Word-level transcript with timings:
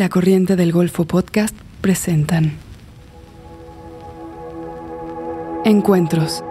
La 0.00 0.08
Corriente 0.08 0.56
del 0.56 0.72
Golfo 0.72 1.04
Podcast 1.04 1.54
presentan 1.82 2.56
Encuentros, 5.66 6.42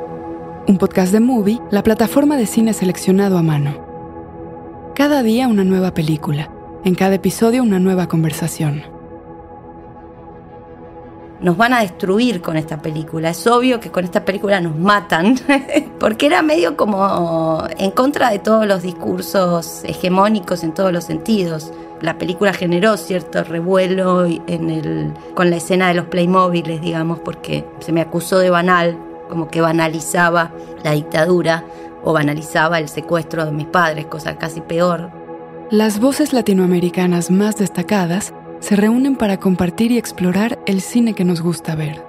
un 0.67 0.77
podcast 0.77 1.11
de 1.11 1.19
Movie, 1.19 1.59
la 1.71 1.81
plataforma 1.81 2.37
de 2.37 2.45
cine 2.45 2.73
seleccionado 2.73 3.39
a 3.39 3.41
mano. 3.41 4.93
Cada 4.93 5.23
día 5.23 5.47
una 5.47 5.63
nueva 5.63 5.95
película, 5.95 6.51
en 6.85 6.93
cada 6.93 7.15
episodio 7.15 7.63
una 7.63 7.79
nueva 7.79 8.07
conversación. 8.07 8.83
Nos 11.41 11.57
van 11.57 11.73
a 11.73 11.81
destruir 11.81 12.41
con 12.41 12.55
esta 12.55 12.79
película. 12.79 13.31
Es 13.31 13.47
obvio 13.47 13.79
que 13.79 13.89
con 13.89 14.03
esta 14.03 14.25
película 14.25 14.61
nos 14.61 14.77
matan, 14.77 15.39
porque 15.99 16.27
era 16.27 16.43
medio 16.43 16.77
como 16.77 17.63
en 17.79 17.89
contra 17.89 18.29
de 18.29 18.37
todos 18.37 18.67
los 18.67 18.83
discursos 18.83 19.81
hegemónicos 19.85 20.63
en 20.63 20.71
todos 20.75 20.93
los 20.93 21.05
sentidos 21.05 21.73
la 22.01 22.17
película 22.17 22.53
generó 22.53 22.97
cierto 22.97 23.43
revuelo 23.43 24.25
en 24.25 24.69
el, 24.69 25.13
con 25.35 25.49
la 25.49 25.57
escena 25.57 25.89
de 25.89 25.95
los 25.95 26.05
Playmobiles, 26.05 26.81
digamos, 26.81 27.19
porque 27.19 27.65
se 27.79 27.91
me 27.91 28.01
acusó 28.01 28.39
de 28.39 28.49
banal, 28.49 28.97
como 29.29 29.49
que 29.49 29.61
banalizaba 29.61 30.51
la 30.83 30.91
dictadura 30.91 31.63
o 32.03 32.13
banalizaba 32.13 32.79
el 32.79 32.89
secuestro 32.89 33.45
de 33.45 33.51
mis 33.51 33.67
padres, 33.67 34.05
cosa 34.05 34.37
casi 34.37 34.61
peor. 34.61 35.11
Las 35.71 35.99
voces 35.99 36.33
latinoamericanas 36.33 37.29
más 37.29 37.57
destacadas 37.57 38.33
se 38.59 38.75
reúnen 38.75 39.15
para 39.15 39.37
compartir 39.37 39.91
y 39.91 39.97
explorar 39.97 40.59
el 40.65 40.81
cine 40.81 41.13
que 41.13 41.25
nos 41.25 41.41
gusta 41.41 41.75
ver. 41.75 42.03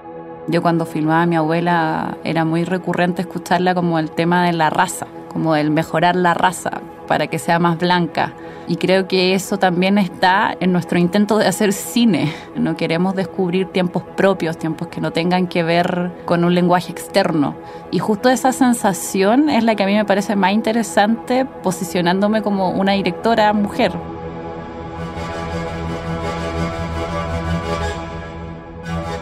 Yo 0.47 0.61
cuando 0.61 0.85
filmaba 0.85 1.21
a 1.21 1.25
mi 1.27 1.35
abuela 1.35 2.17
era 2.23 2.45
muy 2.45 2.63
recurrente 2.63 3.21
escucharla 3.21 3.75
como 3.75 3.99
el 3.99 4.09
tema 4.09 4.45
de 4.45 4.53
la 4.53 4.69
raza, 4.69 5.05
como 5.31 5.55
el 5.55 5.71
mejorar 5.71 6.15
la 6.15 6.33
raza 6.33 6.81
para 7.07 7.27
que 7.27 7.39
sea 7.39 7.59
más 7.59 7.77
blanca. 7.77 8.33
Y 8.67 8.77
creo 8.77 9.07
que 9.07 9.33
eso 9.33 9.57
también 9.57 9.97
está 9.97 10.55
en 10.59 10.71
nuestro 10.71 10.97
intento 10.97 11.37
de 11.37 11.47
hacer 11.47 11.73
cine. 11.73 12.31
No 12.55 12.77
queremos 12.77 13.15
descubrir 13.15 13.67
tiempos 13.67 14.03
propios, 14.15 14.57
tiempos 14.57 14.87
que 14.87 15.01
no 15.01 15.11
tengan 15.11 15.47
que 15.47 15.63
ver 15.63 16.11
con 16.25 16.45
un 16.45 16.55
lenguaje 16.55 16.91
externo. 16.91 17.55
Y 17.91 17.99
justo 17.99 18.29
esa 18.29 18.53
sensación 18.53 19.49
es 19.49 19.63
la 19.63 19.75
que 19.75 19.83
a 19.83 19.87
mí 19.87 19.93
me 19.93 20.05
parece 20.05 20.35
más 20.35 20.53
interesante 20.53 21.45
posicionándome 21.45 22.41
como 22.41 22.69
una 22.69 22.93
directora 22.93 23.51
mujer. 23.51 23.91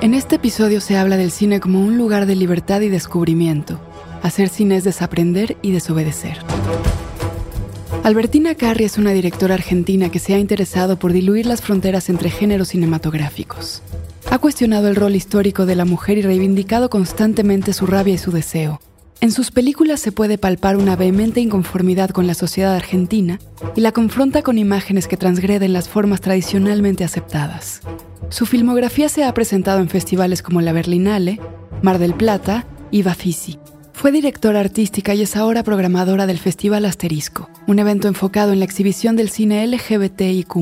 En 0.02 0.14
este 0.14 0.36
episodio 0.36 0.80
se 0.80 0.96
habla 0.96 1.18
del 1.18 1.32
cine 1.32 1.60
como 1.60 1.82
un 1.82 1.98
lugar 1.98 2.26
de 2.26 2.36
libertad 2.36 2.82
y 2.82 2.90
descubrimiento. 2.90 3.80
Hacer 4.24 4.50
cine 4.50 4.78
es 4.78 4.84
desaprender 4.84 5.58
y 5.62 5.72
desobedecer. 5.72 6.38
Albertina 8.04 8.56
Carri 8.56 8.86
es 8.86 8.98
una 8.98 9.12
directora 9.12 9.56
argentina 9.56 10.10
que 10.10 10.20
se 10.20 10.34
ha 10.34 10.40
interesado 10.40 10.98
por 10.98 11.14
diluir 11.14 11.46
las 11.46 11.62
fronteras 11.62 12.10
entre 12.10 12.30
géneros 12.30 12.70
cinematográficos. 12.70 13.82
Ha 14.32 14.38
cuestionado 14.38 14.88
el 14.88 14.96
rol 14.96 15.16
histórico 15.16 15.66
de 15.66 15.76
la 15.76 15.86
mujer 15.86 16.18
y 16.18 16.22
reivindicado 16.22 16.90
constantemente 16.90 17.74
su 17.74 17.86
rabia 17.86 18.14
y 18.14 18.18
su 18.18 18.32
deseo. 18.32 18.80
En 19.22 19.32
sus 19.32 19.52
películas 19.52 20.00
se 20.00 20.14
puede 20.14 20.38
palpar 20.38 20.78
una 20.78 20.96
vehemente 20.96 21.42
inconformidad 21.42 22.12
con 22.12 22.26
la 22.26 22.36
sociedad 22.36 22.74
argentina 22.74 23.40
y 23.76 23.82
la 23.82 23.92
confronta 23.92 24.44
con 24.44 24.58
imágenes 24.58 25.10
que 25.10 25.18
transgreden 25.18 25.74
las 25.74 25.90
formas 25.90 26.22
tradicionalmente 26.22 27.04
aceptadas. 27.04 27.82
Su 28.30 28.46
filmografía 28.46 29.10
se 29.10 29.26
ha 29.26 29.34
presentado 29.34 29.82
en 29.82 29.90
festivales 29.90 30.42
como 30.42 30.62
la 30.62 30.72
Berlinale, 30.72 31.42
Mar 31.82 32.00
del 32.00 32.14
Plata 32.14 32.66
y 32.92 33.02
Bafisi. 33.02 33.60
Fue 34.00 34.14
directora 34.14 34.62
artística 34.62 35.14
y 35.14 35.24
es 35.24 35.36
ahora 35.36 35.62
programadora 35.62 36.26
del 36.26 36.38
Festival 36.40 36.86
Asterisco, 36.86 37.50
un 37.68 37.80
evento 37.80 38.08
enfocado 38.08 38.54
en 38.54 38.60
la 38.60 38.64
exhibición 38.64 39.18
del 39.18 39.30
cine 39.30 39.68
LGBTIQ. 39.68 40.56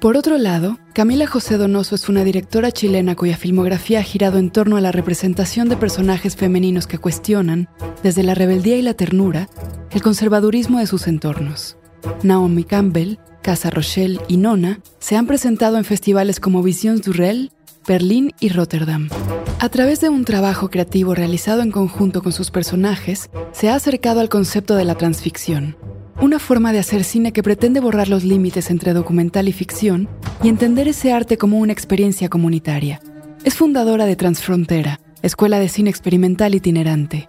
Por 0.00 0.16
otro 0.16 0.38
lado, 0.38 0.78
Camila 0.94 1.26
José 1.26 1.58
Donoso 1.58 1.94
es 1.94 2.08
una 2.08 2.24
directora 2.24 2.72
chilena 2.72 3.14
cuya 3.14 3.36
filmografía 3.36 3.98
ha 3.98 4.02
girado 4.02 4.38
en 4.38 4.50
torno 4.50 4.78
a 4.78 4.80
la 4.80 4.90
representación 4.90 5.68
de 5.68 5.76
personajes 5.76 6.34
femeninos 6.34 6.86
que 6.86 6.96
cuestionan, 6.96 7.68
desde 8.02 8.22
la 8.22 8.34
rebeldía 8.34 8.78
y 8.78 8.82
la 8.82 8.94
ternura, 8.94 9.50
el 9.90 10.00
conservadurismo 10.00 10.78
de 10.78 10.86
sus 10.86 11.06
entornos. 11.06 11.76
Naomi 12.22 12.64
Campbell 12.64 13.18
Casa 13.44 13.68
Rochelle 13.68 14.18
y 14.26 14.38
Nona 14.38 14.80
se 15.00 15.16
han 15.16 15.26
presentado 15.26 15.76
en 15.76 15.84
festivales 15.84 16.40
como 16.40 16.62
Visions 16.62 17.02
Durrell, 17.02 17.52
Berlín 17.86 18.32
y 18.40 18.48
Rotterdam. 18.48 19.10
A 19.58 19.68
través 19.68 20.00
de 20.00 20.08
un 20.08 20.24
trabajo 20.24 20.70
creativo 20.70 21.14
realizado 21.14 21.60
en 21.60 21.70
conjunto 21.70 22.22
con 22.22 22.32
sus 22.32 22.50
personajes, 22.50 23.28
se 23.52 23.68
ha 23.68 23.74
acercado 23.74 24.20
al 24.20 24.30
concepto 24.30 24.74
de 24.74 24.86
la 24.86 24.94
transficción, 24.94 25.76
una 26.18 26.38
forma 26.38 26.72
de 26.72 26.78
hacer 26.78 27.04
cine 27.04 27.32
que 27.32 27.42
pretende 27.42 27.80
borrar 27.80 28.08
los 28.08 28.24
límites 28.24 28.70
entre 28.70 28.94
documental 28.94 29.48
y 29.48 29.52
ficción 29.52 30.08
y 30.42 30.48
entender 30.48 30.88
ese 30.88 31.12
arte 31.12 31.36
como 31.36 31.58
una 31.58 31.74
experiencia 31.74 32.30
comunitaria. 32.30 33.00
Es 33.44 33.54
fundadora 33.54 34.06
de 34.06 34.16
Transfrontera, 34.16 35.00
escuela 35.20 35.58
de 35.58 35.68
cine 35.68 35.90
experimental 35.90 36.54
itinerante. 36.54 37.26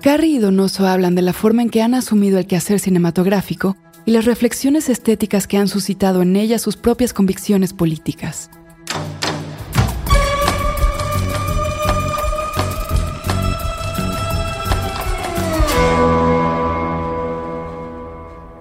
Carrie 0.00 0.36
y 0.36 0.38
Donoso 0.38 0.86
hablan 0.86 1.14
de 1.14 1.22
la 1.22 1.34
forma 1.34 1.60
en 1.60 1.68
que 1.68 1.82
han 1.82 1.92
asumido 1.92 2.38
el 2.38 2.46
quehacer 2.46 2.80
cinematográfico 2.80 3.76
y 4.06 4.12
las 4.12 4.24
reflexiones 4.24 4.88
estéticas 4.88 5.46
que 5.46 5.58
han 5.58 5.68
suscitado 5.68 6.22
en 6.22 6.36
ella 6.36 6.58
sus 6.58 6.78
propias 6.78 7.12
convicciones 7.12 7.74
políticas. 7.74 8.48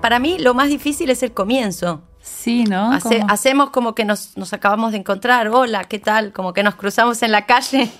Para 0.01 0.17
mí 0.17 0.39
lo 0.39 0.55
más 0.55 0.69
difícil 0.69 1.11
es 1.11 1.21
el 1.21 1.33
comienzo. 1.33 2.01
Sí, 2.19 2.63
¿no? 2.63 2.91
Hacemos 3.27 3.69
como 3.69 3.93
que 3.93 4.05
nos, 4.05 4.35
nos, 4.37 4.53
acabamos 4.53 4.91
de 4.91 4.97
encontrar. 4.97 5.49
Hola, 5.49 5.83
¿qué 5.83 5.99
tal? 5.99 6.33
Como 6.33 6.51
que 6.51 6.63
nos 6.63 6.73
cruzamos 6.73 7.21
en 7.21 7.31
la 7.31 7.45
calle. 7.45 7.91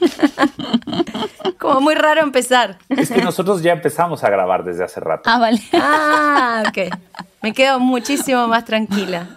como 1.60 1.82
muy 1.82 1.94
raro 1.94 2.22
empezar. 2.22 2.80
Es 2.90 3.12
que 3.12 3.22
nosotros 3.22 3.62
ya 3.62 3.74
empezamos 3.74 4.24
a 4.24 4.30
grabar 4.32 4.64
desde 4.64 4.84
hace 4.84 5.00
rato. 5.00 5.30
Ah, 5.30 5.38
vale. 5.38 5.62
Ah, 5.74 6.64
ok. 6.68 6.96
Me 7.44 7.54
quedo 7.54 7.80
muchísimo 7.80 8.48
más 8.48 8.66
tranquila. 8.66 9.28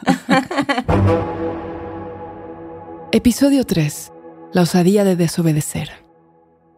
Episodio 3.14 3.66
3. 3.66 4.10
La 4.54 4.62
osadía 4.62 5.04
de 5.04 5.16
desobedecer. 5.16 5.90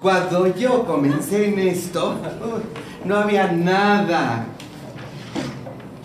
Cuando 0.00 0.52
yo 0.56 0.84
comencé 0.84 1.46
en 1.46 1.60
esto, 1.60 2.18
no 3.04 3.18
había 3.18 3.52
nada. 3.52 4.46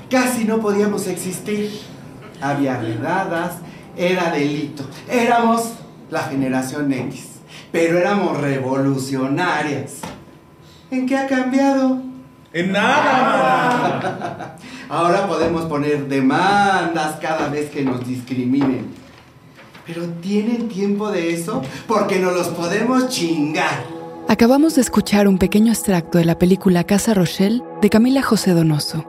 Casi 0.07 0.43
no 0.43 0.59
podíamos 0.59 1.07
existir. 1.07 1.71
Había 2.41 2.79
redadas, 2.79 3.55
era 3.97 4.29
delito. 4.29 4.83
Éramos 5.09 5.73
la 6.11 6.21
generación 6.21 6.93
X, 6.93 7.39
pero 7.71 7.97
éramos 7.97 8.39
revolucionarias. 8.39 9.95
¿En 10.91 11.07
qué 11.07 11.17
ha 11.17 11.25
cambiado? 11.25 12.03
En 12.53 12.71
nada. 12.71 14.57
Ahora 14.89 15.25
podemos 15.25 15.65
poner 15.65 16.07
demandas 16.07 17.15
cada 17.19 17.49
vez 17.49 17.71
que 17.71 17.83
nos 17.83 18.05
discriminen. 18.07 18.98
Pero 19.91 20.07
¿tienen 20.21 20.69
tiempo 20.69 21.09
de 21.09 21.33
eso? 21.33 21.63
Porque 21.87 22.19
nos 22.19 22.35
los 22.35 22.49
podemos 22.49 23.09
chingar. 23.09 23.87
Acabamos 24.27 24.75
de 24.75 24.81
escuchar 24.81 25.27
un 25.27 25.39
pequeño 25.39 25.71
extracto 25.71 26.19
de 26.19 26.25
la 26.25 26.37
película 26.37 26.83
Casa 26.83 27.15
Rochelle 27.15 27.63
de 27.81 27.89
Camila 27.89 28.21
José 28.21 28.51
Donoso. 28.51 29.03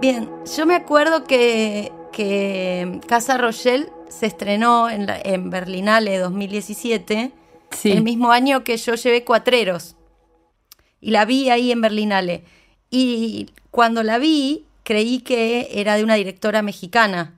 Bien, 0.00 0.28
yo 0.56 0.66
me 0.66 0.74
acuerdo 0.74 1.22
que, 1.22 1.92
que 2.10 3.00
Casa 3.06 3.38
Rochelle 3.38 3.86
se 4.08 4.26
estrenó 4.26 4.90
en, 4.90 5.06
la, 5.06 5.20
en 5.22 5.48
Berlinale 5.48 6.18
2017, 6.18 7.30
el 7.84 8.02
mismo 8.02 8.32
año 8.32 8.64
que 8.64 8.76
yo 8.78 8.96
llevé 8.96 9.22
Cuatreros. 9.22 9.94
Y 11.00 11.12
la 11.12 11.24
vi 11.24 11.50
ahí 11.50 11.70
en 11.70 11.80
Berlinale. 11.80 12.42
Y 12.90 13.50
cuando 13.70 14.02
la 14.02 14.18
vi, 14.18 14.64
creí 14.82 15.20
que 15.20 15.68
era 15.70 15.94
de 15.94 16.02
una 16.02 16.16
directora 16.16 16.62
mexicana. 16.62 17.36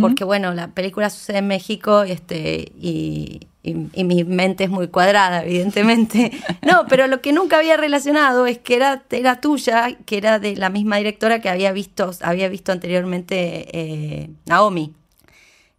Porque, 0.00 0.24
bueno, 0.24 0.54
la 0.54 0.68
película 0.68 1.08
sucede 1.08 1.38
en 1.38 1.46
México 1.46 2.02
este, 2.02 2.72
y, 2.80 3.40
mi 3.62 4.24
mente 4.24 4.64
es 4.64 4.70
muy 4.70 4.88
cuadrada, 4.88 5.42
evidentemente. 5.44 6.32
No, 6.62 6.86
pero 6.88 7.06
lo 7.06 7.20
que 7.20 7.32
nunca 7.32 7.58
había 7.58 7.76
relacionado 7.76 8.46
es 8.46 8.58
que 8.58 8.74
era, 8.74 9.04
era 9.10 9.40
tuya, 9.40 9.96
que 10.04 10.16
era 10.16 10.40
de 10.40 10.56
la 10.56 10.68
misma 10.68 10.96
directora 10.96 11.40
que 11.40 11.48
había 11.48 11.70
visto, 11.70 12.10
había 12.22 12.48
visto 12.48 12.72
anteriormente 12.72 13.68
eh, 13.72 14.30
Naomi. 14.46 14.94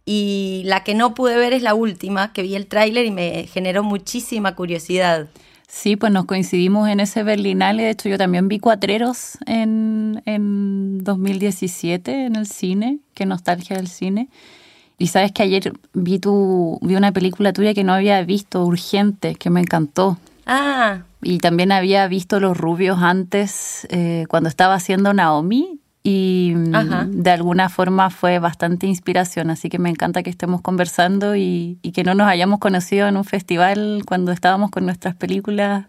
Y 0.06 0.62
la 0.64 0.82
que 0.82 0.94
no 0.94 1.14
pude 1.14 1.36
ver 1.36 1.52
es 1.52 1.62
la 1.62 1.74
última, 1.74 2.32
que 2.32 2.42
vi 2.42 2.54
el 2.54 2.66
tráiler 2.66 3.04
y 3.04 3.10
me 3.10 3.46
generó 3.52 3.82
muchísima 3.82 4.54
curiosidad. 4.54 5.28
Sí, 5.72 5.94
pues 5.94 6.12
nos 6.12 6.24
coincidimos 6.24 6.88
en 6.88 6.98
ese 6.98 7.22
Berlinale. 7.22 7.84
De 7.84 7.90
hecho, 7.90 8.08
yo 8.08 8.18
también 8.18 8.48
vi 8.48 8.58
Cuatreros 8.58 9.38
en, 9.46 10.20
en 10.26 11.02
2017 11.04 12.26
en 12.26 12.34
el 12.34 12.46
cine. 12.48 12.98
Qué 13.14 13.24
nostalgia 13.24 13.76
del 13.76 13.86
cine. 13.86 14.28
Y 14.98 15.06
sabes 15.06 15.30
que 15.30 15.44
ayer 15.44 15.72
vi, 15.94 16.18
tu, 16.18 16.78
vi 16.82 16.96
una 16.96 17.12
película 17.12 17.52
tuya 17.52 17.72
que 17.72 17.84
no 17.84 17.94
había 17.94 18.20
visto, 18.24 18.64
Urgente, 18.66 19.36
que 19.36 19.48
me 19.48 19.60
encantó. 19.60 20.18
Ah. 20.44 21.04
Y 21.22 21.38
también 21.38 21.70
había 21.70 22.06
visto 22.08 22.40
Los 22.40 22.56
Rubios 22.58 22.98
antes, 23.00 23.86
eh, 23.90 24.26
cuando 24.28 24.48
estaba 24.48 24.74
haciendo 24.74 25.14
Naomi. 25.14 25.79
Y 26.02 26.54
mm, 26.56 27.10
de 27.10 27.30
alguna 27.30 27.68
forma 27.68 28.08
fue 28.10 28.38
bastante 28.38 28.86
inspiración, 28.86 29.50
así 29.50 29.68
que 29.68 29.78
me 29.78 29.90
encanta 29.90 30.22
que 30.22 30.30
estemos 30.30 30.62
conversando 30.62 31.36
y, 31.36 31.78
que 31.92 32.04
no 32.04 32.14
nos 32.14 32.28
hayamos 32.28 32.58
conocido 32.58 33.06
en 33.06 33.16
un 33.16 33.24
festival 33.24 34.02
cuando 34.06 34.32
estábamos 34.32 34.70
con 34.70 34.86
nuestras 34.86 35.14
películas. 35.14 35.86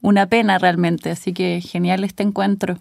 Una 0.00 0.26
pena 0.26 0.58
realmente, 0.58 1.10
así 1.10 1.32
que 1.32 1.60
genial 1.60 2.04
este 2.04 2.22
encuentro. 2.22 2.78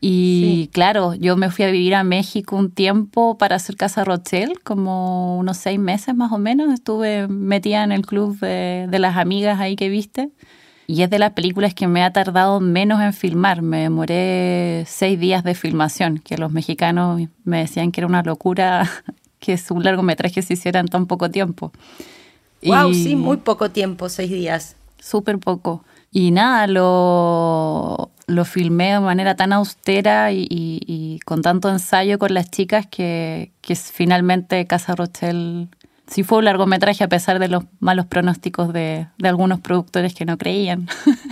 Y 0.00 0.68
claro, 0.72 1.14
yo 1.14 1.36
me 1.36 1.50
fui 1.50 1.64
a 1.64 1.70
vivir 1.70 1.94
a 1.94 2.04
México 2.04 2.54
un 2.54 2.70
tiempo 2.70 3.38
para 3.38 3.56
hacer 3.56 3.76
Casa 3.76 4.04
Rochelle, 4.04 4.54
como 4.62 5.38
unos 5.38 5.56
seis 5.56 5.80
meses 5.80 6.14
más 6.14 6.30
o 6.32 6.38
menos. 6.38 6.72
Estuve 6.72 7.26
metida 7.28 7.82
en 7.82 7.92
el 7.92 8.04
club 8.06 8.38
de, 8.38 8.86
de 8.88 8.98
las 8.98 9.16
amigas 9.16 9.58
ahí 9.58 9.74
que 9.74 9.88
viste. 9.88 10.30
Y 10.86 11.02
es 11.02 11.10
de 11.10 11.18
las 11.18 11.32
películas 11.32 11.74
que 11.74 11.88
me 11.88 12.04
ha 12.04 12.12
tardado 12.12 12.60
menos 12.60 13.00
en 13.00 13.12
filmar. 13.12 13.62
Me 13.62 13.80
demoré 13.80 14.84
seis 14.86 15.18
días 15.18 15.42
de 15.42 15.54
filmación, 15.54 16.18
que 16.18 16.38
los 16.38 16.52
mexicanos 16.52 17.20
me 17.44 17.58
decían 17.58 17.90
que 17.90 18.00
era 18.00 18.06
una 18.06 18.22
locura 18.22 18.88
que 19.40 19.58
un 19.70 19.82
largometraje 19.82 20.42
se 20.42 20.54
hiciera 20.54 20.80
en 20.80 20.88
tan 20.88 21.06
poco 21.06 21.30
tiempo. 21.30 21.72
Wow, 22.64 22.94
sí, 22.94 23.16
muy 23.16 23.38
poco 23.38 23.70
tiempo, 23.70 24.08
seis 24.08 24.30
días. 24.30 24.76
Súper 24.98 25.38
poco. 25.38 25.84
Y 26.10 26.30
nada, 26.30 26.66
lo, 26.66 28.10
lo 28.26 28.44
filmé 28.44 28.92
de 28.92 29.00
manera 29.00 29.36
tan 29.36 29.52
austera 29.52 30.32
y, 30.32 31.20
con 31.24 31.42
tanto 31.42 31.68
ensayo 31.68 32.18
con 32.18 32.34
las 32.34 32.50
chicas 32.50 32.86
que, 32.86 33.52
que 33.60 33.74
finalmente 33.76 34.66
Casa 34.66 34.94
Rochelle 34.94 35.68
sí 36.06 36.22
fue 36.22 36.38
un 36.38 36.44
largometraje 36.44 37.04
a 37.04 37.08
pesar 37.08 37.38
de 37.38 37.48
los 37.48 37.64
malos 37.80 38.06
pronósticos 38.06 38.72
de, 38.72 39.06
algunos 39.22 39.60
productores 39.60 40.14
que 40.14 40.24
no 40.24 40.38
creían. 40.38 40.88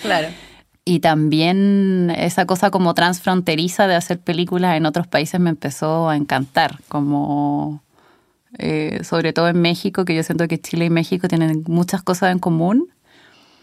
Claro. 0.00 0.28
Y 0.84 0.98
también 0.98 2.12
esa 2.16 2.44
cosa 2.44 2.72
como 2.72 2.92
transfronteriza 2.94 3.86
de 3.86 3.94
hacer 3.94 4.18
películas 4.18 4.76
en 4.76 4.84
otros 4.86 5.06
países 5.06 5.38
me 5.38 5.50
empezó 5.50 6.08
a 6.08 6.16
encantar, 6.16 6.80
como 6.88 7.82
eh, 8.58 9.00
sobre 9.04 9.32
todo 9.32 9.48
en 9.48 9.60
México, 9.60 10.04
que 10.04 10.16
yo 10.16 10.24
siento 10.24 10.48
que 10.48 10.60
Chile 10.60 10.86
y 10.86 10.90
México 10.90 11.28
tienen 11.28 11.62
muchas 11.68 12.02
cosas 12.02 12.32
en 12.32 12.40
común 12.40 12.88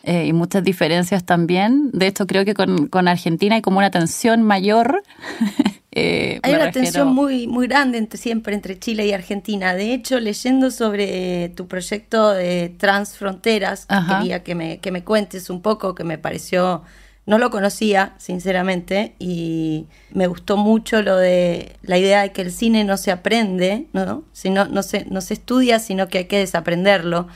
eh, 0.03 0.27
y 0.27 0.33
muchas 0.33 0.63
diferencias 0.63 1.25
también. 1.25 1.89
De 1.91 2.07
hecho, 2.07 2.25
creo 2.25 2.45
que 2.45 2.53
con, 2.53 2.87
con 2.87 3.09
Argentina 3.09 3.55
hay 3.55 3.61
como 3.61 3.79
una 3.79 3.91
tensión 3.91 4.43
mayor 4.43 5.03
Eh, 5.91 6.39
Hay 6.43 6.53
una 6.53 6.71
tensión 6.71 7.07
muy, 7.07 7.47
muy 7.47 7.67
grande 7.67 7.97
entre, 7.97 8.19
siempre 8.19 8.53
entre 8.53 8.77
Chile 8.77 9.07
y 9.07 9.13
Argentina. 9.13 9.73
De 9.73 9.93
hecho, 9.93 10.19
leyendo 10.19 10.69
sobre 10.71 11.49
tu 11.49 11.67
proyecto 11.67 12.31
de 12.31 12.73
Transfronteras, 12.77 13.87
quería 14.07 14.43
que 14.43 14.55
me, 14.55 14.79
que 14.79 14.91
me 14.91 15.03
cuentes 15.03 15.49
un 15.49 15.61
poco, 15.61 15.95
que 15.95 16.03
me 16.03 16.17
pareció, 16.19 16.83
no 17.25 17.39
lo 17.39 17.49
conocía, 17.49 18.13
sinceramente, 18.17 19.15
y 19.17 19.87
me 20.11 20.27
gustó 20.27 20.57
mucho 20.57 21.01
lo 21.01 21.17
de 21.17 21.75
la 21.81 21.97
idea 21.97 22.21
de 22.21 22.31
que 22.31 22.41
el 22.43 22.51
cine 22.51 22.83
no 22.83 22.97
se 22.97 23.11
aprende, 23.11 23.87
¿no? 23.93 24.23
Sino, 24.31 24.65
no, 24.65 24.83
se, 24.83 25.05
no 25.05 25.21
se 25.21 25.33
estudia, 25.33 25.79
sino 25.79 26.07
que 26.07 26.19
hay 26.19 26.25
que 26.25 26.37
desaprenderlo 26.37 27.27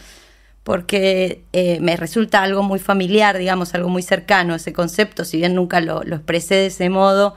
porque 0.63 1.43
eh, 1.51 1.79
me 1.81 1.97
resulta 1.97 2.41
algo 2.41 2.63
muy 2.63 2.79
familiar, 2.79 3.37
digamos, 3.37 3.73
algo 3.75 3.89
muy 3.89 4.01
cercano 4.01 4.55
ese 4.55 4.71
concepto, 4.71 5.25
si 5.25 5.37
bien 5.37 5.55
nunca 5.55 5.81
lo, 5.81 6.03
lo 6.03 6.15
expresé 6.15 6.55
de 6.55 6.65
ese 6.67 6.89
modo, 6.89 7.35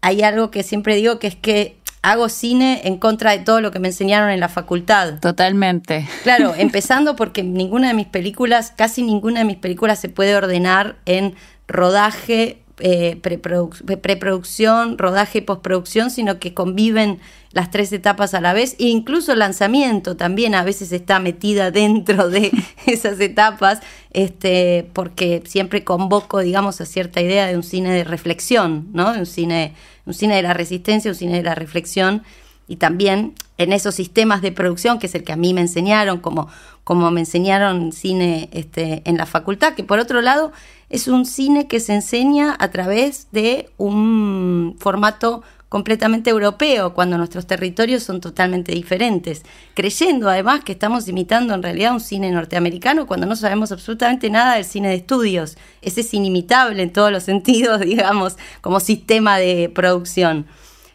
hay 0.00 0.22
algo 0.22 0.50
que 0.50 0.62
siempre 0.62 0.96
digo 0.96 1.18
que 1.18 1.26
es 1.26 1.36
que 1.36 1.76
hago 2.02 2.28
cine 2.28 2.82
en 2.84 2.98
contra 2.98 3.32
de 3.32 3.40
todo 3.40 3.60
lo 3.60 3.72
que 3.72 3.80
me 3.80 3.88
enseñaron 3.88 4.30
en 4.30 4.38
la 4.38 4.48
facultad. 4.48 5.18
Totalmente. 5.18 6.06
Claro, 6.22 6.54
empezando 6.58 7.16
porque 7.16 7.42
ninguna 7.42 7.88
de 7.88 7.94
mis 7.94 8.06
películas, 8.06 8.72
casi 8.76 9.02
ninguna 9.02 9.40
de 9.40 9.46
mis 9.46 9.56
películas 9.56 9.98
se 9.98 10.08
puede 10.08 10.36
ordenar 10.36 10.96
en 11.04 11.34
rodaje, 11.66 12.62
eh, 12.78 13.16
preproducción, 13.22 14.98
rodaje 14.98 15.38
y 15.38 15.40
postproducción, 15.40 16.10
sino 16.10 16.38
que 16.38 16.52
conviven 16.52 17.20
las 17.52 17.70
tres 17.70 17.90
etapas 17.92 18.34
a 18.34 18.42
la 18.42 18.52
vez, 18.52 18.76
e 18.78 18.88
incluso 18.88 19.32
el 19.32 19.38
lanzamiento 19.38 20.14
también 20.14 20.54
a 20.54 20.62
veces 20.62 20.92
está 20.92 21.18
metida 21.18 21.70
dentro 21.72 22.28
de 22.28 22.52
esas 22.86 23.18
etapas, 23.20 23.80
este, 24.12 24.90
porque 24.92 25.42
siempre 25.46 25.84
convoco, 25.84 26.40
digamos, 26.40 26.80
a 26.82 26.86
cierta 26.86 27.22
idea 27.22 27.46
de 27.46 27.56
un 27.56 27.62
cine 27.62 27.92
de 27.92 28.04
reflexión, 28.04 28.88
¿no? 28.92 29.12
Un 29.12 29.26
cine, 29.26 29.74
un 30.04 30.12
cine 30.12 30.36
de 30.36 30.42
la 30.42 30.52
resistencia, 30.52 31.10
un 31.10 31.16
cine 31.16 31.36
de 31.38 31.42
la 31.42 31.54
reflexión, 31.54 32.22
y 32.68 32.76
también 32.76 33.34
en 33.58 33.72
esos 33.72 33.94
sistemas 33.94 34.42
de 34.42 34.52
producción, 34.52 34.98
que 34.98 35.06
es 35.06 35.14
el 35.14 35.24
que 35.24 35.32
a 35.32 35.36
mí 35.36 35.54
me 35.54 35.62
enseñaron, 35.62 36.20
como, 36.20 36.48
como 36.86 37.10
me 37.10 37.18
enseñaron 37.18 37.90
cine 37.90 38.48
este, 38.52 39.02
en 39.06 39.16
la 39.16 39.26
facultad, 39.26 39.74
que 39.74 39.82
por 39.82 39.98
otro 39.98 40.20
lado 40.20 40.52
es 40.88 41.08
un 41.08 41.26
cine 41.26 41.66
que 41.66 41.80
se 41.80 41.92
enseña 41.92 42.54
a 42.60 42.70
través 42.70 43.26
de 43.32 43.68
un 43.76 44.76
formato 44.78 45.42
completamente 45.68 46.30
europeo, 46.30 46.94
cuando 46.94 47.18
nuestros 47.18 47.48
territorios 47.48 48.04
son 48.04 48.20
totalmente 48.20 48.70
diferentes, 48.70 49.42
creyendo 49.74 50.30
además 50.30 50.62
que 50.62 50.70
estamos 50.70 51.08
imitando 51.08 51.54
en 51.54 51.64
realidad 51.64 51.92
un 51.92 51.98
cine 51.98 52.30
norteamericano 52.30 53.08
cuando 53.08 53.26
no 53.26 53.34
sabemos 53.34 53.72
absolutamente 53.72 54.30
nada 54.30 54.54
del 54.54 54.64
cine 54.64 54.90
de 54.90 54.94
estudios. 54.94 55.56
Ese 55.82 56.02
es 56.02 56.14
inimitable 56.14 56.84
en 56.84 56.92
todos 56.92 57.10
los 57.10 57.24
sentidos, 57.24 57.80
digamos, 57.80 58.36
como 58.60 58.78
sistema 58.78 59.38
de 59.38 59.72
producción. 59.74 60.46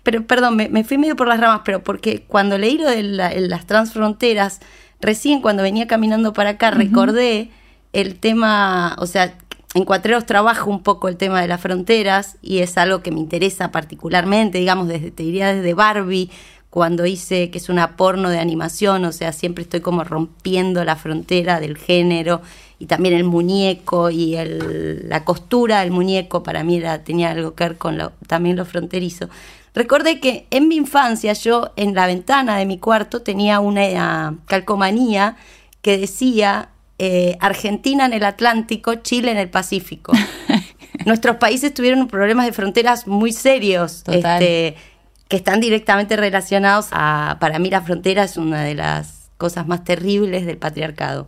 Pero, 0.03 0.25
perdón, 0.25 0.55
me, 0.55 0.83
fui 0.85 0.97
medio 0.97 1.17
por 1.17 1.27
las 1.27 1.41
ramas, 1.41 1.63
pero 1.65 1.83
porque 1.83 2.23
cuando 2.23 2.57
leí 2.57 2.77
lo 2.77 2.89
de 2.89 3.03
las 3.03 3.67
transfronteras, 3.67 4.61
recién 5.01 5.41
cuando 5.41 5.63
venía 5.63 5.87
caminando 5.87 6.33
para 6.33 6.51
acá, 6.51 6.71
recordé 6.71 7.49
el 7.93 8.15
tema, 8.19 8.95
o 8.99 9.07
sea, 9.07 9.35
en 9.73 9.85
Cuatreros 9.85 10.25
trabajo 10.25 10.69
un 10.69 10.83
poco 10.83 11.07
el 11.07 11.17
tema 11.17 11.41
de 11.41 11.47
las 11.47 11.61
fronteras 11.61 12.37
y 12.41 12.59
es 12.59 12.77
algo 12.77 13.01
que 13.01 13.11
me 13.11 13.19
interesa 13.19 13.71
particularmente, 13.71 14.57
digamos, 14.57 14.87
desde, 14.87 15.11
te 15.11 15.23
diría 15.23 15.53
desde 15.53 15.73
Barbie, 15.73 16.29
cuando 16.69 17.05
hice 17.05 17.49
que 17.51 17.57
es 17.57 17.67
una 17.67 17.97
porno 17.97 18.29
de 18.29 18.39
animación, 18.39 19.03
o 19.03 19.11
sea, 19.11 19.33
siempre 19.33 19.63
estoy 19.63 19.81
como 19.81 20.05
rompiendo 20.05 20.83
la 20.85 20.95
frontera 20.95 21.59
del 21.59 21.77
género 21.77 22.41
y 22.79 22.85
también 22.85 23.13
el 23.13 23.25
muñeco 23.25 24.09
y 24.09 24.35
el, 24.35 25.09
la 25.09 25.25
costura 25.25 25.81
del 25.81 25.91
muñeco 25.91 26.43
para 26.43 26.63
mí 26.63 26.77
era, 26.77 27.03
tenía 27.03 27.31
algo 27.31 27.55
que 27.55 27.65
ver 27.65 27.77
con 27.77 27.97
lo, 27.97 28.13
también 28.25 28.55
lo 28.55 28.65
fronterizo. 28.65 29.29
Recordé 29.73 30.19
que 30.19 30.47
en 30.49 30.67
mi 30.67 30.75
infancia 30.75 31.33
yo 31.33 31.71
en 31.77 31.95
la 31.95 32.05
ventana 32.05 32.57
de 32.57 32.65
mi 32.65 32.77
cuarto 32.77 33.21
tenía 33.21 33.59
una 33.59 34.37
calcomanía 34.45 35.37
que 35.81 35.97
decía 35.97 36.69
eh, 36.99 37.37
Argentina 37.39 38.05
en 38.05 38.13
el 38.13 38.23
Atlántico, 38.23 38.95
Chile 38.95 39.31
en 39.31 39.37
el 39.37 39.49
Pacífico. 39.49 40.13
Nuestros 41.05 41.37
países 41.37 41.73
tuvieron 41.73 42.07
problemas 42.07 42.45
de 42.45 42.53
fronteras 42.53 43.07
muy 43.07 43.31
serios, 43.31 44.03
este, 44.07 44.75
que 45.27 45.35
están 45.37 45.61
directamente 45.61 46.15
relacionados 46.15 46.89
a, 46.91 47.37
para 47.39 47.57
mí 47.57 47.69
la 47.69 47.81
frontera 47.81 48.23
es 48.23 48.37
una 48.37 48.63
de 48.63 48.75
las 48.75 49.31
cosas 49.37 49.65
más 49.65 49.83
terribles 49.83 50.45
del 50.45 50.57
patriarcado. 50.57 51.27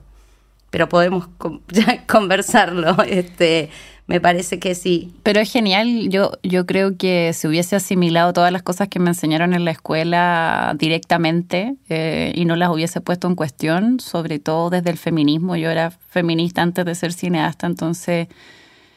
Pero 0.69 0.89
podemos 0.89 1.29
conversarlo. 2.07 3.01
Este, 3.03 3.69
me 4.05 4.19
parece 4.19 4.59
que 4.59 4.75
sí. 4.75 5.13
Pero 5.23 5.39
es 5.39 5.51
genial, 5.51 6.09
yo, 6.09 6.33
yo 6.43 6.65
creo 6.65 6.97
que 6.97 7.31
si 7.33 7.47
hubiese 7.47 7.77
asimilado 7.77 8.33
todas 8.33 8.51
las 8.51 8.61
cosas 8.61 8.89
que 8.89 8.99
me 8.99 9.09
enseñaron 9.09 9.53
en 9.53 9.63
la 9.63 9.71
escuela 9.71 10.75
directamente 10.77 11.75
eh, 11.87 12.33
y 12.35 12.43
no 12.45 12.57
las 12.57 12.69
hubiese 12.69 12.99
puesto 12.99 13.27
en 13.27 13.35
cuestión, 13.35 13.99
sobre 14.01 14.39
todo 14.39 14.69
desde 14.69 14.89
el 14.89 14.97
feminismo, 14.97 15.55
yo 15.55 15.69
era 15.69 15.91
feminista 15.91 16.61
antes 16.61 16.83
de 16.85 16.95
ser 16.95 17.13
cineasta, 17.13 17.65
entonces 17.65 18.27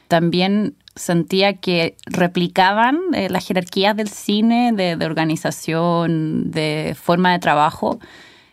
también 0.09 0.75
sentía 0.97 1.55
que 1.55 1.97
replicaban 2.07 2.99
eh, 3.15 3.29
las 3.29 3.47
jerarquías 3.47 3.97
del 3.97 4.09
cine, 4.09 4.73
de, 4.73 5.05
organización, 5.05 6.51
de 6.51 6.97
forma 7.01 7.33
de 7.33 7.39
trabajo, 7.39 8.01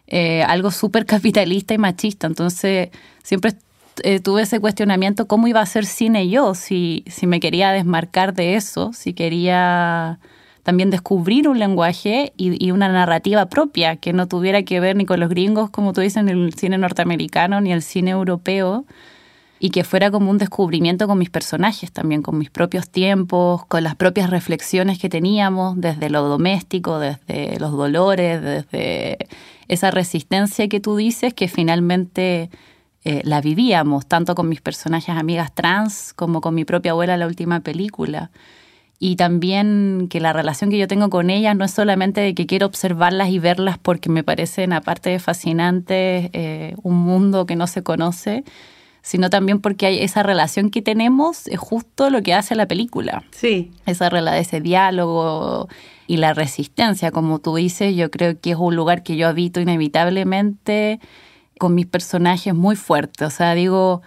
eh, 0.05 0.43
algo 0.43 0.69
súper 0.69 1.05
capitalista 1.07 1.73
y 1.73 1.79
machista, 1.79 2.27
entonces 2.27 2.89
siempre 3.23 3.53
eh, 4.03 4.19
tuve 4.19 4.43
ese 4.43 4.59
cuestionamiento, 4.59 5.27
¿cómo 5.27 5.47
iba 5.47 5.59
a 5.59 5.63
hacer 5.63 5.85
cine 5.85 6.29
yo? 6.29 6.55
Si, 6.55 7.03
si 7.07 7.27
me 7.27 7.39
quería 7.39 7.71
desmarcar 7.71 8.33
de 8.33 8.55
eso, 8.55 8.91
si 8.93 9.13
quería 9.13 10.19
también 10.63 10.89
descubrir 10.89 11.47
un 11.49 11.59
lenguaje 11.59 12.33
y, 12.37 12.71
una 12.71 12.87
narrativa 12.87 13.47
propia 13.47 13.97
que 13.97 14.13
no 14.13 14.27
tuviera 14.27 14.63
que 14.63 14.79
ver 14.79 14.95
ni 14.95 15.05
con 15.05 15.19
los 15.19 15.29
gringos, 15.29 15.69
como 15.69 15.91
tú 15.93 16.01
dices, 16.01 16.23
ni 16.23 16.31
el 16.31 16.53
cine 16.53 16.77
norteamericano, 16.77 17.59
ni 17.59 17.73
el 17.73 17.81
cine 17.81 18.11
europeo, 18.11 18.85
y 19.59 19.69
que 19.69 19.83
fuera 19.83 20.09
como 20.09 20.31
un 20.31 20.37
descubrimiento 20.37 21.07
con 21.07 21.17
mis 21.17 21.29
personajes 21.29 21.91
también, 21.91 22.21
con 22.21 22.37
mis 22.37 22.49
propios 22.49 22.89
tiempos, 22.89 23.65
con 23.65 23.83
las 23.83 23.95
propias 23.95 24.29
reflexiones 24.29 24.99
que 24.99 25.09
teníamos 25.09 25.79
desde 25.79 26.09
lo 26.09 26.23
doméstico, 26.23 26.99
desde 26.99 27.59
los 27.59 27.71
dolores, 27.71 28.41
desde 28.41 29.17
esa 29.67 29.91
resistencia 29.91 30.67
que 30.67 30.79
tú 30.79 30.95
dices 30.95 31.33
que 31.33 31.47
finalmente 31.47 32.49
eh, 33.05 33.21
la 33.25 33.41
vivíamos, 33.41 34.05
tanto 34.05 34.33
con 34.35 34.47
mis 34.47 34.61
personajes 34.61 35.15
amigas 35.15 35.53
trans 35.53 36.13
como 36.13 36.39
con 36.39 36.55
mi 36.55 36.63
propia 36.63 36.91
abuela 36.91 37.13
en 37.15 37.19
la 37.19 37.27
última 37.27 37.59
película. 37.59 38.31
Y 38.97 39.17
también 39.17 40.07
que 40.09 40.21
la 40.21 40.31
relación 40.31 40.69
que 40.69 40.77
yo 40.77 40.87
tengo 40.87 41.09
con 41.09 41.29
ellas 41.29 41.57
no 41.57 41.65
es 41.65 41.71
solamente 41.71 42.21
de 42.21 42.33
que 42.33 42.45
quiero 42.45 42.65
observarlas 42.65 43.29
y 43.29 43.39
verlas 43.39 43.77
porque 43.77 44.09
me 44.09 44.23
parecen, 44.23 44.71
aparte 44.71 45.09
de 45.09 45.19
fascinantes, 45.19 46.29
eh, 46.31 46.75
un 46.83 46.95
mundo 46.95 47.45
que 47.45 47.57
no 47.57 47.67
se 47.67 47.83
conoce, 47.83 48.45
sino 49.01 49.29
también 49.29 49.59
porque 49.59 49.85
hay 49.87 49.99
esa 49.99 50.23
relación 50.23 50.69
que 50.69 50.81
tenemos 50.81 51.47
es 51.47 51.59
justo 51.59 52.09
lo 52.09 52.23
que 52.23 52.33
hace 52.33 52.55
la 52.55 52.67
película. 52.69 53.25
Sí. 53.31 53.71
Esa 53.85 54.07
ese 54.37 54.61
diálogo 54.61 55.67
y 56.07 56.17
la 56.17 56.33
resistencia, 56.33 57.11
como 57.11 57.39
tú 57.39 57.55
dices, 57.57 57.93
yo 57.97 58.09
creo 58.09 58.39
que 58.39 58.51
es 58.51 58.57
un 58.57 58.77
lugar 58.77 59.03
que 59.03 59.17
yo 59.17 59.27
habito 59.27 59.59
inevitablemente 59.59 61.01
con 61.63 61.75
mis 61.75 61.85
personajes 61.85 62.53
muy 62.53 62.75
fuertes. 62.75 63.25
O 63.25 63.29
sea, 63.29 63.55
digo, 63.55 64.01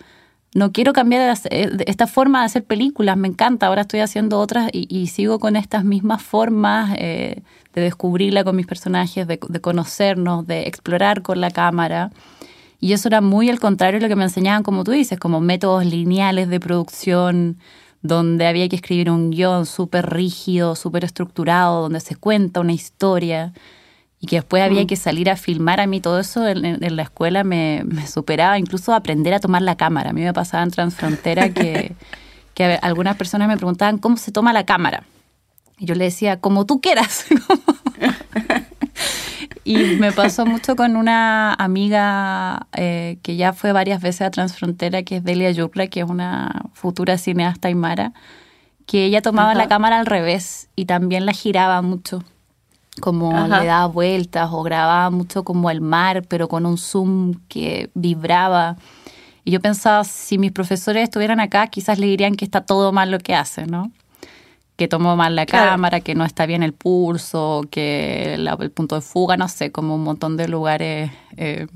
no 0.55 0.73
quiero 0.73 0.93
cambiar 0.93 1.39
eh, 1.49 1.71
esta 1.87 2.07
forma 2.07 2.41
de 2.41 2.45
hacer 2.45 2.65
películas, 2.67 3.17
me 3.17 3.29
encanta, 3.29 3.67
ahora 3.67 3.81
estoy 3.81 4.01
haciendo 4.01 4.39
otras 4.41 4.69
y, 4.75 5.07
sigo 5.07 5.39
con 5.39 5.57
estas 5.57 5.83
mismas 5.83 6.23
formas 6.23 6.95
eh, 6.99 7.41
de 7.73 7.81
descubrirla 7.81 8.45
con 8.45 8.57
mis 8.57 8.67
personajes, 8.67 9.27
de, 9.27 9.39
conocernos, 9.39 10.47
de 10.47 10.67
explorar 10.69 11.23
con 11.23 11.41
la 11.41 11.51
cámara. 11.51 12.11
Y 12.79 12.93
eso 12.93 13.09
era 13.09 13.23
muy 13.23 13.49
al 13.49 13.59
contrario 13.59 14.01
de 14.01 14.05
lo 14.05 14.11
que 14.11 14.17
me 14.17 14.25
enseñaban, 14.25 14.63
como 14.63 14.85
tú 14.85 14.91
dices, 14.91 15.19
como 15.19 15.41
métodos 15.41 15.87
lineales 15.87 16.51
de 16.51 16.61
producción, 16.61 17.57
donde 18.03 18.47
había 18.47 18.69
que 18.69 18.77
escribir 18.77 19.11
un 19.11 19.31
guion 19.31 19.65
súper 19.65 20.11
rígido, 20.11 20.77
súper 20.77 21.05
estructurado, 21.05 21.81
donde 21.81 22.01
se 22.01 22.17
cuenta 22.17 22.61
una 22.61 22.75
historia 22.75 23.55
y 24.21 24.27
que 24.27 24.37
después 24.37 24.63
había 24.63 24.85
mm. 24.85 24.87
que 24.87 24.97
salir 24.97 25.31
a 25.31 25.37
filmar 25.37 25.81
a 25.81 25.87
mí 25.87 26.01
todo 26.01 26.19
eso 26.21 26.47
en, 26.47 26.97
la 26.97 27.03
escuela 27.03 27.45
me, 27.45 27.85
superaba, 28.07 28.59
incluso 28.59 28.95
aprender 28.95 29.35
a 29.35 29.41
tomar 29.41 29.63
la 29.63 29.77
cámara. 29.77 30.11
A 30.11 30.13
mí 30.13 30.23
me 30.23 30.33
pasaba 30.33 30.63
en 30.63 30.71
Transfrontera 30.71 31.51
que, 31.51 31.95
que 32.55 32.79
algunas 32.81 33.17
personas 33.17 33.49
me 33.49 33.57
preguntaban 33.57 33.99
cómo 33.99 34.17
se 34.17 34.33
toma 34.33 34.53
la 34.53 34.65
cámara. 34.65 35.05
Y 35.79 35.85
yo 35.85 35.95
le 35.95 36.05
decía, 36.05 36.41
como 36.41 36.65
tú 36.65 36.81
quieras. 36.81 37.27
y 39.65 39.77
me 39.77 40.11
pasó 40.13 40.47
mucho 40.47 40.77
con 40.77 40.97
una 40.97 41.53
amiga 41.53 42.67
eh, 42.73 43.19
que 43.23 43.37
ya 43.37 43.53
fue 43.53 43.73
varias 43.73 44.01
veces 44.01 44.23
a 44.23 44.31
Transfrontera, 44.31 45.03
que 45.03 45.17
es 45.17 45.25
Delia 45.25 45.51
Yurla, 45.51 45.89
que 45.89 46.01
es 46.01 46.09
una 46.09 46.63
futura 46.73 47.19
cineasta 47.19 47.69
aymara, 47.69 48.15
que 48.87 49.05
ella 49.05 49.21
tomaba 49.21 49.55
la 49.55 49.69
cámara 49.69 49.99
al 49.99 50.07
revés 50.07 50.71
y 50.75 50.87
también 50.87 51.27
la 51.27 51.33
giraba 51.33 51.83
mucho 51.83 52.25
como 53.01 53.33
le 53.33 53.67
daba 53.67 53.87
vueltas 53.87 54.49
o 54.53 54.63
grababa 54.63 55.11
mucho 55.11 55.45
como 55.45 55.71
el 55.71 55.81
mar, 55.81 56.23
pero 56.29 56.49
con 56.49 56.67
un 56.67 56.79
zoom 56.79 57.35
que 57.49 57.91
vibraba. 57.95 58.77
Y 59.45 59.53
yo 59.53 59.61
pensaba, 59.61 60.03
si 60.05 60.39
mis 60.39 60.53
profesores 60.53 61.05
estuvieran 61.05 61.41
acá, 61.41 61.69
quizás 61.69 61.99
le 61.99 62.07
dirían 62.07 62.35
que 62.35 62.45
está 62.45 62.63
todo 62.63 62.93
mal 62.93 63.11
lo 63.11 63.19
que 63.19 63.35
hace, 63.35 63.67
¿no? 63.67 63.93
Que 64.77 64.89
tomó 64.89 65.17
mal 65.17 65.37
la 65.37 65.47
cámara, 65.47 66.01
que 66.01 66.15
no 66.15 66.25
está 66.25 66.47
bien 66.47 66.63
el 66.63 66.73
pulso, 66.73 67.63
que 67.71 68.35
el 68.35 68.71
punto 68.73 68.97
de 68.97 69.01
fuga, 69.01 69.37
no 69.37 69.49
sé, 69.49 69.71
como 69.71 69.95
un 69.95 70.03
montón 70.03 70.37
de 70.37 70.49
lugares. 70.49 71.11
Eh, 71.37 71.67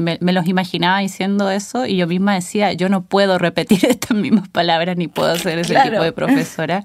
me, 0.00 0.18
los 0.32 0.46
imaginaba 0.46 1.00
diciendo 1.00 1.50
eso 1.50 1.86
y 1.86 1.96
yo 1.96 2.06
misma 2.06 2.34
decía, 2.34 2.72
yo 2.72 2.88
no 2.88 3.02
puedo 3.02 3.38
repetir 3.38 3.84
estas 3.88 4.16
mismas 4.16 4.48
palabras 4.48 4.96
ni 4.96 5.08
puedo 5.08 5.36
ser 5.36 5.58
ese 5.58 5.74
tipo 5.74 6.02
de 6.02 6.12
profesora. 6.12 6.84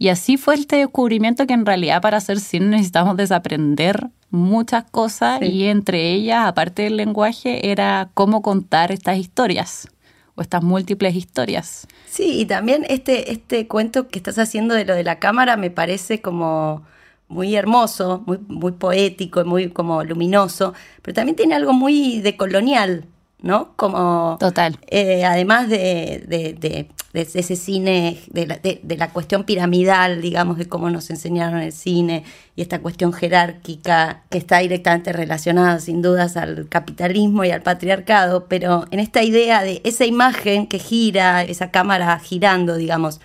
Y 0.00 0.08
así 0.08 0.38
fue 0.38 0.54
este 0.54 0.76
descubrimiento 0.76 1.46
que 1.46 1.52
en 1.52 1.66
realidad 1.66 2.00
para 2.00 2.16
hacer 2.16 2.40
cine 2.40 2.68
necesitamos 2.68 3.18
desaprender 3.18 4.08
muchas 4.30 4.90
cosas 4.90 5.42
y 5.42 5.66
entre 5.66 6.12
ellas, 6.12 6.46
aparte 6.46 6.84
del 6.84 6.96
lenguaje, 6.96 7.70
era 7.70 8.08
cómo 8.14 8.40
contar 8.40 8.92
estas 8.92 9.18
historias 9.18 9.88
o 10.36 10.40
estas 10.40 10.62
múltiples 10.62 11.14
historias. 11.14 11.86
Sí, 12.08 12.40
y 12.40 12.46
también 12.46 12.86
este, 12.88 13.30
este 13.30 13.68
cuento 13.68 14.08
que 14.08 14.18
estás 14.18 14.38
haciendo 14.38 14.74
de 14.74 14.86
lo 14.86 14.94
de 14.94 15.04
la 15.04 15.18
cámara 15.18 15.58
me 15.58 15.70
parece 15.70 16.22
como 16.22 16.82
muy 17.28 17.54
hermoso, 17.54 18.22
muy, 18.24 18.38
muy 18.48 18.72
poético, 18.72 19.44
muy 19.44 19.68
como 19.68 20.02
luminoso, 20.02 20.72
pero 21.02 21.14
también 21.14 21.36
tiene 21.36 21.56
algo 21.56 21.74
muy 21.74 22.22
de 22.22 22.38
colonial, 22.38 23.04
¿no? 23.42 23.72
Como... 23.76 24.36
Total. 24.40 24.78
Eh, 24.88 25.24
además 25.24 25.68
de, 25.68 26.24
de, 26.28 26.88
ese 27.12 27.56
cine, 27.56 28.20
de 28.28 28.46
la, 28.46 28.58
de 28.58 28.96
la, 28.96 29.10
cuestión 29.12 29.44
piramidal, 29.44 30.20
digamos, 30.20 30.58
de 30.58 30.68
cómo 30.68 30.90
nos 30.90 31.10
enseñaron 31.10 31.60
el 31.60 31.72
cine 31.72 32.24
y 32.54 32.62
esta 32.62 32.80
cuestión 32.80 33.12
jerárquica 33.12 34.22
que 34.30 34.38
está 34.38 34.58
directamente 34.58 35.12
relacionada 35.12 35.80
sin 35.80 36.02
dudas 36.02 36.36
al 36.36 36.68
capitalismo 36.68 37.44
y 37.44 37.50
al 37.50 37.62
patriarcado, 37.62 38.46
pero 38.46 38.84
en 38.90 39.00
esta 39.00 39.22
idea 39.22 39.62
de 39.62 39.80
esa 39.84 40.04
imagen 40.04 40.66
que 40.66 40.78
gira, 40.78 41.42
esa 41.42 41.70
cámara 41.70 42.18
girando, 42.20 42.76
digamos, 42.76 43.20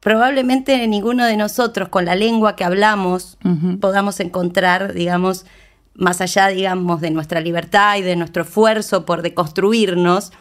probablemente 0.00 0.86
ninguno 0.86 1.26
de 1.26 1.36
nosotros 1.36 1.88
con 1.88 2.04
la 2.04 2.14
lengua 2.14 2.54
que 2.54 2.64
hablamos 2.64 3.38
podamos 3.80 4.20
encontrar, 4.20 4.92
digamos, 4.94 5.46
más 5.96 6.20
allá, 6.20 6.48
digamos, 6.48 7.00
de 7.00 7.10
nuestra 7.10 7.40
libertad 7.40 7.96
y 7.96 8.02
de 8.02 8.16
nuestro 8.16 8.42
esfuerzo 8.42 9.04
por 9.04 9.22
deconstruirnos, 9.22 10.32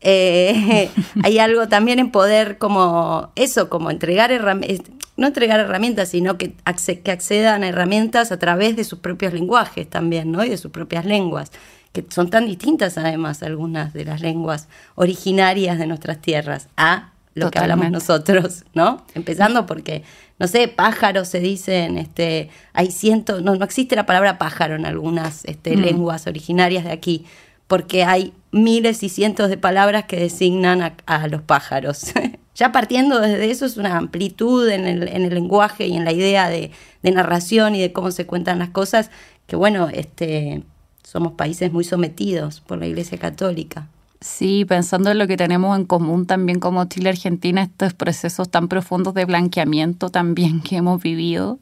eh, 0.00 0.90
hay 1.22 1.38
algo 1.38 1.68
también 1.68 1.98
en 1.98 2.10
poder 2.10 2.58
como 2.58 3.30
eso, 3.34 3.68
como 3.68 3.90
entregar 3.90 4.30
herramientas, 4.30 4.90
no 5.16 5.26
entregar 5.26 5.58
herramientas, 5.58 6.10
sino 6.10 6.38
que, 6.38 6.54
que 7.02 7.10
accedan 7.10 7.64
a 7.64 7.68
herramientas 7.68 8.30
a 8.30 8.38
través 8.38 8.76
de 8.76 8.84
sus 8.84 9.00
propios 9.00 9.32
lenguajes 9.32 9.90
también, 9.90 10.30
¿no? 10.30 10.44
Y 10.44 10.48
de 10.48 10.56
sus 10.56 10.70
propias 10.70 11.04
lenguas, 11.04 11.50
que 11.92 12.04
son 12.08 12.30
tan 12.30 12.46
distintas 12.46 12.96
además 12.98 13.42
algunas 13.42 13.92
de 13.92 14.04
las 14.04 14.20
lenguas 14.20 14.68
originarias 14.94 15.78
de 15.78 15.88
nuestras 15.88 16.20
tierras 16.20 16.68
a 16.76 17.12
lo 17.38 17.50
que 17.50 17.58
hablamos 17.58 17.90
nosotros, 17.90 18.64
¿no? 18.74 19.04
Empezando 19.14 19.66
porque 19.66 20.02
no 20.38 20.46
sé, 20.46 20.68
pájaros 20.68 21.28
se 21.28 21.40
dicen, 21.40 21.98
este, 21.98 22.50
hay 22.72 22.90
cientos, 22.90 23.42
no, 23.42 23.56
no 23.56 23.64
existe 23.64 23.96
la 23.96 24.06
palabra 24.06 24.38
pájaro 24.38 24.76
en 24.76 24.86
algunas 24.86 25.44
este, 25.44 25.76
mm. 25.76 25.80
lenguas 25.80 26.26
originarias 26.26 26.84
de 26.84 26.92
aquí, 26.92 27.24
porque 27.66 28.04
hay 28.04 28.32
miles 28.52 29.02
y 29.02 29.08
cientos 29.08 29.48
de 29.48 29.56
palabras 29.56 30.04
que 30.04 30.16
designan 30.16 30.94
a, 31.06 31.28
los 31.28 31.42
pájaros. 31.42 32.12
ya 32.54 32.72
partiendo 32.72 33.20
desde 33.20 33.50
eso 33.50 33.66
es 33.66 33.76
una 33.76 33.96
amplitud 33.96 34.68
en 34.68 34.86
el, 34.86 35.08
en 35.08 35.24
el 35.24 35.34
lenguaje 35.34 35.86
y 35.86 35.96
en 35.96 36.04
la 36.04 36.12
idea 36.12 36.48
de, 36.48 36.70
de, 37.02 37.10
narración 37.10 37.74
y 37.74 37.80
de 37.80 37.92
cómo 37.92 38.12
se 38.12 38.26
cuentan 38.26 38.60
las 38.60 38.70
cosas, 38.70 39.10
que 39.46 39.56
bueno, 39.56 39.88
este, 39.92 40.62
somos 41.02 41.32
países 41.32 41.72
muy 41.72 41.84
sometidos 41.84 42.60
por 42.60 42.78
la 42.78 42.86
Iglesia 42.86 43.18
Católica. 43.18 43.88
Sí, 44.20 44.64
pensando 44.64 45.12
en 45.12 45.18
lo 45.18 45.28
que 45.28 45.36
tenemos 45.36 45.78
en 45.78 45.84
común 45.84 46.26
también 46.26 46.58
como 46.58 46.84
Chile 46.86 47.10
Argentina, 47.10 47.62
estos 47.62 47.94
procesos 47.94 48.50
tan 48.50 48.66
profundos 48.66 49.14
de 49.14 49.24
blanqueamiento 49.24 50.10
también 50.10 50.60
que 50.62 50.76
hemos 50.76 51.00
vivido, 51.00 51.58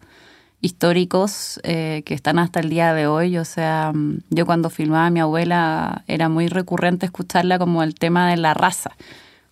históricos 0.62 1.60
eh, 1.64 2.02
que 2.06 2.14
están 2.14 2.38
hasta 2.38 2.60
el 2.60 2.70
día 2.70 2.94
de 2.94 3.06
hoy. 3.06 3.36
O 3.36 3.44
sea, 3.44 3.92
mm, 3.94 4.20
yo 4.30 4.46
cuando 4.46 4.70
filmaba 4.70 5.06
a 5.06 5.10
mi 5.10 5.20
abuela 5.20 6.04
era 6.08 6.28
muy 6.28 6.48
recurrente 6.48 7.06
escucharla 7.06 7.58
como 7.58 7.82
el 7.82 7.94
tema 7.94 8.30
de 8.30 8.38
la 8.38 8.54
raza, 8.54 8.96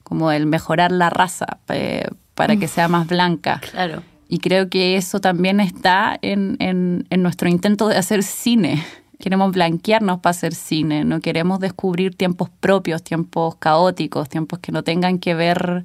como 0.02 0.32
el 0.32 0.46
mejorar 0.46 0.90
la 0.90 1.10
raza 1.10 1.58
eh, 1.68 2.08
para 2.34 2.56
que 2.56 2.68
sea 2.68 2.88
más 2.88 3.06
blanca. 3.06 3.60
Claro. 3.70 4.02
Y 4.28 4.38
creo 4.38 4.70
que 4.70 4.96
eso 4.96 5.20
también 5.20 5.60
está 5.60 6.18
en, 6.22 6.56
en, 6.58 7.06
en 7.10 7.22
nuestro 7.22 7.50
intento 7.50 7.88
de 7.88 7.98
hacer 7.98 8.22
cine 8.22 8.82
Queremos 9.18 9.52
blanquearnos 9.52 10.20
para 10.20 10.32
hacer 10.32 10.54
cine, 10.54 11.04
no 11.04 11.20
queremos 11.20 11.60
descubrir 11.60 12.16
tiempos 12.16 12.50
propios, 12.60 13.02
tiempos 13.02 13.56
caóticos, 13.56 14.28
tiempos 14.28 14.58
que 14.58 14.72
no 14.72 14.82
tengan 14.82 15.18
que 15.18 15.34
ver 15.34 15.84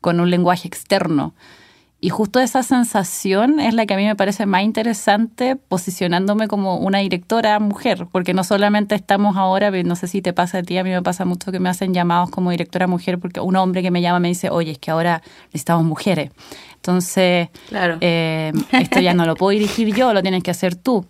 con 0.00 0.20
un 0.20 0.30
lenguaje 0.30 0.68
externo. 0.68 1.34
Y 2.04 2.10
justo 2.10 2.38
esa 2.38 2.62
sensación 2.62 3.60
es 3.60 3.72
la 3.72 3.86
que 3.86 3.94
a 3.94 3.96
mí 3.96 4.04
me 4.04 4.14
parece 4.14 4.44
más 4.44 4.62
interesante 4.62 5.56
posicionándome 5.56 6.48
como 6.48 6.76
una 6.76 6.98
directora 6.98 7.58
mujer, 7.60 8.06
porque 8.12 8.34
no 8.34 8.44
solamente 8.44 8.94
estamos 8.94 9.38
ahora, 9.38 9.70
no 9.70 9.96
sé 9.96 10.06
si 10.06 10.20
te 10.20 10.34
pasa 10.34 10.58
a 10.58 10.62
ti, 10.62 10.76
a 10.76 10.84
mí 10.84 10.90
me 10.90 11.00
pasa 11.00 11.24
mucho 11.24 11.50
que 11.50 11.60
me 11.60 11.70
hacen 11.70 11.94
llamados 11.94 12.28
como 12.28 12.50
directora 12.50 12.86
mujer, 12.86 13.18
porque 13.18 13.40
un 13.40 13.56
hombre 13.56 13.80
que 13.80 13.90
me 13.90 14.02
llama 14.02 14.20
me 14.20 14.28
dice, 14.28 14.50
oye, 14.50 14.72
es 14.72 14.78
que 14.78 14.90
ahora 14.90 15.22
necesitamos 15.46 15.86
mujeres. 15.86 16.30
Entonces, 16.74 17.48
claro. 17.70 17.96
Eh, 18.02 18.52
esto 18.72 19.00
ya 19.00 19.14
no 19.14 19.24
lo 19.24 19.34
puedo 19.34 19.58
dirigir 19.58 19.94
yo, 19.94 20.12
lo 20.12 20.20
tienes 20.20 20.42
que 20.42 20.50
hacer 20.50 20.74
tú. 20.74 21.06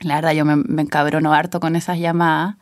La 0.00 0.16
verdad, 0.16 0.32
yo 0.32 0.44
me, 0.44 0.56
me 0.56 0.82
encabrono 0.82 1.32
harto 1.32 1.60
con 1.60 1.76
esas 1.76 1.98
llamadas, 1.98 2.56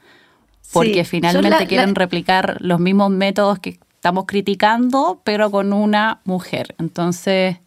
porque 0.72 1.04
finalmente 1.04 1.66
quieren 1.66 1.94
replicar 1.94 2.58
los 2.60 2.80
mismos 2.80 3.10
métodos 3.10 3.58
que 3.58 3.78
estamos 4.04 4.24
criticando, 4.26 5.20
pero 5.24 5.50
con 5.50 5.72
una 5.72 6.20
mujer. 6.24 6.74
Entonces, 6.78 7.58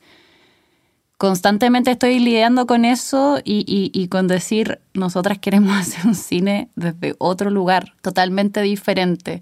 constantemente 1.17 1.91
estoy 1.91 2.19
lidiando 2.19 2.67
con 2.67 2.85
eso 2.85 3.39
y, 3.43 3.91
y, 3.93 4.07
con 4.07 4.27
decir, 4.27 4.79
nosotras 4.93 5.39
queremos 5.39 5.75
hacer 5.79 6.05
un 6.05 6.15
cine 6.15 6.69
desde 6.75 7.15
otro 7.17 7.49
lugar, 7.49 7.93
totalmente 8.01 8.61
diferente. 8.61 9.41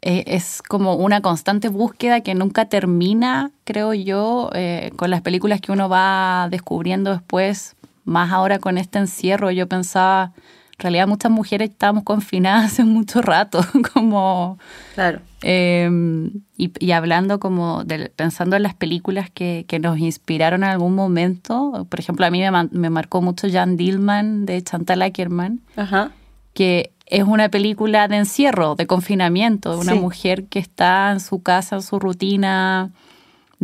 Eh, 0.00 0.24
es 0.26 0.62
como 0.62 0.94
una 0.94 1.20
constante 1.20 1.68
búsqueda 1.68 2.22
que 2.22 2.34
nunca 2.34 2.64
termina, 2.64 3.52
creo 3.64 3.94
yo, 3.94 4.50
eh, 4.54 4.90
con 4.96 5.10
las 5.10 5.20
películas 5.20 5.60
que 5.60 5.70
uno 5.70 5.88
va 5.88 6.48
descubriendo 6.50 7.12
después 7.12 7.76
más 8.04 8.32
ahora 8.32 8.58
con 8.58 8.78
este 8.78 8.98
encierro, 8.98 9.50
yo 9.50 9.66
pensaba, 9.66 10.32
en 10.36 10.78
realidad 10.78 11.06
muchas 11.06 11.30
mujeres 11.30 11.70
estábamos 11.70 12.04
confinadas 12.04 12.66
hace 12.72 12.84
mucho 12.84 13.22
rato, 13.22 13.60
como... 13.94 14.58
Claro. 14.94 15.20
Em, 15.44 16.30
y, 16.56 16.92
hablando 16.92 17.40
como, 17.40 17.82
de, 17.82 18.12
pensando 18.14 18.54
en 18.54 18.62
las 18.62 18.74
películas 18.74 19.28
que, 19.28 19.64
que, 19.66 19.80
nos 19.80 19.98
inspiraron 19.98 20.62
en 20.62 20.70
algún 20.70 20.94
momento, 20.94 21.84
por 21.90 21.98
ejemplo, 21.98 22.24
a 22.24 22.30
mí 22.30 22.40
me, 22.40 22.68
me 22.70 22.90
marcó 22.90 23.20
mucho 23.20 23.48
Jan 23.50 23.76
Dillman 23.76 24.46
de 24.46 24.62
Chantal 24.62 25.02
Ackerman, 25.02 25.60
Ajá. 25.74 26.12
que 26.54 26.92
es 27.06 27.24
una 27.24 27.48
película 27.48 28.06
de 28.06 28.16
encierro, 28.16 28.76
de 28.76 28.86
confinamiento, 28.86 29.72
de 29.72 29.78
una 29.78 29.94
mujer 29.96 30.44
que 30.44 30.60
está 30.60 31.10
en 31.10 31.18
su 31.18 31.42
casa, 31.42 31.76
en 31.76 31.82
su 31.82 31.98
rutina 31.98 32.92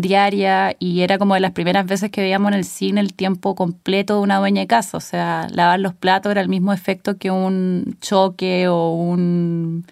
diaria, 0.01 0.77
y 0.79 1.01
era 1.01 1.19
como 1.19 1.35
de 1.35 1.41
las 1.41 1.53
primeras 1.53 1.87
veces 1.87 2.11
que 2.11 2.21
veíamos 2.21 2.53
en 2.53 2.59
el 2.59 2.65
cine 2.65 3.01
el 3.01 3.15
tiempo 3.15 3.55
completo 3.55 4.15
de 4.15 4.21
una 4.21 4.39
dueña 4.39 4.61
de 4.61 4.67
casa. 4.69 4.97
O 4.97 5.01
sea, 5.01 5.49
lavar 5.51 5.81
los 5.81 5.95
platos 5.95 6.31
era 6.31 6.41
el 6.41 6.49
mismo 6.49 6.73
efecto 6.73 7.19
que 7.19 7.31
un 7.31 7.97
choque 8.01 8.69
o 8.69 8.93
un, 8.93 9.87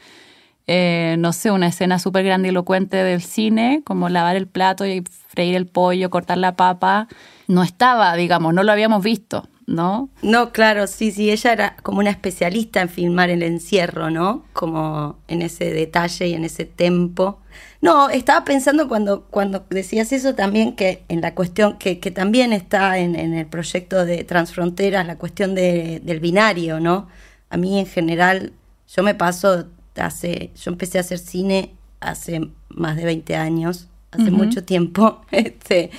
eh, 0.68 1.16
no 1.18 1.32
sé, 1.32 1.50
una 1.50 1.66
escena 1.66 1.98
súper 1.98 2.24
grandilocuente 2.24 2.96
del 2.96 3.20
cine, 3.20 3.82
como 3.84 4.08
lavar 4.08 4.36
el 4.36 4.46
plato 4.46 4.86
y 4.86 5.02
freír 5.28 5.56
el 5.56 5.66
pollo, 5.66 6.08
cortar 6.08 6.38
la 6.38 6.54
papa. 6.54 7.08
No 7.48 7.64
estaba, 7.64 8.14
digamos, 8.14 8.54
no 8.54 8.62
lo 8.62 8.72
habíamos 8.72 9.02
visto. 9.02 9.48
¿no? 9.66 10.08
No, 10.22 10.52
claro, 10.52 10.86
sí, 10.86 11.10
sí, 11.10 11.30
ella 11.30 11.52
era 11.52 11.76
como 11.82 11.98
una 11.98 12.10
especialista 12.10 12.80
en 12.80 12.88
filmar 12.88 13.30
el 13.30 13.42
encierro, 13.42 14.10
¿no? 14.10 14.44
Como 14.52 15.18
en 15.26 15.42
ese 15.42 15.72
detalle 15.72 16.28
y 16.28 16.34
en 16.34 16.44
ese 16.44 16.66
tempo. 16.66 17.40
No, 17.86 18.10
estaba 18.10 18.44
pensando 18.44 18.88
cuando, 18.88 19.26
cuando 19.30 19.64
decías 19.70 20.10
eso 20.10 20.34
también 20.34 20.74
que 20.74 21.04
en 21.08 21.20
la 21.20 21.36
cuestión 21.36 21.78
que, 21.78 22.00
que 22.00 22.10
también 22.10 22.52
está 22.52 22.98
en, 22.98 23.14
en, 23.14 23.32
el 23.32 23.46
proyecto 23.46 24.04
de 24.04 24.24
Transfronteras, 24.24 25.06
la 25.06 25.18
cuestión 25.18 25.54
de, 25.54 26.00
del 26.02 26.18
binario, 26.18 26.80
¿no? 26.80 27.06
A 27.48 27.56
mí 27.56 27.78
en 27.78 27.86
general, 27.86 28.52
yo 28.88 29.04
me 29.04 29.14
paso 29.14 29.66
hace, 29.94 30.50
yo 30.60 30.72
empecé 30.72 30.98
a 30.98 31.02
hacer 31.02 31.20
cine 31.20 31.76
hace 32.00 32.50
más 32.70 32.96
de 32.96 33.04
20 33.04 33.36
años, 33.36 33.86
hace 34.10 34.32
mucho 34.32 34.64
tiempo, 34.64 35.20
este, 35.30 35.90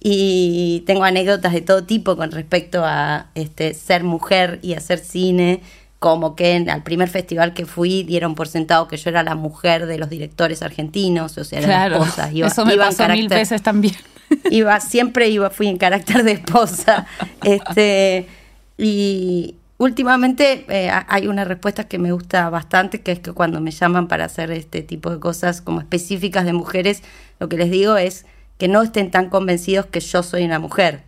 y 0.00 0.82
tengo 0.86 1.04
anécdotas 1.04 1.52
de 1.52 1.60
todo 1.60 1.84
tipo 1.84 2.16
con 2.16 2.30
respecto 2.30 2.86
a 2.86 3.30
este, 3.34 3.74
ser 3.74 4.02
mujer 4.02 4.60
y 4.62 4.72
hacer 4.72 4.98
cine, 4.98 5.60
como 6.04 6.36
que 6.36 6.56
en, 6.56 6.68
al 6.68 6.82
primer 6.82 7.08
festival 7.08 7.54
que 7.54 7.64
fui 7.64 8.02
dieron 8.02 8.34
por 8.34 8.46
sentado 8.46 8.88
que 8.88 8.98
yo 8.98 9.08
era 9.08 9.22
la 9.22 9.36
mujer 9.36 9.86
de 9.86 9.96
los 9.96 10.10
directores 10.10 10.60
argentinos, 10.60 11.38
o 11.38 11.44
sea, 11.44 11.60
era 11.60 11.88
la 11.88 11.96
esposa. 11.96 12.30
Iba, 12.30 12.48
Eso 12.48 12.66
me 12.66 12.76
pasó 12.76 13.08
mil 13.08 13.26
veces 13.26 13.62
también. 13.62 13.94
Iba, 14.50 14.80
siempre 14.80 15.30
iba, 15.30 15.48
fui 15.48 15.66
en 15.66 15.78
carácter 15.78 16.22
de 16.22 16.32
esposa. 16.32 17.06
este, 17.42 18.28
y 18.76 19.54
últimamente 19.78 20.66
eh, 20.68 20.90
hay 21.08 21.26
una 21.26 21.46
respuesta 21.46 21.84
que 21.84 21.98
me 21.98 22.12
gusta 22.12 22.50
bastante, 22.50 23.00
que 23.00 23.12
es 23.12 23.20
que 23.20 23.32
cuando 23.32 23.62
me 23.62 23.70
llaman 23.70 24.06
para 24.06 24.26
hacer 24.26 24.50
este 24.50 24.82
tipo 24.82 25.08
de 25.08 25.18
cosas 25.20 25.62
como 25.62 25.80
específicas 25.80 26.44
de 26.44 26.52
mujeres, 26.52 27.02
lo 27.40 27.48
que 27.48 27.56
les 27.56 27.70
digo 27.70 27.96
es 27.96 28.26
que 28.58 28.68
no 28.68 28.82
estén 28.82 29.10
tan 29.10 29.30
convencidos 29.30 29.86
que 29.86 30.00
yo 30.00 30.22
soy 30.22 30.44
una 30.44 30.58
mujer 30.58 31.00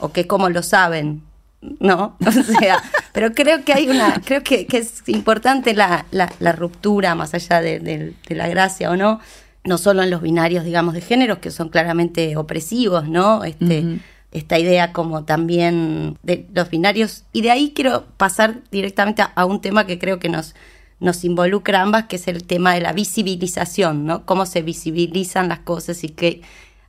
o 0.00 0.10
que 0.10 0.26
como 0.26 0.48
lo 0.48 0.64
saben, 0.64 1.22
¿no? 1.80 2.16
O 2.26 2.58
sea, 2.58 2.82
pero 3.12 3.32
creo 3.32 3.64
que 3.64 3.72
hay 3.72 3.88
una, 3.88 4.20
creo 4.24 4.42
que, 4.42 4.66
es 4.72 5.02
importante 5.06 5.74
la, 5.74 6.06
la, 6.10 6.52
ruptura 6.52 7.14
más 7.14 7.34
allá 7.34 7.60
de, 7.60 8.14
la 8.28 8.48
gracia 8.48 8.90
o 8.90 8.96
no, 8.96 9.20
no 9.64 9.78
solo 9.78 10.02
en 10.02 10.10
los 10.10 10.22
binarios, 10.22 10.64
digamos, 10.64 10.94
de 10.94 11.00
géneros 11.00 11.38
que 11.38 11.50
son 11.50 11.68
claramente 11.68 12.36
opresivos, 12.36 13.08
¿no? 13.08 13.44
Este, 13.44 13.98
Esta 14.32 14.58
idea 14.58 14.92
como 14.92 15.24
también 15.24 16.18
de 16.22 16.46
los 16.52 16.68
binarios. 16.68 17.24
Y 17.32 17.42
de 17.42 17.52
ahí 17.52 17.72
quiero 17.74 18.04
pasar 18.16 18.62
directamente 18.70 19.22
a, 19.22 19.44
un 19.44 19.60
tema 19.60 19.86
que 19.86 19.98
creo 19.98 20.18
que 20.18 20.28
nos, 20.28 20.54
nos 20.98 21.24
involucra 21.24 21.82
ambas, 21.82 22.06
que 22.06 22.16
es 22.16 22.26
el 22.26 22.44
tema 22.44 22.74
de 22.74 22.80
la 22.80 22.92
visibilización, 22.92 24.04
¿no? 24.04 24.26
Cómo 24.26 24.44
se 24.44 24.62
visibilizan 24.62 25.48
las 25.48 25.60
cosas 25.60 26.02
y 26.02 26.08
qué 26.08 26.42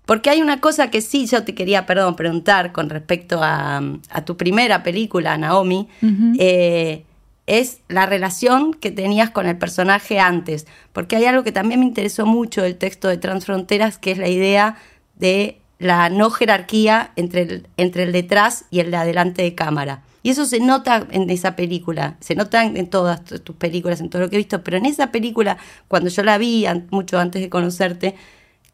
porque 0.06 0.30
hay 0.30 0.42
una 0.42 0.62
cosa 0.62 0.92
que 0.92 1.02
sí 1.02 1.26
yo 1.26 1.44
te 1.44 1.56
quería, 1.56 1.86
perdón, 1.86 2.16
preguntar 2.16 2.72
con 2.72 2.90
respecto 2.90 3.40
a, 3.42 3.82
tu 4.26 4.38
primera 4.38 4.84
película, 4.84 5.38
Naomi, 5.38 5.88
eh, 6.40 7.04
es 7.48 7.80
la 7.88 8.06
relación 8.06 8.74
que 8.74 8.92
tenías 8.92 9.30
con 9.30 9.46
el 9.48 9.58
personaje 9.58 10.20
antes. 10.20 10.68
Porque 10.94 11.16
hay 11.16 11.26
algo 11.26 11.44
que 11.44 11.52
también 11.52 11.80
me 11.80 11.86
interesó 11.86 12.26
mucho 12.26 12.62
del 12.62 12.78
texto 12.78 13.08
de 13.08 13.18
Transfronteras, 13.18 13.98
que 13.98 14.12
es 14.12 14.18
la 14.18 14.30
idea 14.30 14.78
de 15.16 15.60
la 15.78 16.10
no 16.10 16.30
jerarquía 16.30 17.12
entre 17.16 17.42
el, 17.42 17.68
entre 17.78 18.04
el 18.04 18.12
detrás 18.12 18.66
y 18.72 18.80
el 18.80 18.92
de 18.92 18.98
adelante 18.98 19.42
de 19.42 19.56
cámara. 19.56 20.02
Y 20.24 20.32
eso 20.32 20.46
se 20.46 20.60
nota 20.60 21.06
en 21.12 21.30
esa 21.30 21.56
película, 21.56 22.18
se 22.20 22.34
nota 22.34 22.64
en 22.64 22.88
todas 22.90 23.24
tus 23.24 23.56
películas, 23.56 24.02
en 24.02 24.10
todo 24.10 24.24
lo 24.24 24.30
que 24.30 24.38
he 24.38 24.40
visto, 24.40 24.64
pero 24.64 24.78
en 24.78 24.88
esa 24.88 25.12
película, 25.12 25.58
cuando 25.88 26.10
yo 26.10 26.24
la 26.24 26.40
vi 26.40 26.66
mucho 26.90 27.20
antes 27.20 27.44
de 27.44 27.50
conocerte, 27.50 28.16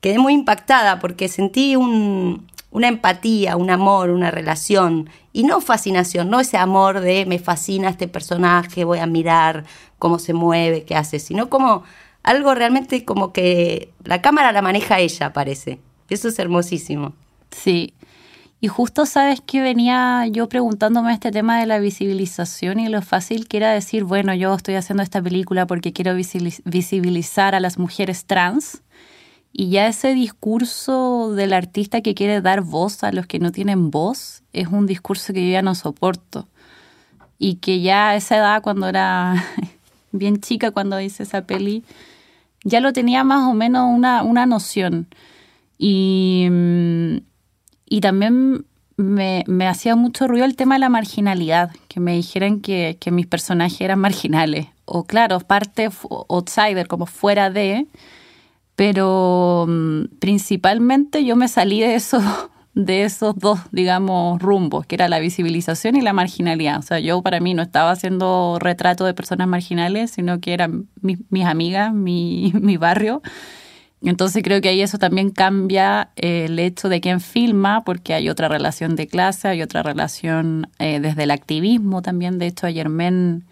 quedé 0.02 0.20
muy 0.20 0.34
impactada 0.34 1.00
porque 1.00 1.28
sentí 1.28 1.76
una 1.76 2.88
empatía, 2.88 3.56
un 3.56 3.70
amor, 3.70 4.10
una 4.10 4.32
relación, 4.32 5.10
y 5.32 5.44
no 5.44 5.62
fascinación, 5.62 6.30
no 6.30 6.40
ese 6.40 6.58
amor 6.58 7.00
de 7.00 7.26
me 7.26 7.40
fascina 7.40 7.90
este 7.90 8.08
personaje, 8.08 8.84
voy 8.84 9.00
a 9.00 9.06
mirar 9.06 9.64
cómo 10.00 10.20
se 10.20 10.34
mueve, 10.34 10.84
qué 10.84 10.96
hace, 10.96 11.20
sino 11.20 11.50
como 11.50 11.84
algo 12.24 12.54
realmente 12.54 13.06
como 13.06 13.32
que 13.32 13.94
la 14.04 14.22
cámara 14.22 14.52
la 14.52 14.62
maneja 14.62 15.00
ella, 15.00 15.34
parece. 15.34 15.80
Eso 16.10 16.28
es 16.28 16.38
hermosísimo. 16.40 17.14
Sí. 17.52 17.94
Y 18.60 18.68
justo 18.68 19.08
sabes 19.08 19.42
que 19.42 19.62
venía 19.62 20.28
yo 20.28 20.48
preguntándome 20.48 21.14
este 21.14 21.32
tema 21.32 21.60
de 21.60 21.66
la 21.66 21.80
visibilización 21.80 22.80
y 22.80 22.90
lo 22.90 23.02
fácil 23.02 23.48
que 23.48 23.58
era 23.58 23.72
decir, 23.72 24.04
bueno, 24.04 24.36
yo 24.36 24.54
estoy 24.54 24.76
haciendo 24.76 25.02
esta 25.02 25.22
película 25.22 25.66
porque 25.66 25.94
quiero 25.94 26.14
visibilizar 26.14 27.56
a 27.56 27.60
las 27.60 27.80
mujeres 27.80 28.26
trans 28.26 28.84
y 29.54 29.70
ya 29.70 29.88
ese 29.88 30.14
discurso 30.14 31.34
del 31.34 31.54
artista 31.54 32.02
que 32.02 32.16
quiere 32.16 32.42
dar 32.42 32.62
voz 32.62 33.04
a 33.04 33.12
los 33.12 33.28
que 33.28 33.40
no 33.40 33.52
tienen 33.52 33.92
voz 33.92 34.44
es 34.54 34.68
un 34.68 34.86
discurso 34.86 35.34
que 35.34 35.46
yo 35.46 35.52
ya 35.52 35.62
no 35.62 35.76
soporto. 35.76 36.48
Y 37.38 37.56
que 37.56 37.82
ya 37.82 38.10
a 38.10 38.16
esa 38.16 38.38
edad, 38.38 38.62
cuando 38.62 38.88
era 38.88 39.44
bien 40.12 40.40
chica, 40.40 40.72
cuando 40.72 41.02
hice 41.02 41.24
esa 41.24 41.42
peli, 41.42 41.84
ya 42.64 42.80
lo 42.80 42.94
tenía 42.94 43.24
más 43.24 43.50
o 43.50 43.54
menos 43.54 43.88
una, 43.94 44.24
una 44.24 44.46
noción. 44.46 45.08
Y, 45.78 46.48
mm, 46.50 47.18
y 47.88 48.02
también 48.02 48.66
me, 48.96 49.44
me, 49.48 49.68
hacía 49.68 49.96
mucho 49.96 50.28
ruido 50.28 50.46
el 50.46 50.56
tema 50.56 50.76
de 50.76 50.80
la 50.80 50.90
marginalidad, 50.90 51.72
que 51.88 52.00
me 52.00 52.14
dijeran 52.14 52.62
que, 52.62 52.98
que 53.00 53.12
mis 53.12 53.28
personajes 53.28 53.82
eran 53.82 54.00
marginales. 54.00 54.68
O 54.86 55.04
claro, 55.06 55.40
parte 55.40 55.90
outsider, 56.30 56.88
como 56.88 57.06
fuera 57.06 57.50
de 57.50 57.88
pero 58.82 59.68
mm, 59.68 60.06
principalmente 60.18 61.24
yo 61.24 61.36
me 61.36 61.48
salí 61.48 61.82
de 61.82 61.94
esos, 61.94 62.24
de 62.74 63.04
esos 63.04 63.38
dos, 63.38 63.60
digamos, 63.72 64.42
rumbos, 64.42 64.88
que 64.88 64.96
era 64.96 65.08
la 65.08 65.20
visibilización 65.20 65.96
y 65.98 66.02
la 66.02 66.14
marginalidad. 66.14 66.80
O 66.80 66.82
sea, 66.82 66.98
yo 66.98 67.22
para 67.22 67.40
mí 67.40 67.54
no 67.54 67.62
estaba 67.62 67.92
haciendo 67.92 68.58
retrato 68.60 69.06
de 69.06 69.14
personas 69.14 69.48
marginales, 69.48 70.10
sino 70.10 70.40
que 70.40 70.54
eran 70.54 70.88
mis 71.00 71.46
amigas, 71.46 71.94
mi, 71.94 72.54
mi 72.60 72.78
barrio. 72.78 73.22
Entonces 74.02 74.42
creo 74.42 74.62
que 74.62 74.70
ahí 74.70 74.82
eso 74.82 74.98
también 74.98 75.30
cambia 75.30 76.10
eh, 76.16 76.46
el 76.46 76.58
hecho 76.58 76.90
de 76.90 77.02
quién 77.02 77.22
filma, 77.22 77.84
porque 77.84 78.16
hay 78.16 78.30
otra 78.30 78.48
relación 78.48 78.96
de 78.96 79.06
clase, 79.06 79.48
hay 79.48 79.62
otra 79.62 79.84
relación 79.84 80.72
eh, 80.80 81.00
desde 81.00 81.22
el 81.22 81.30
activismo 81.30 82.02
también. 82.02 82.40
De 82.40 82.48
hecho, 82.48 82.66
ayer 82.66 82.90
Men 82.90 83.44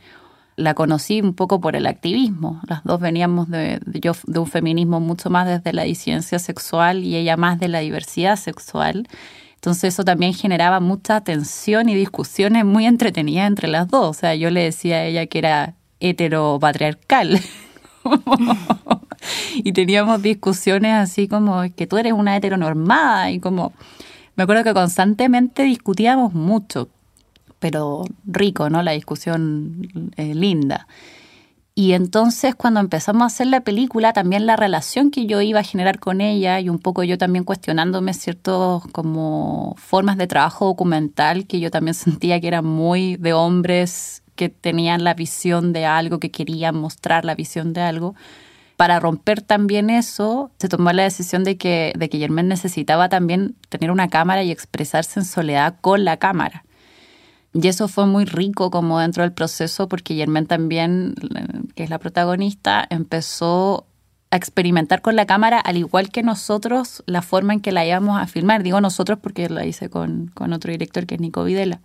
la 0.60 0.74
conocí 0.74 1.22
un 1.22 1.34
poco 1.34 1.62
por 1.62 1.76
el 1.76 1.86
activismo. 1.86 2.62
Las 2.68 2.84
dos 2.84 3.00
veníamos 3.00 3.50
de, 3.50 3.80
yo 3.86 4.12
de 4.28 4.40
un 4.40 4.48
feminismo 4.48 5.00
mucho 5.00 5.30
más 5.30 5.48
desde 5.48 5.74
la 5.74 5.84
disidencia 5.84 6.38
sexual 6.38 7.04
y 7.04 7.16
ella 7.16 7.38
más 7.38 7.60
de 7.60 7.70
la 7.70 7.80
diversidad 7.80 8.36
sexual. 8.36 9.08
Entonces 9.56 9.94
eso 9.94 10.04
también 10.04 10.34
generaba 10.34 10.80
mucha 10.80 11.22
tensión 11.22 11.90
y 11.90 11.96
discusiones 11.96 12.66
muy 12.66 12.86
entretenidas 12.86 13.48
entre 13.48 13.68
las 13.68 13.88
dos. 13.88 14.18
O 14.18 14.20
sea, 14.20 14.36
yo 14.36 14.50
le 14.50 14.64
decía 14.64 14.98
a 14.98 15.06
ella 15.06 15.26
que 15.28 15.40
era 15.40 15.76
heteropatriarcal. 16.00 17.40
y 19.56 19.72
teníamos 19.74 20.22
discusiones 20.22 20.94
así 20.94 21.28
como 21.28 21.62
que 21.76 21.88
tú 21.88 21.98
eres 21.98 22.14
una 22.14 22.36
heteronormada 22.36 23.32
y 23.32 23.40
como 23.40 23.74
me 24.36 24.44
acuerdo 24.44 24.64
que 24.64 24.74
constantemente 24.74 25.64
discutíamos 25.64 26.34
mucho 26.34 26.90
pero 27.60 28.06
rico, 28.26 28.70
¿no? 28.70 28.82
La 28.82 28.92
discusión 28.92 30.12
eh, 30.18 30.34
linda. 30.34 30.88
Y 31.80 31.94
entonces 31.94 32.56
cuando 32.56 32.82
empezamos 32.82 33.22
a 33.22 33.26
hacer 33.28 33.48
la 33.48 33.62
película, 33.62 34.12
también 34.12 34.46
la 34.46 34.58
relación 34.58 35.12
que 35.12 35.28
yo 35.28 35.40
iba 35.40 35.62
a 35.62 35.64
generar 35.64 36.00
con 36.00 36.20
ella 36.20 36.60
y 36.60 36.68
un 36.68 36.80
poco 36.80 37.06
yo 37.06 37.18
también 37.18 37.46
cuestionándome 37.46 38.14
ciertos 38.14 38.84
como 38.92 39.76
formas 39.78 40.18
de 40.18 40.28
trabajo 40.28 40.66
documental 40.66 41.48
que 41.48 41.62
yo 41.62 41.72
también 41.72 41.94
sentía 41.94 42.42
que 42.42 42.50
eran 42.50 42.66
muy 42.66 43.16
de 43.16 43.32
hombres 43.32 44.24
que 44.36 44.50
tenían 44.50 45.06
la 45.06 45.14
visión 45.14 45.72
de 45.72 45.86
algo, 45.86 46.20
que 46.20 46.32
querían 46.32 46.76
mostrar 46.76 47.24
la 47.24 47.36
visión 47.36 47.72
de 47.72 47.82
algo. 47.82 48.14
Para 48.76 49.00
romper 49.00 49.42
también 49.42 49.90
eso, 49.90 50.52
se 50.60 50.70
tomó 50.70 50.92
la 50.92 51.04
decisión 51.04 51.44
de 51.44 51.58
que, 51.58 51.94
de 51.98 52.10
que 52.10 52.20
Germán 52.20 52.48
necesitaba 52.48 53.10
también 53.10 53.56
tener 53.70 53.92
una 53.92 54.10
cámara 54.10 54.44
y 54.44 54.52
expresarse 54.52 55.20
en 55.22 55.26
soledad 55.26 55.76
con 55.80 56.04
la 56.04 56.18
cámara. 56.18 56.64
Y 57.54 57.68
eso 57.68 57.88
fue 57.88 58.06
muy 58.06 58.26
rico 58.26 58.70
como 58.70 59.00
dentro 59.00 59.24
del 59.24 59.32
proceso 59.32 59.88
porque 59.88 60.16
Germán 60.16 60.46
también, 60.46 61.16
que 61.76 61.84
es 61.84 61.90
la 61.90 61.98
protagonista, 61.98 62.86
empezó 62.90 63.86
a 64.32 64.36
experimentar 64.36 65.02
con 65.02 65.16
la 65.16 65.26
cámara, 65.26 65.60
al 65.60 65.78
igual 65.78 66.10
que 66.10 66.22
nosotros, 66.22 67.04
la 67.08 67.24
forma 67.24 67.54
en 67.54 67.62
que 67.62 67.72
la 67.72 67.86
íbamos 67.86 68.22
a 68.22 68.28
filmar. 68.28 68.62
Digo 68.62 68.80
nosotros 68.82 69.18
porque 69.22 69.50
la 69.50 69.66
hice 69.66 69.90
con, 69.90 70.28
con 70.36 70.54
otro 70.54 70.72
director 70.72 71.08
que 71.08 71.16
es 71.16 71.22
Nico 71.22 71.44
Videla. 71.44 71.82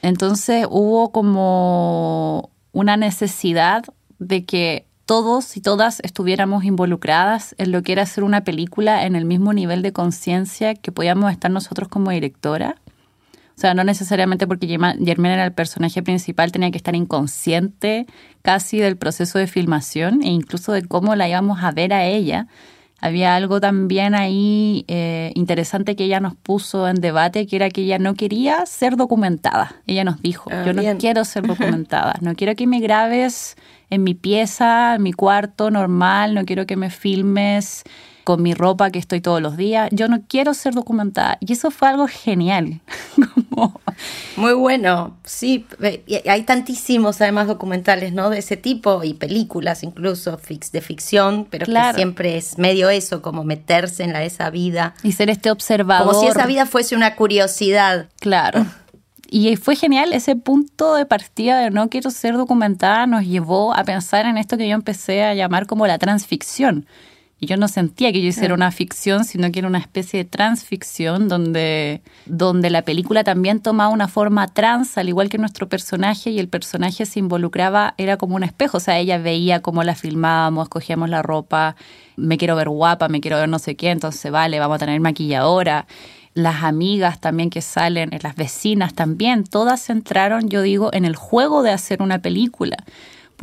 Entonces 0.00 0.66
hubo 0.70 1.12
como 1.12 2.50
una 2.72 2.96
necesidad 2.96 3.84
de 4.18 4.44
que 4.44 4.86
todos 5.06 5.56
y 5.56 5.60
todas 5.60 6.00
estuviéramos 6.00 6.64
involucradas 6.64 7.54
en 7.58 7.72
lo 7.72 7.82
que 7.82 7.92
era 7.92 8.02
hacer 8.02 8.24
una 8.24 8.42
película 8.42 9.04
en 9.04 9.16
el 9.16 9.24
mismo 9.24 9.52
nivel 9.52 9.82
de 9.82 9.92
conciencia 9.92 10.74
que 10.74 10.92
podíamos 10.92 11.30
estar 11.30 11.50
nosotros 11.50 11.88
como 11.88 12.10
directora. 12.10 12.76
O 13.56 13.60
sea, 13.60 13.74
no 13.74 13.84
necesariamente 13.84 14.46
porque 14.46 14.66
Germán 14.66 15.32
era 15.32 15.44
el 15.44 15.52
personaje 15.52 16.02
principal, 16.02 16.50
tenía 16.50 16.72
que 16.72 16.76
estar 16.76 16.96
inconsciente 16.96 18.06
casi 18.42 18.78
del 18.78 18.96
proceso 18.96 19.38
de 19.38 19.46
filmación 19.46 20.22
e 20.22 20.28
incluso 20.28 20.72
de 20.72 20.82
cómo 20.82 21.14
la 21.14 21.28
íbamos 21.28 21.62
a 21.62 21.70
ver 21.70 21.92
a 21.92 22.04
ella. 22.04 22.48
Había 23.00 23.36
algo 23.36 23.60
también 23.60 24.14
ahí 24.14 24.84
eh, 24.88 25.30
interesante 25.34 25.94
que 25.94 26.04
ella 26.04 26.20
nos 26.20 26.34
puso 26.34 26.88
en 26.88 26.96
debate, 26.96 27.46
que 27.46 27.56
era 27.56 27.68
que 27.68 27.82
ella 27.82 27.98
no 27.98 28.14
quería 28.14 28.64
ser 28.66 28.96
documentada. 28.96 29.76
Ella 29.86 30.04
nos 30.04 30.22
dijo, 30.22 30.50
ah, 30.50 30.64
yo 30.64 30.72
no 30.72 30.82
quiero 30.98 31.24
ser 31.24 31.46
documentada, 31.46 32.14
no 32.22 32.34
quiero 32.34 32.54
que 32.56 32.66
me 32.66 32.80
grabes 32.80 33.56
en 33.90 34.02
mi 34.04 34.14
pieza, 34.14 34.94
en 34.94 35.02
mi 35.02 35.12
cuarto 35.12 35.70
normal, 35.70 36.34
no 36.34 36.44
quiero 36.44 36.66
que 36.66 36.76
me 36.76 36.90
filmes 36.90 37.84
con 38.24 38.42
mi 38.42 38.54
ropa 38.54 38.90
que 38.90 38.98
estoy 38.98 39.20
todos 39.20 39.40
los 39.40 39.56
días. 39.56 39.90
Yo 39.92 40.08
no 40.08 40.22
quiero 40.26 40.54
ser 40.54 40.74
documentada. 40.74 41.36
Y 41.40 41.52
eso 41.52 41.70
fue 41.70 41.88
algo 41.88 42.08
genial. 42.08 42.80
Muy 44.36 44.54
bueno, 44.54 45.16
sí. 45.24 45.66
Hay 46.28 46.42
tantísimos 46.42 47.20
además 47.20 47.46
documentales, 47.46 48.12
¿no? 48.12 48.30
De 48.30 48.38
ese 48.38 48.56
tipo 48.56 49.04
y 49.04 49.14
películas 49.14 49.82
incluso 49.82 50.38
de 50.72 50.80
ficción, 50.80 51.46
pero 51.48 51.66
que 51.66 51.94
siempre 51.94 52.36
es 52.36 52.58
medio 52.58 52.88
eso, 52.88 53.22
como 53.22 53.44
meterse 53.44 54.02
en 54.02 54.12
la, 54.12 54.24
esa 54.24 54.50
vida. 54.50 54.94
Y 55.02 55.12
ser 55.12 55.30
este 55.30 55.50
observador. 55.50 56.08
Como 56.08 56.20
si 56.20 56.26
esa 56.26 56.46
vida 56.46 56.66
fuese 56.66 56.96
una 56.96 57.14
curiosidad. 57.14 58.08
Claro. 58.20 58.66
Y 59.28 59.56
fue 59.56 59.76
genial, 59.76 60.12
ese 60.12 60.36
punto 60.36 60.94
de 60.94 61.06
partida 61.06 61.58
de 61.58 61.70
no 61.70 61.88
quiero 61.88 62.10
ser 62.10 62.34
documentada 62.34 63.06
nos 63.06 63.24
llevó 63.24 63.74
a 63.74 63.82
pensar 63.84 64.26
en 64.26 64.38
esto 64.38 64.56
que 64.56 64.68
yo 64.68 64.74
empecé 64.74 65.24
a 65.24 65.34
llamar 65.34 65.66
como 65.66 65.86
la 65.86 65.98
transficción 65.98 66.86
y 67.44 67.46
yo 67.46 67.58
no 67.58 67.68
sentía 67.68 68.10
que 68.10 68.22
yo 68.22 68.28
hiciera 68.28 68.54
una 68.54 68.70
ficción, 68.70 69.26
sino 69.26 69.52
que 69.52 69.58
era 69.58 69.68
una 69.68 69.78
especie 69.78 70.18
de 70.20 70.24
transficción 70.24 71.28
donde, 71.28 72.00
donde 72.24 72.70
la 72.70 72.80
película 72.82 73.22
también 73.22 73.60
tomaba 73.60 73.90
una 73.90 74.08
forma 74.08 74.48
trans, 74.48 74.96
al 74.96 75.10
igual 75.10 75.28
que 75.28 75.36
nuestro 75.36 75.68
personaje, 75.68 76.30
y 76.30 76.38
el 76.38 76.48
personaje 76.48 77.04
se 77.04 77.18
involucraba, 77.18 77.92
era 77.98 78.16
como 78.16 78.36
un 78.36 78.44
espejo, 78.44 78.78
o 78.78 78.80
sea, 78.80 78.98
ella 78.98 79.18
veía 79.18 79.60
cómo 79.60 79.82
la 79.82 79.94
filmábamos, 79.94 80.70
cogíamos 80.70 81.10
la 81.10 81.20
ropa, 81.20 81.76
me 82.16 82.38
quiero 82.38 82.56
ver 82.56 82.70
guapa, 82.70 83.08
me 83.08 83.20
quiero 83.20 83.36
ver 83.36 83.48
no 83.50 83.58
sé 83.58 83.76
qué, 83.76 83.90
entonces 83.90 84.32
vale, 84.32 84.58
vamos 84.58 84.76
a 84.76 84.78
tener 84.78 84.98
maquilladora. 85.00 85.86
Las 86.32 86.64
amigas 86.64 87.20
también 87.20 87.50
que 87.50 87.60
salen, 87.60 88.10
las 88.22 88.36
vecinas 88.36 88.94
también, 88.94 89.44
todas 89.44 89.90
entraron, 89.90 90.48
yo 90.48 90.62
digo, 90.62 90.88
en 90.94 91.04
el 91.04 91.14
juego 91.14 91.62
de 91.62 91.70
hacer 91.70 92.00
una 92.00 92.20
película. 92.20 92.78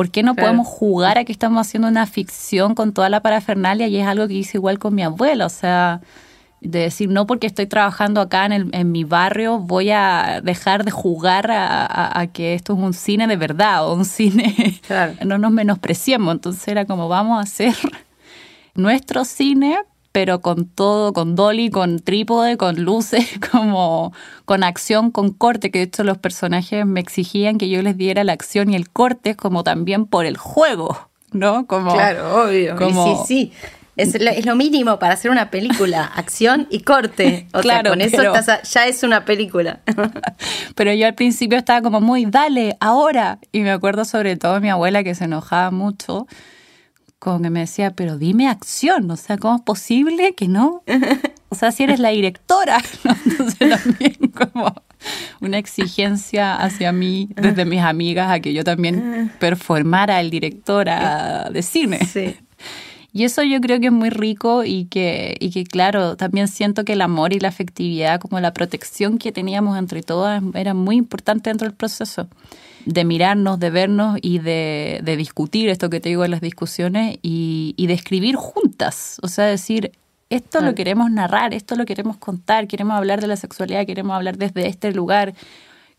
¿Por 0.02 0.10
qué 0.10 0.24
no 0.24 0.34
podemos 0.34 0.66
jugar 0.66 1.20
a 1.20 1.26
que 1.26 1.32
estamos 1.32 1.62
haciendo 1.62 1.88
una 1.88 2.08
ficción 2.08 2.74
con 2.74 2.92
toda 2.92 3.08
la 3.08 3.22
parafernalia? 3.22 3.88
Y 3.88 3.98
es 3.98 4.08
algo 4.08 4.28
que 4.28 4.34
hice 4.34 4.58
igual 4.58 4.80
con 4.80 4.96
mi 4.96 5.04
abuela, 5.04 5.46
o 5.46 5.50
sea, 5.50 6.02
de 6.60 6.80
decir, 6.80 7.08
no 7.08 7.28
porque 7.28 7.46
estoy 7.46 7.68
trabajando 7.68 8.20
acá 8.20 8.48
en, 8.48 8.52
el, 8.52 8.70
en 8.72 8.92
mi 8.92 9.04
barrio, 9.04 9.60
voy 9.60 9.92
a 9.92 10.42
dejar 10.44 10.86
de 10.86 10.90
jugar 10.90 11.52
a, 11.52 12.28
que 12.34 12.56
esto 12.56 12.74
es 12.74 12.80
un 12.80 12.96
cine 12.96 13.28
de 13.28 13.36
verdad 13.36 13.88
o 13.88 13.94
un 13.94 14.06
cine, 14.06 14.82
no 15.24 15.38
nos 15.38 15.52
menospreciemos. 15.52 16.34
Entonces 16.34 16.68
era 16.68 16.86
como, 16.86 17.08
vamos 17.08 17.38
a 17.38 17.42
hacer 17.42 17.76
nuestro 18.74 19.24
cine, 19.24 19.78
pero 20.12 20.42
con 20.42 20.66
todo, 20.66 21.14
con 21.14 21.36
dolly, 21.36 21.70
con 21.70 22.00
trípode, 22.00 22.58
con 22.58 22.84
luces, 22.84 23.28
como 23.52 24.14
con 24.46 24.64
acción, 24.64 25.12
con 25.12 25.32
corte, 25.32 25.72
que 25.72 25.80
de 25.80 25.86
hecho 25.86 26.04
los 26.04 26.18
personajes 26.18 26.86
me 26.86 27.00
exigían 27.00 27.58
que 27.58 27.70
yo 27.70 27.82
les 27.82 27.98
diera 27.98 28.24
la 28.24 28.34
acción 28.34 28.70
y 28.72 28.76
el 28.76 28.90
corte 28.90 29.36
como 29.36 29.64
también 29.64 30.06
por 30.06 30.26
el 30.26 30.38
juego, 30.38 31.10
¿no? 31.32 31.66
Como, 31.68 31.94
claro, 31.94 32.44
obvio. 32.44 32.78
sí, 32.78 33.16
sí. 33.28 33.54
Es 33.98 34.20
lo, 34.20 34.32
es 34.32 34.46
lo, 34.46 34.56
mínimo 34.56 35.00
para 35.00 35.14
hacer 35.14 35.30
una 35.30 35.52
película, 35.52 36.06
acción 36.16 36.66
y 36.72 36.80
corte. 36.80 37.48
O 37.54 37.60
claro, 37.60 37.90
sea, 37.90 37.92
con 37.92 38.02
eso 38.02 38.24
ya 38.64 38.88
es 38.88 39.04
una 39.04 39.26
película. 39.26 39.82
pero 40.76 40.94
yo 40.94 41.06
al 41.06 41.14
principio 41.14 41.58
estaba 41.58 41.82
como 41.82 42.00
muy, 42.00 42.26
dale, 42.26 42.78
ahora. 42.80 43.38
Y 43.52 43.60
me 43.60 43.72
acuerdo 43.72 44.06
sobre 44.06 44.38
todo 44.38 44.56
de 44.56 44.60
mi 44.62 44.70
abuela 44.70 45.04
que 45.04 45.14
se 45.14 45.26
enojaba 45.26 45.72
mucho 45.72 46.26
como 47.22 47.40
que 47.40 47.52
me 47.52 47.60
decía, 47.60 47.92
pero 47.92 48.18
dime 48.18 48.48
acción, 48.48 49.12
o 49.12 49.16
sea, 49.16 49.38
¿cómo 49.38 49.58
es 49.58 49.62
posible 49.62 50.34
que 50.34 50.48
no? 50.48 50.84
O 51.50 51.56
sea, 51.56 51.72
si 51.72 51.84
eres 51.84 52.00
la 52.00 52.10
directora, 52.10 52.82
entonces 53.26 53.84
también 53.84 54.16
como 54.34 54.74
una 55.40 55.60
exigencia 55.60 56.56
hacia 56.56 56.92
mí 56.92 57.30
desde 57.36 57.64
mis 57.66 57.82
amigas 57.82 58.32
a 58.32 58.40
que 58.40 58.54
yo 58.54 58.64
también 58.64 59.32
performara 59.40 60.20
el 60.20 60.32
directora 60.32 61.50
de 61.52 61.62
cine. 61.62 62.00
Sí. 62.06 62.38
Y 63.14 63.26
eso 63.26 63.44
yo 63.44 63.60
creo 63.60 63.80
que 63.82 63.88
es 63.88 63.92
muy 63.92 64.10
rico 64.10 64.64
y 64.64 64.86
que, 64.86 65.36
y 65.40 65.52
que, 65.52 65.66
claro, 65.66 66.16
también 66.16 66.48
siento 66.48 66.86
que 66.86 66.94
el 66.94 67.02
amor 67.02 67.34
y 67.34 67.40
la 67.40 67.50
afectividad, 67.50 68.22
como 68.22 68.40
la 68.40 68.54
protección 68.54 69.18
que 69.18 69.34
teníamos 69.34 69.78
entre 69.78 70.02
todas, 70.02 70.42
era 70.54 70.74
muy 70.74 70.96
importante 70.96 71.50
dentro 71.50 71.68
del 71.68 71.76
proceso. 71.76 72.28
De 72.86 73.04
mirarnos, 73.04 73.60
de 73.60 73.70
vernos 73.70 74.18
y 74.22 74.40
de, 74.40 75.04
discutir 75.18 75.70
esto 75.70 75.90
que 75.90 76.00
te 76.00 76.10
digo 76.10 76.24
en 76.24 76.32
las 76.32 76.42
discusiones 76.42 77.20
y, 77.22 77.76
de 77.78 77.94
escribir 77.94 78.38
juntas. 78.38 79.18
O 79.22 79.28
sea, 79.28 79.46
decir, 79.46 79.92
esto 80.30 80.62
lo 80.62 80.74
queremos 80.74 81.12
narrar, 81.12 81.54
esto 81.54 81.76
lo 81.76 81.86
queremos 81.86 82.16
contar, 82.16 82.68
queremos 82.68 82.96
hablar 82.96 83.20
de 83.20 83.28
la 83.28 83.36
sexualidad, 83.36 83.86
queremos 83.86 84.16
hablar 84.16 84.38
desde 84.38 84.68
este 84.68 84.94
lugar, 84.94 85.34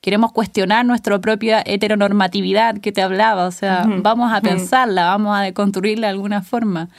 queremos 0.03 0.33
cuestionar 0.33 0.85
nuestra 0.85 1.19
propia 1.21 1.63
heteronormatividad 1.65 2.79
que 2.79 2.93
te 2.93 3.01
hablaba, 3.01 3.47
o 3.47 3.53
sea, 3.53 3.87
vamos 3.87 4.33
a 4.33 4.41
pensarla, 4.43 5.05
vamos 5.05 5.35
a 5.39 5.43
deconstruirla 5.43 6.09
de 6.09 6.11
alguna 6.11 6.43
forma. 6.43 6.91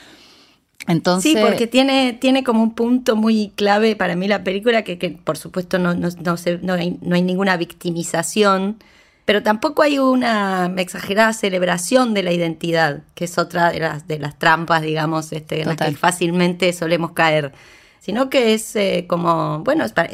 Entonces, 0.88 1.32
sí, 1.32 1.38
porque 1.40 1.66
tiene, 1.66 2.14
tiene 2.14 2.42
como 2.42 2.62
un 2.62 2.74
punto 2.74 3.14
muy 3.14 3.52
clave 3.56 3.94
para 3.94 4.16
mí 4.16 4.26
la 4.26 4.42
película, 4.42 4.82
que, 4.82 4.98
que 4.98 5.10
por 5.10 5.36
supuesto 5.36 5.78
no, 5.78 5.94
no, 5.94 6.08
no, 6.08 6.36
no, 6.62 6.72
hay, 6.72 6.98
no 7.02 7.14
hay 7.14 7.22
ninguna 7.22 7.58
victimización, 7.58 8.76
pero 9.26 9.42
tampoco 9.42 9.82
hay 9.82 9.98
una 9.98 10.72
exagerada 10.76 11.34
celebración 11.34 12.14
de 12.14 12.22
la 12.22 12.32
identidad, 12.32 13.02
que 13.14 13.26
es 13.26 13.36
otra 13.36 13.70
de 13.70 13.80
las, 13.80 14.08
de 14.08 14.18
las 14.18 14.38
trampas, 14.38 14.80
digamos, 14.80 15.30
este, 15.32 15.60
en 15.60 15.68
las 15.68 15.76
que 15.76 15.92
fácilmente 15.92 16.72
solemos 16.72 17.12
caer, 17.12 17.52
sino 18.00 18.30
que 18.30 18.54
es 18.54 18.74
eh, 18.76 19.04
como, 19.06 19.60
bueno, 19.60 19.84
para, 19.94 20.10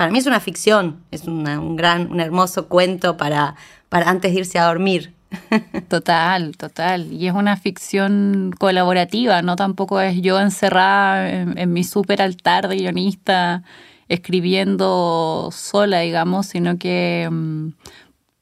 para, 0.00 0.10
mí 0.10 0.18
es 0.18 0.26
una 0.26 0.40
ficción, 0.40 1.04
es 1.10 1.24
un 1.24 1.76
gran, 1.76 2.10
un 2.10 2.20
hermoso 2.20 2.68
cuento 2.68 3.16
para, 3.16 3.54
para 3.88 4.08
antes 4.08 4.32
de 4.32 4.38
irse 4.38 4.58
a 4.58 4.66
dormir. 4.66 5.14
Total, 5.88 6.56
total. 6.56 7.12
Y 7.12 7.28
es 7.28 7.34
una 7.34 7.56
ficción 7.56 8.52
colaborativa, 8.58 9.42
no 9.42 9.56
tampoco 9.56 10.00
es 10.00 10.20
yo 10.20 10.40
encerrada 10.40 11.30
en, 11.30 11.72
mi 11.72 11.84
súper 11.84 12.20
altar 12.20 12.68
de 12.68 12.76
guionista 12.76 13.62
escribiendo 14.08 15.50
sola, 15.52 16.00
digamos, 16.00 16.46
sino 16.46 16.78
que 16.78 17.28
mm, 17.30 17.68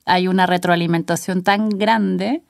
hay 0.06 0.28
una 0.28 0.46
retroalimentación 0.46 1.42
tan 1.42 1.68
grande 1.68 2.42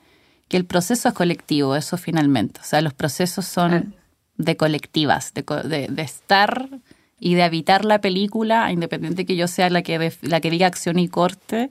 que 0.47 0.57
el 0.57 0.65
proceso 0.65 1.09
es 1.09 1.13
colectivo, 1.13 1.75
eso 1.75 1.97
finalmente. 1.97 2.61
O 2.61 2.63
sea, 2.63 2.81
los 2.81 2.93
procesos 2.93 3.45
son 3.45 3.95
de 4.37 4.55
colectivas, 4.55 5.33
de, 5.33 5.43
de, 5.89 6.01
estar 6.01 6.69
y 7.19 7.35
de 7.35 7.43
habitar 7.43 7.85
la 7.85 8.01
película, 8.01 8.71
independiente 8.71 9.25
que 9.25 9.35
yo 9.35 9.47
sea 9.47 9.69
la 9.69 9.81
que, 9.81 10.11
la 10.21 10.41
que 10.41 10.49
diga 10.49 10.67
acción 10.67 10.99
y 10.99 11.07
corte, 11.07 11.69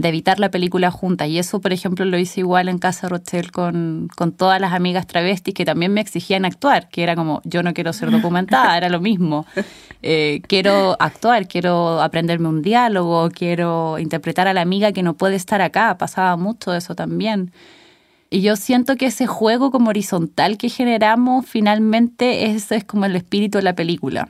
de 0.00 0.08
evitar 0.08 0.40
la 0.40 0.50
película 0.50 0.90
juntas. 0.90 1.28
Y 1.28 1.38
eso, 1.38 1.60
por 1.60 1.72
ejemplo, 1.72 2.04
lo 2.04 2.18
hice 2.18 2.40
igual 2.40 2.68
en 2.68 2.78
Casa 2.78 3.08
Rochelle 3.08 3.50
con, 3.50 4.08
con 4.16 4.32
todas 4.32 4.60
las 4.60 4.72
amigas 4.72 5.06
travestis 5.06 5.54
que 5.54 5.64
también 5.64 5.92
me 5.92 6.00
exigían 6.00 6.44
actuar, 6.44 6.88
que 6.88 7.02
era 7.02 7.14
como, 7.14 7.42
yo 7.44 7.62
no 7.62 7.74
quiero 7.74 7.92
ser 7.92 8.10
documentada, 8.22 8.76
era 8.76 8.88
lo 8.88 9.00
mismo. 9.00 9.46
Eh, 10.02 10.40
quiero 10.48 10.96
actuar, 10.98 11.46
quiero 11.46 12.00
aprenderme 12.00 12.48
un 12.48 12.62
diálogo, 12.62 13.28
quiero 13.30 13.98
interpretar 13.98 14.48
a 14.48 14.54
la 14.54 14.62
amiga 14.62 14.92
que 14.92 15.02
no 15.02 15.14
puede 15.14 15.36
estar 15.36 15.60
acá. 15.60 15.96
Pasaba 15.98 16.36
mucho 16.36 16.74
eso 16.74 16.94
también. 16.94 17.52
Y 18.30 18.42
yo 18.42 18.56
siento 18.56 18.96
que 18.96 19.06
ese 19.06 19.26
juego 19.26 19.70
como 19.70 19.90
horizontal 19.90 20.56
que 20.56 20.68
generamos 20.68 21.44
finalmente 21.46 22.52
es 22.52 22.68
como 22.86 23.04
el 23.04 23.16
espíritu 23.16 23.58
de 23.58 23.64
la 23.64 23.74
película 23.74 24.28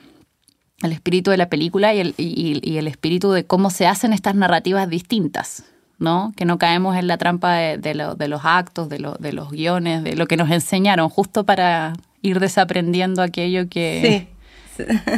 el 0.83 0.91
espíritu 0.91 1.31
de 1.31 1.37
la 1.37 1.49
película 1.49 1.93
y 1.93 1.99
el, 1.99 2.13
y, 2.17 2.77
el 2.77 2.87
espíritu 2.87 3.31
de 3.31 3.45
cómo 3.45 3.69
se 3.69 3.87
hacen 3.87 4.13
estas 4.13 4.35
narrativas 4.35 4.89
distintas, 4.89 5.63
¿no? 5.99 6.33
Que 6.35 6.45
no 6.45 6.57
caemos 6.57 6.95
en 6.97 7.07
la 7.07 7.17
trampa 7.17 7.53
de, 7.53 7.77
de, 7.77 8.27
los 8.27 8.41
actos, 8.43 8.89
de, 8.89 8.97
de, 9.19 9.33
los 9.33 9.51
guiones, 9.51 10.03
de 10.03 10.15
lo 10.15 10.27
que 10.27 10.37
nos 10.37 10.49
enseñaron, 10.49 11.09
justo 11.09 11.45
para 11.45 11.93
ir 12.21 12.39
desaprendiendo 12.39 13.21
aquello 13.21 13.69
que, 13.69 14.27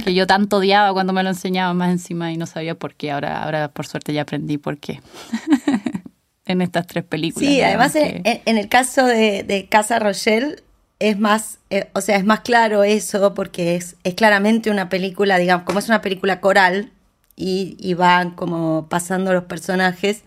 que 0.04 0.14
yo 0.14 0.28
tanto 0.28 0.58
odiaba 0.58 0.94
cuando 0.94 1.14
me 1.14 1.24
lo 1.24 1.30
enseñaba 1.30 1.74
más 1.74 1.92
encima 1.92 2.32
y 2.32 2.38
no 2.38 2.46
sabía 2.46 2.76
por 2.76 2.96
qué. 2.96 3.12
Ahora, 3.12 3.44
ahora 3.44 3.70
por 3.70 3.88
suerte 3.88 4.14
ya 4.14 4.24
aprendí 4.24 4.58
por 4.58 4.78
qué. 4.78 5.02
en 6.46 6.62
estas 6.62 6.88
tres 6.88 7.04
películas. 7.04 7.50
Sí, 7.50 7.62
además 7.62 7.96
en, 7.96 8.22
en, 8.26 8.58
el 8.58 8.68
caso 8.68 9.06
de, 9.06 9.44
de 9.44 9.68
Casa 9.68 10.00
Rochelle 10.00 10.58
es 11.04 11.20
más, 11.20 11.60
eh, 11.70 11.90
o 11.94 12.00
sea, 12.00 12.16
es 12.16 12.24
más 12.24 12.40
claro 12.40 12.86
eso 12.86 13.34
porque 13.34 13.76
es, 13.76 13.98
es 14.06 14.14
claramente 14.16 14.72
una 14.72 14.88
película, 14.88 15.38
digamos, 15.38 15.66
como 15.66 15.80
es 15.80 15.90
una 15.90 16.02
película 16.02 16.40
coral 16.40 16.92
y, 17.36 17.76
y 17.78 17.94
van 17.94 18.32
como 18.32 18.88
pasando 18.90 19.34
los 19.34 19.44
personajes, 19.44 20.24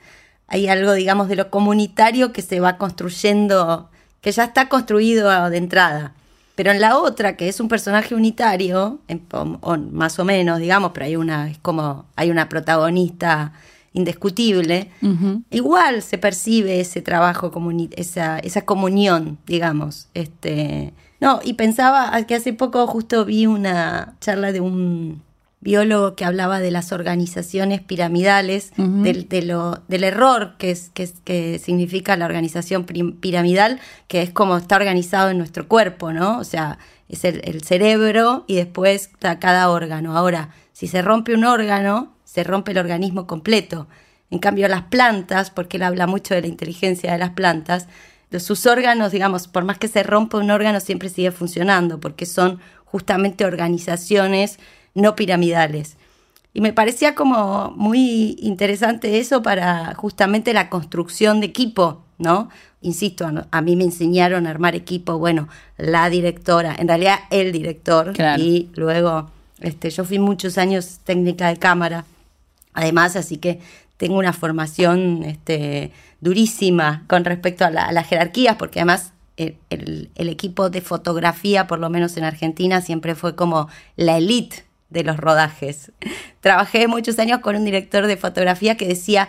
hay 0.48 0.68
algo, 0.68 0.92
digamos, 0.92 1.28
de 1.28 1.36
lo 1.36 1.50
comunitario 1.50 2.30
que 2.34 2.42
se 2.42 2.60
va 2.60 2.76
construyendo, 2.76 3.88
que 4.20 4.32
ya 4.32 4.44
está 4.44 4.68
construido 4.68 5.48
de 5.48 5.56
entrada. 5.56 6.12
Pero 6.56 6.72
en 6.72 6.80
la 6.82 6.98
otra, 6.98 7.36
que 7.36 7.48
es 7.48 7.58
un 7.58 7.68
personaje 7.68 8.14
unitario, 8.14 9.00
más 9.92 10.18
o 10.18 10.24
menos, 10.26 10.58
digamos, 10.58 10.92
pero 10.92 11.06
hay 11.06 11.16
una, 11.16 11.50
es 11.50 11.58
como, 11.58 12.04
hay 12.16 12.30
una 12.30 12.50
protagonista 12.50 13.54
indiscutible, 13.96 14.90
igual 15.50 16.02
se 16.02 16.18
percibe 16.18 16.80
ese 16.80 17.00
trabajo, 17.00 17.50
esa, 17.96 18.38
esa 18.38 18.60
comunión, 18.62 19.38
digamos. 19.46 20.08
Este, 20.12 20.92
no, 21.18 21.40
y 21.42 21.54
pensaba 21.54 22.22
que 22.26 22.34
hace 22.34 22.52
poco 22.52 22.86
justo 22.86 23.24
vi 23.24 23.46
una 23.46 24.14
charla 24.20 24.52
de 24.52 24.60
un 24.60 25.22
biólogo 25.60 26.14
que 26.14 26.26
hablaba 26.26 26.60
de 26.60 26.70
las 26.70 26.92
organizaciones 26.92 27.80
piramidales, 27.80 28.72
del, 28.76 29.26
del 29.28 30.04
error 30.04 30.56
que, 30.58 30.70
es, 30.70 30.90
que, 30.92 31.08
que 31.24 31.58
significa 31.58 32.18
la 32.18 32.26
organización 32.26 32.84
piramidal, 32.84 33.80
que 34.08 34.20
es 34.20 34.30
como 34.30 34.58
está 34.58 34.76
organizado 34.76 35.30
en 35.30 35.38
nuestro 35.38 35.66
cuerpo, 35.68 36.12
¿no? 36.12 36.38
O 36.38 36.44
sea, 36.44 36.78
es 37.08 37.24
el, 37.24 37.40
el 37.44 37.62
cerebro 37.62 38.44
y 38.46 38.56
después 38.56 39.10
cada 39.18 39.70
órgano. 39.70 40.16
Ahora, 40.16 40.50
si 40.72 40.86
se 40.86 41.00
rompe 41.00 41.34
un 41.34 41.44
órgano, 41.44 42.15
se 42.36 42.44
rompe 42.44 42.72
el 42.72 42.78
organismo 42.78 43.26
completo. 43.26 43.86
En 44.30 44.40
cambio, 44.40 44.68
las 44.68 44.82
plantas, 44.82 45.50
porque 45.50 45.78
él 45.78 45.84
habla 45.84 46.06
mucho 46.06 46.34
de 46.34 46.42
la 46.42 46.48
inteligencia 46.48 47.10
de 47.10 47.16
las 47.16 47.30
plantas, 47.30 47.88
sus 48.38 48.66
órganos, 48.66 49.10
digamos, 49.10 49.48
por 49.48 49.64
más 49.64 49.78
que 49.78 49.88
se 49.88 50.02
rompa 50.02 50.36
un 50.36 50.50
órgano, 50.50 50.80
siempre 50.80 51.08
sigue 51.08 51.30
funcionando, 51.30 51.98
porque 51.98 52.26
son 52.26 52.60
justamente 52.84 53.46
organizaciones 53.46 54.58
no 54.92 55.16
piramidales. 55.16 55.96
Y 56.52 56.60
me 56.60 56.74
parecía 56.74 57.14
como 57.14 57.72
muy 57.74 58.36
interesante 58.42 59.18
eso 59.18 59.42
para 59.42 59.94
justamente 59.94 60.52
la 60.52 60.68
construcción 60.68 61.40
de 61.40 61.46
equipo, 61.46 62.02
¿no? 62.18 62.50
Insisto, 62.82 63.30
a 63.50 63.62
mí 63.62 63.76
me 63.76 63.84
enseñaron 63.84 64.46
a 64.46 64.50
armar 64.50 64.74
equipo, 64.74 65.16
bueno, 65.16 65.48
la 65.78 66.10
directora, 66.10 66.76
en 66.78 66.88
realidad 66.88 67.20
el 67.30 67.50
director, 67.50 68.12
y 68.36 68.68
luego 68.74 69.30
este, 69.60 69.88
yo 69.88 70.04
fui 70.04 70.18
muchos 70.18 70.58
años 70.58 71.00
técnica 71.02 71.48
de 71.48 71.56
cámara 71.56 72.04
además, 72.76 73.16
así 73.16 73.38
que 73.38 73.58
tengo 73.96 74.18
una 74.18 74.32
formación 74.32 75.22
este, 75.24 75.90
durísima 76.20 77.04
con 77.08 77.24
respecto 77.24 77.64
a, 77.64 77.70
las 77.70 78.06
jerarquías, 78.06 78.56
porque 78.56 78.80
además 78.80 79.12
el, 79.36 80.10
equipo 80.16 80.70
de 80.70 80.80
fotografía, 80.80 81.66
por 81.66 81.78
lo 81.78 81.90
menos 81.90 82.16
en 82.16 82.24
Argentina, 82.24 82.80
siempre 82.80 83.14
fue 83.14 83.34
como 83.34 83.68
la 83.96 84.18
elite 84.18 84.64
de 84.90 85.02
los 85.02 85.16
rodajes. 85.16 85.92
Trabajé 86.40 86.86
muchos 86.88 87.18
años 87.18 87.40
con 87.40 87.56
un 87.56 87.64
director 87.64 88.06
de 88.06 88.16
fotografía 88.16 88.76
que 88.76 88.86
decía 88.86 89.28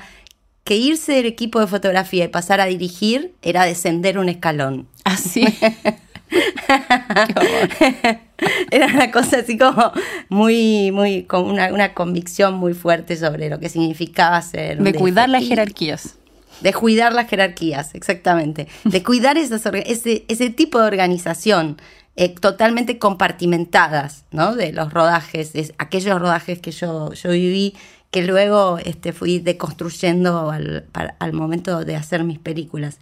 que 0.63 0.75
irse 0.75 1.13
del 1.13 1.25
equipo 1.25 1.61
de 1.61 1.67
fotografía 1.67 2.25
y 2.25 2.27
pasar 2.27 2.59
a 2.59 2.65
dirigir 2.65 3.33
era 3.41 3.63
descender 3.63 4.19
un 4.19 4.27
escalón. 4.27 4.87
Así. 5.05 5.45
Era 8.71 8.87
una 8.87 9.11
cosa 9.11 9.39
así 9.39 9.57
como 9.57 9.91
muy, 10.29 10.91
muy, 10.91 11.23
con 11.23 11.45
una, 11.45 11.93
convicción 11.93 12.55
muy 12.55 12.73
fuerte 12.73 13.15
sobre 13.15 13.49
lo 13.49 13.59
que 13.59 13.69
significaba 13.69 14.41
ser. 14.41 14.81
De 14.81 14.93
cuidar 14.93 15.29
las 15.29 15.43
jerarquías. 15.43 16.15
De 16.61 16.73
cuidar 16.73 17.13
las 17.13 17.29
jerarquías, 17.29 17.95
exactamente. 17.95 18.67
De 18.83 19.03
cuidar 19.03 19.37
esas, 19.37 19.65
ese, 19.85 20.25
ese 20.27 20.49
tipo 20.49 20.79
de 20.79 20.87
organización 20.87 21.77
eh, 22.15 22.29
totalmente 22.29 22.97
compartimentadas, 22.97 24.25
¿no? 24.31 24.55
De 24.55 24.73
los 24.73 24.91
rodajes, 24.91 25.53
aquellos 25.77 26.19
rodajes 26.19 26.59
que 26.59 26.71
yo, 26.71 27.13
yo 27.13 27.31
viví, 27.31 27.75
que 28.11 28.23
luego 28.23 28.79
este, 28.83 29.13
fui 29.13 29.39
deconstruyendo 29.39 30.49
al, 30.49 30.85
al 30.93 31.33
momento 31.33 31.85
de 31.85 31.95
hacer 31.95 32.23
mis 32.23 32.39
películas 32.39 32.99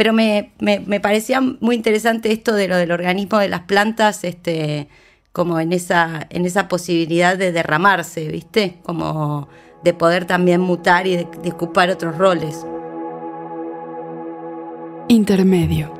pero 0.00 0.14
me, 0.14 0.52
me, 0.60 0.98
parecía 0.98 1.42
muy 1.42 1.76
interesante 1.76 2.32
esto 2.32 2.54
de 2.54 2.68
lo 2.68 2.76
del 2.78 2.90
organismo 2.90 3.36
de 3.36 3.50
las 3.50 3.60
plantas, 3.60 4.24
este, 4.24 4.88
como 5.30 5.60
en 5.60 5.74
esa, 5.74 6.26
en 6.30 6.46
esa 6.46 6.68
posibilidad 6.68 7.36
de 7.36 7.52
derramarse, 7.52 8.26
¿viste? 8.28 8.78
Como 8.82 9.50
de 9.84 9.92
poder 9.92 10.24
también 10.24 10.62
mutar 10.62 11.06
y 11.06 11.16
de, 11.16 11.28
de 11.42 11.50
ocupar 11.50 11.90
otros 11.90 12.16
roles. 12.16 12.64
Intermedio. 15.08 15.92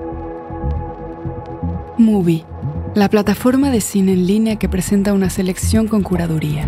Movie, 1.98 2.46
la 2.94 3.10
plataforma 3.10 3.68
de 3.70 3.82
cine 3.82 4.14
en 4.14 4.26
línea 4.26 4.56
que 4.56 4.70
presenta 4.70 5.12
una 5.12 5.28
selección 5.28 5.88
con 5.88 6.02
curaduría. 6.02 6.66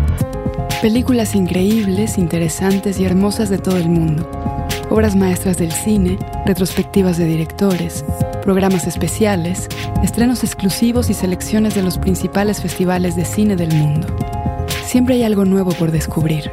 Películas 0.83 1.33
increíbles, 1.33 2.19
interesantes 2.19 2.99
y 2.99 3.05
hermosas 3.05 3.49
de 3.49 3.57
todo 3.57 3.77
el 3.77 3.89
mundo 3.89 4.52
obras 4.89 5.15
maestras 5.15 5.57
del 5.57 5.71
cine, 5.71 6.17
retrospectivas 6.45 7.17
de 7.17 7.25
directores, 7.25 8.03
programas 8.43 8.87
especiales, 8.87 9.67
estrenos 10.03 10.43
exclusivos 10.43 11.09
y 11.09 11.13
selecciones 11.13 11.75
de 11.75 11.83
los 11.83 11.97
principales 11.97 12.61
festivales 12.61 13.15
de 13.15 13.25
cine 13.25 13.55
del 13.55 13.73
mundo. 13.73 14.07
Siempre 14.85 15.15
hay 15.15 15.23
algo 15.23 15.45
nuevo 15.45 15.71
por 15.71 15.91
descubrir. 15.91 16.51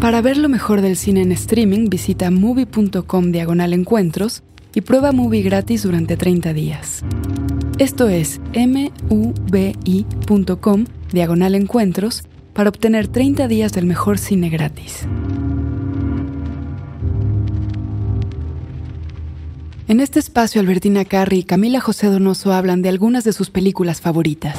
Para 0.00 0.22
ver 0.22 0.36
lo 0.36 0.48
mejor 0.48 0.82
del 0.82 0.96
cine 0.96 1.22
en 1.22 1.32
streaming, 1.32 1.88
visita 1.88 2.30
movie.com 2.30 3.32
diagonal 3.32 3.72
encuentros 3.72 4.42
y 4.74 4.82
prueba 4.82 5.10
Movie 5.10 5.42
gratis 5.42 5.82
durante 5.82 6.16
30 6.16 6.52
días. 6.52 7.02
Esto 7.78 8.08
es 8.08 8.40
mubi.com 9.08 10.84
diagonal 11.12 11.54
encuentros 11.54 12.24
para 12.56 12.70
obtener 12.70 13.06
30 13.06 13.48
días 13.48 13.72
del 13.72 13.84
mejor 13.84 14.16
cine 14.16 14.48
gratis. 14.48 15.02
En 19.88 20.00
este 20.00 20.18
espacio, 20.18 20.62
Albertina 20.62 21.04
Carri 21.04 21.40
y 21.40 21.44
Camila 21.44 21.80
José 21.80 22.06
Donoso 22.06 22.54
hablan 22.54 22.80
de 22.80 22.88
algunas 22.88 23.24
de 23.24 23.34
sus 23.34 23.50
películas 23.50 24.00
favoritas. 24.00 24.56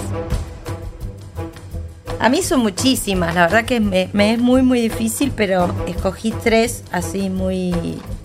A 2.20 2.30
mí 2.30 2.44
son 2.44 2.62
muchísimas, 2.62 3.34
la 3.34 3.42
verdad 3.42 3.66
que 3.66 3.80
me, 3.80 4.12
es 4.14 4.40
muy 4.40 4.62
muy 4.62 4.80
difícil, 4.80 5.32
pero 5.36 5.74
escogí 5.88 6.32
tres 6.44 6.84
así 6.92 7.30
muy 7.32 7.74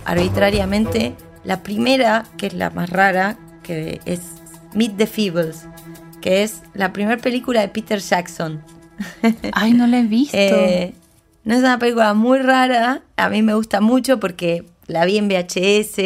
arbitrariamente. 0.04 1.14
La 1.44 1.62
primera, 1.62 2.24
que 2.37 2.46
es 2.48 2.54
la 2.54 2.70
más 2.70 2.90
rara, 2.90 3.38
que 3.62 4.00
es 4.04 4.20
Meet 4.74 4.96
the 4.98 5.06
Feebles, 5.06 5.64
que 6.20 6.42
es 6.42 6.62
la 6.74 6.92
primera 6.92 7.20
película 7.20 7.62
de 7.62 7.68
Peter 7.68 7.98
Jackson. 7.98 8.62
Ay, 9.52 9.72
no 9.72 9.86
la 9.86 10.00
he 10.00 10.04
visto. 10.04 10.36
Eh, 10.36 10.94
no 11.44 11.54
es 11.54 11.60
una 11.60 11.78
película 11.78 12.14
muy 12.14 12.38
rara, 12.38 13.02
a 13.16 13.28
mí 13.28 13.42
me 13.42 13.54
gusta 13.54 13.80
mucho 13.80 14.20
porque 14.20 14.64
la 14.86 15.04
vi 15.04 15.18
en 15.18 15.28
VHS 15.28 15.98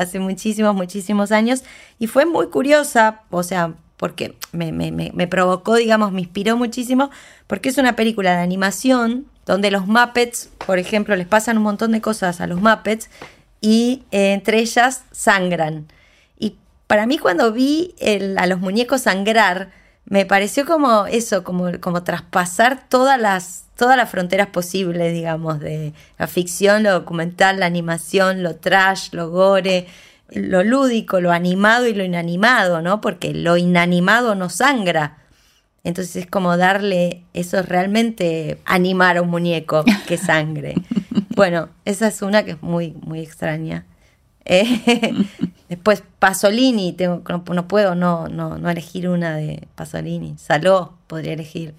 hace 0.00 0.18
muchísimos, 0.18 0.74
muchísimos 0.74 1.30
años 1.32 1.62
y 1.98 2.06
fue 2.06 2.26
muy 2.26 2.48
curiosa, 2.48 3.22
o 3.30 3.42
sea, 3.42 3.74
porque 3.96 4.34
me, 4.52 4.72
me, 4.72 5.26
provocó, 5.28 5.74
digamos, 5.74 6.10
me 6.10 6.22
inspiró 6.22 6.56
muchísimo, 6.56 7.10
porque 7.46 7.68
es 7.68 7.76
una 7.76 7.96
película 7.96 8.34
de 8.34 8.42
animación 8.42 9.26
donde 9.44 9.70
los 9.70 9.86
Muppets, 9.86 10.48
por 10.66 10.78
ejemplo, 10.78 11.14
les 11.16 11.26
pasan 11.26 11.58
un 11.58 11.64
montón 11.64 11.92
de 11.92 12.00
cosas 12.00 12.40
a 12.40 12.46
los 12.46 12.62
Muppets 12.62 13.10
y 13.60 14.04
eh, 14.10 14.32
entre 14.32 14.60
ellas 14.60 15.04
sangran. 15.12 15.86
Y 16.38 16.56
para 16.86 17.06
mí 17.06 17.18
cuando 17.18 17.52
vi 17.52 17.94
a 18.38 18.46
los 18.46 18.58
muñecos 18.58 19.02
sangrar, 19.02 19.70
me 20.06 20.26
pareció 20.26 20.66
como 20.66 21.06
eso, 21.06 21.44
como, 21.44 21.78
como 21.80 22.02
traspasar 22.02 22.88
todas 22.88 23.20
las, 23.20 23.66
todas 23.76 23.96
las 23.96 24.10
fronteras 24.10 24.48
posibles, 24.48 25.12
digamos, 25.12 25.60
de 25.60 25.92
la 26.18 26.26
ficción, 26.26 26.82
lo 26.82 26.92
documental, 26.92 27.60
la 27.60 27.66
animación, 27.66 28.42
lo 28.42 28.56
trash, 28.56 29.10
lo 29.12 29.30
gore, 29.30 29.86
lo 30.28 30.62
lúdico, 30.64 31.20
lo 31.20 31.32
animado 31.32 31.86
y 31.86 31.94
lo 31.94 32.04
inanimado, 32.04 32.82
¿no? 32.82 33.00
Porque 33.00 33.34
lo 33.34 33.56
inanimado 33.56 34.34
no 34.34 34.48
sangra. 34.48 35.18
Entonces 35.82 36.16
es 36.16 36.26
como 36.26 36.56
darle, 36.56 37.24
eso 37.32 37.58
es 37.58 37.68
realmente 37.68 38.60
animar 38.64 39.16
a 39.16 39.22
un 39.22 39.30
muñeco 39.30 39.84
que 40.06 40.18
sangre. 40.18 40.74
bueno, 41.36 41.70
esa 41.84 42.08
es 42.08 42.20
una 42.22 42.44
que 42.44 42.52
es 42.52 42.62
muy, 42.62 42.92
muy 43.02 43.20
extraña. 43.20 43.86
Eh, 44.46 45.12
después 45.70 46.02
Pasolini, 46.18 46.92
tengo, 46.92 47.22
no, 47.54 47.68
puedo 47.68 47.94
no, 47.94 48.28
no, 48.28 48.58
no, 48.58 48.70
elegir 48.70 49.08
una 49.08 49.36
de 49.36 49.68
Pasolini. 49.76 50.34
Saló 50.36 50.94
podría 51.06 51.32
elegir, 51.32 51.74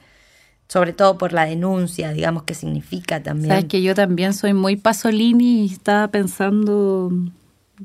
sobre 0.68 0.94
todo 0.94 1.18
por 1.18 1.34
la 1.34 1.46
denuncia, 1.46 2.14
digamos, 2.14 2.44
que 2.44 2.56
significa 2.56 3.22
también. 3.22 3.50
Sabes 3.50 3.66
que 3.66 3.84
yo 3.84 3.94
también 3.94 4.34
soy 4.34 4.54
muy 4.54 4.78
Pasolini 4.78 5.66
y 5.66 5.74
estaba 5.74 6.08
pensando, 6.08 7.12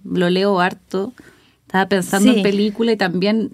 lo 0.04 0.30
leo 0.30 0.60
harto, 0.60 1.12
estaba 1.62 1.88
pensando 1.88 2.32
en 2.32 2.42
película 2.42 2.92
y 2.92 2.96
también 2.96 3.50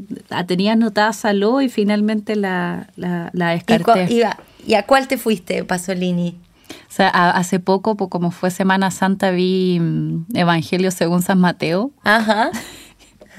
tenía 0.47 0.73
anotada 0.73 1.15
Saló 1.15 1.63
y 1.63 1.71
finalmente 1.71 2.37
la, 2.37 2.91
la, 2.97 3.31
descarté. 3.33 4.27
¿Y 4.65 4.75
a 4.75 4.87
cuál 4.87 5.09
te 5.09 5.17
fuiste, 5.17 5.65
Pasolini? 5.65 6.39
O 6.89 6.93
sea, 6.93 7.09
hace 7.09 7.61
poco, 7.61 7.97
como 7.97 8.31
fue 8.31 8.51
Semana 8.51 8.91
Santa, 8.91 9.31
vi 9.31 9.79
mm, 9.81 10.27
Evangelio 10.35 10.91
según 10.91 11.23
San 11.23 11.39
Mateo. 11.39 11.91
Ajá. 12.05 12.51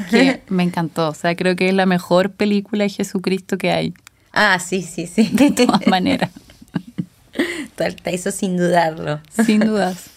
Que 0.09 0.41
me 0.49 0.63
encantó. 0.63 1.09
O 1.09 1.13
sea, 1.13 1.35
creo 1.35 1.55
que 1.55 1.69
es 1.69 1.73
la 1.73 1.85
mejor 1.85 2.31
película 2.31 2.83
de 2.83 2.89
Jesucristo 2.89 3.57
que 3.57 3.71
hay. 3.71 3.93
Ah, 4.31 4.59
sí, 4.59 4.81
sí, 4.81 5.07
sí. 5.07 5.29
De 5.33 5.51
todas 5.51 5.85
maneras. 5.87 6.31
Eso 8.05 8.31
sin 8.31 8.57
dudarlo. 8.57 9.19
Sin 9.45 9.59
dudas. 9.61 10.09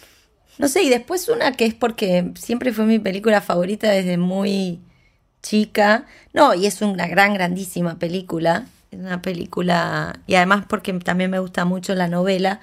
no 0.58 0.68
sé, 0.68 0.82
y 0.82 0.90
después 0.90 1.28
una 1.28 1.52
que 1.52 1.64
es 1.66 1.74
porque 1.74 2.32
siempre 2.34 2.72
fue 2.72 2.84
mi 2.84 2.98
película 2.98 3.40
favorita 3.40 3.90
desde 3.90 4.18
muy 4.18 4.80
chica. 5.42 6.04
No, 6.32 6.54
y 6.54 6.66
es 6.66 6.82
una 6.82 7.06
gran, 7.06 7.34
grandísima 7.34 7.98
película. 7.98 8.66
Es 8.90 8.98
una 8.98 9.22
película, 9.22 10.20
y 10.26 10.34
además 10.34 10.64
porque 10.68 10.92
también 10.94 11.30
me 11.30 11.38
gusta 11.38 11.64
mucho 11.64 11.94
la 11.94 12.08
novela. 12.08 12.60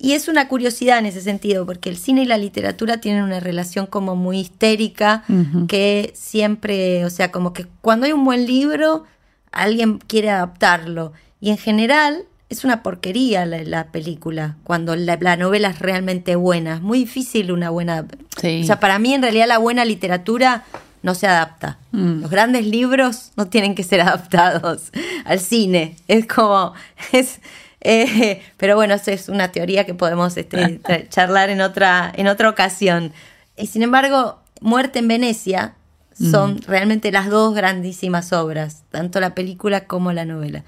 Y 0.00 0.12
es 0.12 0.28
una 0.28 0.46
curiosidad 0.46 0.98
en 0.98 1.06
ese 1.06 1.20
sentido, 1.20 1.66
porque 1.66 1.88
el 1.88 1.96
cine 1.96 2.22
y 2.22 2.26
la 2.26 2.38
literatura 2.38 3.00
tienen 3.00 3.24
una 3.24 3.40
relación 3.40 3.86
como 3.86 4.14
muy 4.14 4.38
histérica, 4.38 5.24
que 5.66 6.12
siempre, 6.14 7.04
o 7.04 7.10
sea, 7.10 7.32
como 7.32 7.52
que 7.52 7.66
cuando 7.80 8.06
hay 8.06 8.12
un 8.12 8.24
buen 8.24 8.46
libro, 8.46 9.04
alguien 9.50 9.98
quiere 9.98 10.30
adaptarlo. 10.30 11.12
Y 11.40 11.50
en 11.50 11.58
general 11.58 12.26
es 12.48 12.64
una 12.64 12.82
porquería 12.84 13.44
la, 13.44 13.88
película, 13.88 14.56
cuando 14.62 14.94
la, 14.94 15.36
novela 15.36 15.70
es 15.70 15.80
realmente 15.80 16.36
buena. 16.36 16.76
Es 16.76 16.80
muy 16.80 17.00
difícil 17.00 17.50
una 17.50 17.70
buena... 17.70 18.06
O 18.36 18.64
sea, 18.64 18.78
para 18.78 19.00
mí 19.00 19.14
en 19.14 19.22
realidad 19.22 19.48
la 19.48 19.58
buena 19.58 19.84
literatura 19.84 20.64
no 21.02 21.16
se 21.16 21.26
adapta. 21.26 21.78
Mm. 21.90 22.20
Los 22.22 22.30
grandes 22.30 22.66
libros 22.66 23.32
no 23.36 23.48
tienen 23.48 23.74
que 23.74 23.82
ser 23.82 24.00
adaptados 24.02 24.92
al 25.24 25.40
cine. 25.40 25.96
Es 26.06 26.26
como... 26.26 26.72
Es, 27.12 27.40
eh, 27.80 28.42
pero 28.56 28.76
bueno, 28.76 28.94
eso 28.94 29.10
es 29.10 29.28
una 29.28 29.52
teoría 29.52 29.84
que 29.84 29.94
podemos 29.94 30.36
este, 30.36 30.80
charlar 31.08 31.50
en 31.50 31.60
otra, 31.60 32.12
en 32.14 32.26
otra 32.28 32.48
ocasión. 32.48 33.12
Y 33.56 33.66
sin 33.66 33.82
embargo, 33.82 34.40
Muerte 34.60 34.98
en 34.98 35.08
Venecia 35.08 35.74
son 36.18 36.54
mm. 36.54 36.60
realmente 36.66 37.12
las 37.12 37.28
dos 37.30 37.54
grandísimas 37.54 38.32
obras, 38.32 38.82
tanto 38.90 39.20
la 39.20 39.34
película 39.34 39.86
como 39.86 40.12
la 40.12 40.24
novela. 40.24 40.64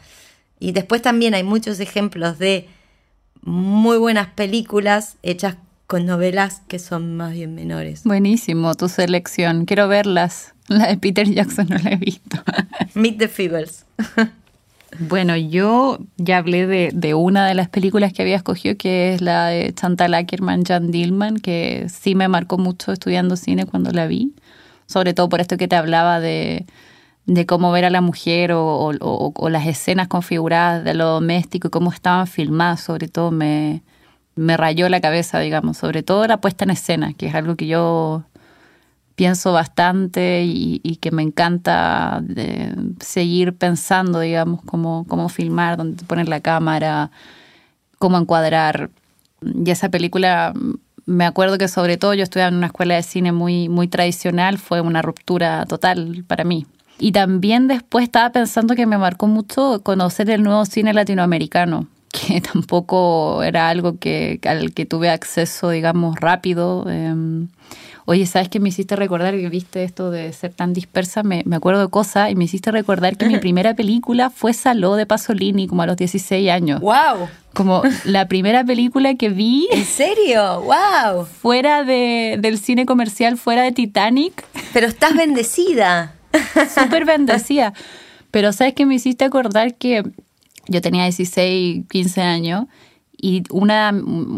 Y 0.60 0.72
después 0.72 1.02
también 1.02 1.34
hay 1.34 1.42
muchos 1.42 1.80
ejemplos 1.80 2.38
de 2.38 2.68
muy 3.42 3.98
buenas 3.98 4.28
películas 4.28 5.16
hechas 5.22 5.56
con 5.86 6.06
novelas 6.06 6.62
que 6.68 6.78
son 6.78 7.16
más 7.16 7.32
bien 7.32 7.54
menores. 7.54 8.04
Buenísimo 8.04 8.74
tu 8.74 8.88
selección. 8.88 9.64
Quiero 9.64 9.88
verlas. 9.88 10.54
La 10.68 10.86
de 10.86 10.98
Peter 10.98 11.28
Jackson 11.28 11.66
no 11.68 11.78
la 11.78 11.90
he 11.90 11.96
visto. 11.96 12.40
Meet 12.94 13.18
the 13.18 13.26
Feebles. 13.26 13.86
bueno, 14.98 15.36
yo 15.36 15.98
ya 16.16 16.38
hablé 16.38 16.66
de, 16.66 17.14
una 17.14 17.46
de 17.46 17.54
las 17.54 17.68
películas 17.68 18.12
que 18.12 18.22
había 18.22 18.36
escogido, 18.36 18.76
que 18.76 19.14
es 19.14 19.20
la 19.20 19.46
de 19.46 19.72
Chantal 19.72 20.14
Ackerman, 20.14 20.64
Jan 20.64 20.90
Dillman, 20.90 21.38
que 21.38 21.86
sí 21.88 22.14
me 22.14 22.28
marcó 22.28 22.58
mucho 22.58 22.92
estudiando 22.92 23.36
cine 23.36 23.66
cuando 23.66 23.92
la 23.92 24.06
vi. 24.06 24.34
Sobre 24.86 25.14
todo 25.14 25.28
por 25.28 25.40
esto 25.40 25.56
que 25.56 25.68
te 25.68 25.76
hablaba 25.76 26.20
de, 26.20 26.66
cómo 27.46 27.70
ver 27.72 27.84
a 27.84 27.90
la 27.90 28.00
mujer 28.00 28.52
o, 28.52 28.90
o, 29.00 29.48
las 29.48 29.66
escenas 29.66 30.08
configuradas 30.08 30.84
de 30.84 30.94
lo 30.94 31.06
doméstico 31.06 31.68
y 31.68 31.70
cómo 31.70 31.92
estaban 31.92 32.26
filmadas, 32.26 32.80
sobre 32.80 33.08
todo 33.08 33.30
me, 33.30 33.82
me 34.34 34.56
rayó 34.56 34.88
la 34.88 35.00
cabeza, 35.00 35.38
digamos, 35.38 35.76
sobre 35.76 36.02
todo 36.02 36.26
la 36.26 36.40
puesta 36.40 36.64
en 36.64 36.70
escena, 36.70 37.12
que 37.14 37.26
es 37.26 37.34
algo 37.34 37.56
que 37.56 37.66
yo 37.66 38.24
pienso 39.20 39.52
bastante 39.52 40.44
y, 40.46 40.96
que 41.02 41.10
me 41.10 41.20
encanta 41.20 42.20
de 42.22 42.72
seguir 43.00 43.54
pensando, 43.54 44.18
digamos, 44.18 44.62
cómo, 44.64 45.04
cómo 45.06 45.28
filmar, 45.28 45.76
dónde 45.76 46.02
poner 46.04 46.26
la 46.26 46.40
cámara, 46.40 47.10
cómo 47.98 48.16
encuadrar. 48.16 48.88
Y 49.42 49.70
esa 49.70 49.90
película, 49.90 50.54
me 51.04 51.26
acuerdo 51.26 51.58
que 51.58 51.68
sobre 51.68 51.98
todo 51.98 52.14
yo 52.14 52.22
estudiaba 52.22 52.48
en 52.48 52.54
una 52.54 52.68
escuela 52.68 52.94
de 52.94 53.02
cine 53.02 53.30
muy, 53.30 53.68
muy 53.68 53.88
tradicional, 53.88 54.56
fue 54.56 54.80
una 54.80 55.02
ruptura 55.02 55.66
total 55.66 56.24
para 56.26 56.44
mí. 56.44 56.66
Y 56.98 57.12
también 57.12 57.68
después 57.68 58.04
estaba 58.04 58.30
pensando 58.30 58.74
que 58.74 58.86
me 58.86 58.96
marcó 58.96 59.26
mucho 59.26 59.82
conocer 59.82 60.30
el 60.30 60.42
nuevo 60.42 60.64
cine 60.64 60.94
latinoamericano, 60.94 61.88
que 62.10 62.40
tampoco 62.52 63.42
era 63.42 63.68
algo 63.68 63.98
que, 63.98 64.40
al 64.44 64.72
que 64.72 64.86
tuve 64.86 65.10
acceso, 65.10 65.70
digamos, 65.70 66.16
rápido. 66.16 66.88
Em, 66.88 67.48
oye, 68.04 68.26
¿sabes 68.26 68.48
qué 68.48 68.60
me 68.60 68.68
hiciste 68.68 68.96
recordar 68.96 69.34
que 69.34 69.48
viste 69.48 69.84
esto 69.84 70.10
de 70.10 70.32
ser 70.32 70.52
tan 70.52 70.72
dispersa? 70.72 71.22
Me, 71.22 71.42
me 71.46 71.56
acuerdo 71.56 71.80
de 71.80 71.88
cosas 71.88 72.30
y 72.30 72.34
me 72.34 72.44
hiciste 72.44 72.70
recordar 72.70 73.16
que 73.16 73.26
mi 73.26 73.38
primera 73.40 73.74
película 73.74 74.30
fue 74.30 74.52
Saló 74.52 74.96
de 74.96 75.06
Pasolini, 75.06 75.66
como 75.66 75.82
a 75.82 75.86
los 75.86 75.96
16 75.96 76.50
años. 76.50 76.80
¡Wow! 76.80 77.28
Como 77.54 77.82
la 78.04 78.28
primera 78.28 78.64
película 78.64 79.14
que 79.14 79.28
vi. 79.28 79.68
¿En 79.72 79.84
serio? 79.84 80.62
¡Wow! 80.62 81.26
Fuera 81.26 81.84
de, 81.84 82.36
del 82.40 82.58
cine 82.58 82.86
comercial, 82.86 83.36
fuera 83.36 83.62
de 83.62 83.72
Titanic. 83.72 84.44
Pero 84.72 84.86
estás 84.86 85.14
bendecida. 85.16 86.14
Súper 86.72 87.04
bendecida. 87.04 87.72
Pero 88.30 88.52
¿sabes 88.52 88.74
qué 88.74 88.86
me 88.86 88.94
hiciste 88.94 89.24
acordar 89.24 89.74
que 89.74 90.04
yo 90.66 90.80
tenía 90.80 91.04
16, 91.04 91.84
15 91.88 92.20
años 92.20 92.66
y 93.20 93.42
una 93.50 93.92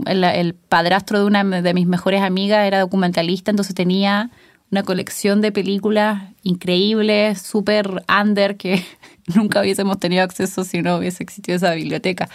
el, 0.06 0.54
padrastro 0.54 1.20
de 1.20 1.24
una 1.24 1.44
de 1.44 1.74
mis 1.74 1.86
mejores 1.86 2.22
amigas 2.22 2.66
era 2.66 2.80
documentalista, 2.80 3.50
entonces 3.50 3.74
tenía 3.74 4.30
una 4.72 4.82
colección 4.82 5.42
de 5.42 5.52
películas 5.52 6.22
increíbles, 6.42 7.42
súper 7.42 8.02
under, 8.08 8.56
que 8.56 8.82
nunca 9.34 9.60
hubiésemos 9.60 10.00
tenido 10.00 10.24
acceso 10.24 10.64
si 10.64 10.80
no 10.80 10.96
hubiese 10.96 11.22
existido 11.22 11.56
esa 11.56 11.74
biblioteca. 11.74 12.28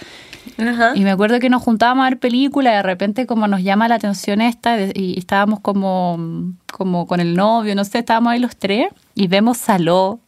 Y 0.95 1.01
me 1.01 1.11
acuerdo 1.11 1.39
que 1.39 1.49
nos 1.49 1.63
juntábamos 1.63 2.05
a 2.05 2.09
ver 2.09 2.19
películas, 2.19 2.75
de 2.75 2.83
repente 2.83 3.25
como 3.25 3.47
nos 3.47 3.63
llama 3.63 3.87
la 3.87 3.95
atención 3.95 4.39
esta, 4.39 4.77
y 4.93 5.15
estábamos 5.17 5.59
como, 5.59 6.53
como 6.71 7.07
con 7.07 7.19
el 7.19 7.35
novio, 7.35 7.75
no 7.75 7.83
sé, 7.83 7.99
estábamos 7.99 8.31
ahí 8.31 8.39
los 8.39 8.55
tres, 8.55 8.87
y 9.15 9.27
vemos 9.27 9.57
Saló 9.57 10.19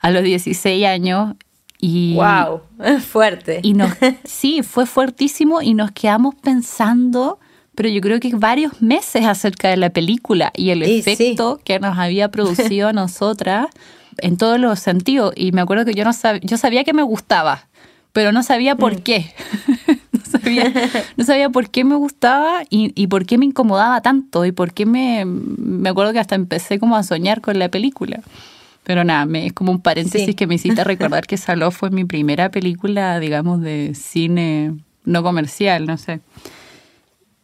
a 0.00 0.10
los 0.10 0.24
16 0.24 0.84
años. 0.84 1.36
Y, 1.80 2.14
¡Wow! 2.14 2.60
Fuerte. 3.00 3.60
Y 3.62 3.74
nos, 3.74 3.92
sí, 4.24 4.62
fue 4.62 4.86
fuertísimo 4.86 5.62
y 5.62 5.74
nos 5.74 5.92
quedamos 5.92 6.34
pensando 6.34 7.38
pero 7.80 7.88
yo 7.88 8.02
creo 8.02 8.20
que 8.20 8.34
varios 8.34 8.82
meses 8.82 9.24
acerca 9.24 9.68
de 9.68 9.78
la 9.78 9.88
película 9.88 10.52
y 10.54 10.68
el 10.68 10.82
efecto 10.82 11.58
que 11.64 11.80
nos 11.80 11.96
había 11.96 12.30
producido 12.30 12.88
a 12.88 12.92
nosotras 12.92 13.68
en 14.18 14.36
todos 14.36 14.60
los 14.60 14.80
sentidos. 14.80 15.32
Y 15.34 15.52
me 15.52 15.62
acuerdo 15.62 15.86
que 15.86 15.94
yo 15.94 16.04
no 16.04 16.12
sabía, 16.12 16.42
yo 16.42 16.58
sabía 16.58 16.84
que 16.84 16.92
me 16.92 17.02
gustaba, 17.02 17.68
pero 18.12 18.32
no 18.32 18.42
sabía 18.42 18.76
por 18.76 18.96
mm. 18.96 19.02
qué. 19.02 19.34
no, 20.12 20.20
sabía, 20.24 20.72
no, 21.16 21.24
sabía, 21.24 21.48
por 21.48 21.70
qué 21.70 21.84
me 21.84 21.94
gustaba 21.94 22.64
y, 22.68 22.92
y, 23.00 23.06
por 23.06 23.24
qué 23.24 23.38
me 23.38 23.46
incomodaba 23.46 24.02
tanto 24.02 24.44
y 24.44 24.52
por 24.52 24.74
qué 24.74 24.84
me, 24.84 25.24
me 25.24 25.88
acuerdo 25.88 26.12
que 26.12 26.18
hasta 26.18 26.34
empecé 26.34 26.78
como 26.78 26.96
a 26.96 27.02
soñar 27.02 27.40
con 27.40 27.58
la 27.58 27.70
película. 27.70 28.20
Pero 28.84 29.04
nada, 29.04 29.26
me, 29.26 29.46
es 29.46 29.52
como 29.52 29.72
un 29.72 29.80
paréntesis 29.80 30.34
que 30.34 30.46
me 30.46 30.54
hiciste 30.56 30.82
recordar 30.84 31.26
que 31.26 31.36
Saló 31.36 31.70
fue 31.70 31.90
mi 31.90 32.04
primera 32.04 32.50
película, 32.50 33.20
digamos, 33.20 33.60
de 33.60 33.92
cine 33.94 34.74
no 35.04 35.22
comercial, 35.22 35.86
no 35.86 35.96
sé. 35.96 36.20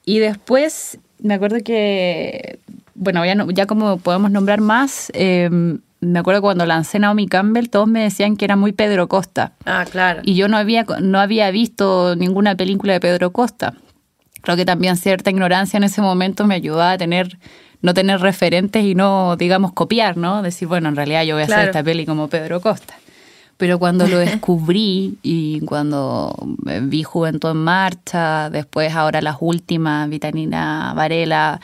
Y 0.05 0.19
después 0.19 0.99
me 1.19 1.35
acuerdo 1.35 1.59
que, 1.65 2.59
bueno, 2.95 3.25
ya, 3.25 3.37
ya 3.53 3.67
como 3.67 3.99
podemos 3.99 4.31
nombrar 4.31 4.61
más, 4.61 5.11
em, 5.15 5.81
me 6.01 6.19
acuerdo 6.19 6.43
cuando 6.43 6.67
lancé 6.67 6.99
Naomi 6.99 7.27
Campbell, 7.27 7.69
todos 7.69 7.89
me 7.89 8.03
decían 8.03 8.37
que 8.37 8.45
era 8.45 8.57
muy 8.57 8.73
Pedro 8.73 9.09
Costa. 9.09 9.53
Ah, 9.65 9.85
claro. 9.91 10.21
Y 10.25 10.35
yo 10.35 10.49
no 10.49 10.57
había, 10.57 10.87
no 11.01 11.19
había 11.19 11.51
visto 11.51 12.15
ninguna 12.17 12.55
película 12.55 12.93
de 12.93 13.01
Pedro 13.01 13.33
Costa. 13.33 13.75
Creo 14.43 14.57
que 14.57 14.65
también 14.65 14.97
cierta 14.97 15.31
ignorancia 15.31 15.77
en 15.77 15.85
ese 15.85 16.01
momento 16.03 16.47
me 16.47 16.55
ayudaba 16.55 16.93
a 16.93 16.99
tener 16.99 17.39
no 17.87 17.95
tener 17.95 18.19
referentes 18.21 18.85
y 18.85 18.97
no, 18.97 19.37
digamos, 19.37 19.73
copiar, 19.73 20.17
¿no? 20.17 20.43
Decir, 20.43 20.67
bueno, 20.67 20.89
en 20.89 20.97
realidad 20.97 21.23
yo 21.23 21.37
voy 21.37 21.43
a 21.43 21.45
hacer 21.47 21.67
esta 21.67 21.85
peli 21.85 22.05
como 22.05 22.27
Pedro 22.27 22.61
Costa. 22.61 22.95
Pero 23.59 23.79
cuando 23.79 24.09
lo 24.09 24.19
descubrí 24.31 25.19
y 25.23 25.61
cuando 25.61 26.35
vi 26.83 27.05
Juventud 27.05 27.51
en 27.51 27.59
Marcha, 27.59 28.51
después 28.51 28.93
ahora 28.93 29.23
las 29.23 29.37
últimas, 29.39 30.09
Vitamina 30.09 30.95
Varela, 30.97 31.61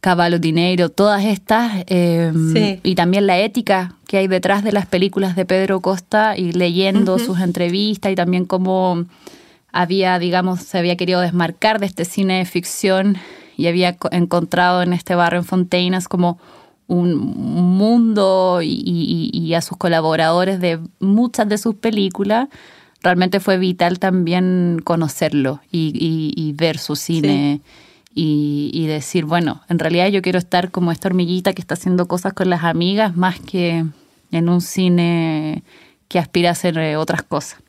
Caballo 0.00 0.38
Dinero, 0.38 0.88
todas 0.88 1.24
estas, 1.24 1.82
em, 1.88 2.78
y 2.84 2.94
también 2.94 3.26
la 3.26 3.40
ética 3.40 3.96
que 4.06 4.18
hay 4.18 4.28
detrás 4.28 4.62
de 4.62 4.70
las 4.70 4.86
películas 4.86 5.34
de 5.34 5.46
Pedro 5.46 5.80
Costa 5.80 6.36
y 6.36 6.52
leyendo 6.52 7.18
sus 7.18 7.40
entrevistas 7.40 8.12
y 8.12 8.14
también 8.14 8.44
cómo 8.44 9.04
había, 9.72 10.20
digamos, 10.20 10.60
se 10.62 10.78
había 10.78 10.96
querido 10.96 11.20
desmarcar 11.20 11.80
de 11.80 11.86
este 11.86 12.04
cine 12.04 12.38
de 12.38 12.44
ficción 12.44 13.18
y 13.56 13.66
había 13.66 13.96
encontrado 14.10 14.82
en 14.82 14.92
este 14.92 15.14
barrio 15.14 15.40
en 15.40 15.44
Fontainas 15.44 16.08
como 16.08 16.38
un 16.86 17.16
mundo 17.16 18.60
y, 18.62 19.54
a 19.54 19.62
sus 19.62 19.78
colaboradores 19.78 20.60
de 20.60 20.80
muchas 20.98 21.48
de 21.48 21.56
sus 21.56 21.76
películas, 21.76 22.48
realmente 23.00 23.38
fue 23.38 23.58
vital 23.58 23.98
también 24.00 24.80
conocerlo 24.82 25.60
y, 25.70 26.52
ver 26.56 26.78
su 26.78 26.96
cine. 26.96 27.60
Y, 28.12 28.86
decir, 28.88 29.24
bueno, 29.24 29.62
en 29.68 29.78
realidad 29.78 30.08
yo 30.08 30.20
quiero 30.20 30.38
estar 30.38 30.72
como 30.72 30.90
esta 30.90 31.08
hormiguita 31.08 31.52
que 31.52 31.60
está 31.60 31.74
haciendo 31.74 32.08
cosas 32.08 32.32
con 32.32 32.50
las 32.50 32.64
amigas 32.64 33.16
más 33.16 33.38
que 33.38 33.84
en 34.32 34.48
un 34.48 34.60
cine 34.60 35.62
que 36.08 36.18
aspira 36.18 36.48
a 36.50 36.52
hacer 36.52 36.76
eh, 36.76 36.96
otras 36.96 37.22
cosas. 37.22 37.60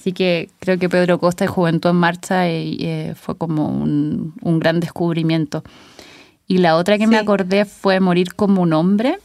Así 0.00 0.14
que 0.14 0.48
creo 0.60 0.78
que 0.78 0.88
Pedro 0.88 1.18
Costa 1.18 1.44
y 1.44 1.46
Juventud 1.46 1.90
en 1.90 1.96
Marcha 1.96 2.48
eh, 2.48 3.14
fue 3.20 3.36
como 3.36 3.68
un, 3.68 4.32
un 4.40 4.58
gran 4.58 4.80
descubrimiento. 4.80 5.62
Y 6.46 6.56
la 6.56 6.76
otra 6.76 6.96
que 6.96 7.06
me 7.06 7.18
acordé 7.18 7.66
fue 7.66 8.00
Morir 8.00 8.34
como 8.34 8.62
un 8.62 8.72
hombre, 8.72 9.18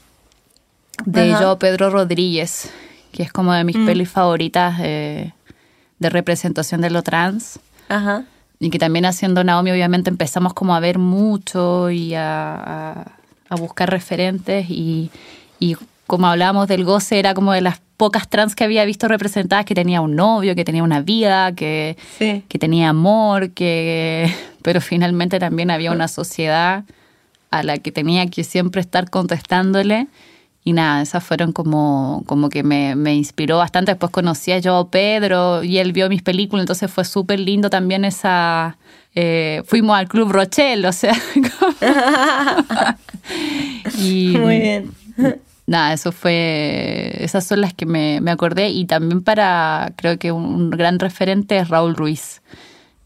de 1.05 1.29
yo 1.29 1.57
Pedro 1.59 1.91
Rodríguez, 1.91 2.69
que 3.13 3.23
es 3.23 3.31
como 3.31 3.53
de 3.53 3.63
mis 3.63 3.77
mm. 3.77 3.85
pelis 3.85 4.09
favoritas 4.09 4.77
de 4.79 5.31
representación 6.01 6.81
de 6.81 6.89
lo 6.89 7.03
trans. 7.03 7.57
Ajá. 7.87 8.25
y 8.59 8.69
que 8.69 8.79
también 8.79 9.05
haciendo 9.05 9.43
Naomi 9.43 9.71
obviamente 9.71 10.09
empezamos 10.09 10.55
como 10.55 10.75
a 10.75 10.79
ver 10.79 10.97
mucho 10.97 11.91
y 11.91 12.15
a, 12.15 13.13
buscar 13.51 13.91
referentes 13.91 14.69
y, 14.69 15.11
y 15.59 15.77
como 16.07 16.27
hablábamos 16.27 16.67
del 16.67 16.83
goce, 16.83 17.19
era 17.19 17.33
como 17.33 17.53
de 17.53 17.61
las 17.61 17.79
pocas 17.97 18.27
trans 18.27 18.55
que 18.55 18.63
había 18.63 18.85
visto 18.85 19.07
representadas 19.07 19.65
que 19.65 19.75
tenía 19.75 20.01
un 20.01 20.15
novio, 20.15 20.55
que 20.55 20.65
tenía 20.65 20.83
una 20.83 21.01
vida, 21.01 21.53
que, 21.53 21.97
que 22.19 22.59
tenía 22.59 22.89
amor, 22.89 23.51
que 23.51 24.33
pero 24.61 24.81
finalmente 24.81 25.39
también 25.39 25.71
había 25.71 25.91
una 25.91 26.07
sociedad 26.07 26.83
a 27.51 27.63
la 27.63 27.77
que 27.77 27.91
tenía 27.91 28.27
que 28.27 28.43
siempre 28.43 28.81
estar 28.81 29.09
contestándole. 29.09 30.07
Y 30.67 30.73
nada, 30.73 31.03
esas 31.03 31.23
fueron 31.23 31.51
como, 31.51 32.23
como 32.25 32.49
que 32.49 32.63
me, 32.63 32.95
me 32.95 33.13
inspiró 33.13 33.59
bastante. 33.59 33.91
Después 33.91 34.11
conocí 34.11 34.51
a 34.51 34.57
yo 34.57 34.87
Pedro 34.91 35.63
y 35.63 35.77
él 35.77 35.93
vio 35.93 36.09
mis 36.09 36.23
películas, 36.23 36.63
entonces 36.63 36.89
fue 36.91 37.05
súper 37.05 37.39
lindo 37.39 37.69
también 37.69 38.03
esa... 38.03 38.77
Eh, 39.13 39.61
fuimos 39.65 39.95
al 39.95 40.09
Club 40.09 40.31
Rochelle, 40.31 40.87
o 40.87 40.91
sea... 40.91 41.13
y, 43.99 44.35
Muy 44.37 44.59
bien 44.59 44.91
nada, 45.67 45.93
eso 45.93 46.11
fue, 46.11 47.15
esas 47.19 47.45
son 47.45 47.61
las 47.61 47.73
que 47.73 47.85
me, 47.85 48.19
acordé. 48.29 48.69
Y 48.69 48.85
también 48.85 49.21
para, 49.21 49.93
creo 49.95 50.17
que 50.17 50.31
un, 50.31 50.69
gran 50.69 50.99
referente 50.99 51.57
es 51.57 51.69
Raúl 51.69 51.95
Ruiz, 51.95 52.41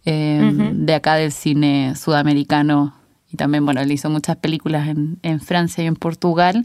em, 0.06 0.86
de 0.86 0.94
acá 0.94 1.16
del 1.16 1.32
cine 1.32 1.96
sudamericano. 1.96 2.96
Y 3.32 3.38
también, 3.38 3.66
bueno, 3.66 3.82
él 3.82 3.92
hizo 3.92 4.10
muchas 4.10 4.38
películas 4.38 4.88
en, 4.88 5.40
Francia 5.40 5.84
y 5.84 5.88
en 5.88 5.96
Portugal, 5.96 6.64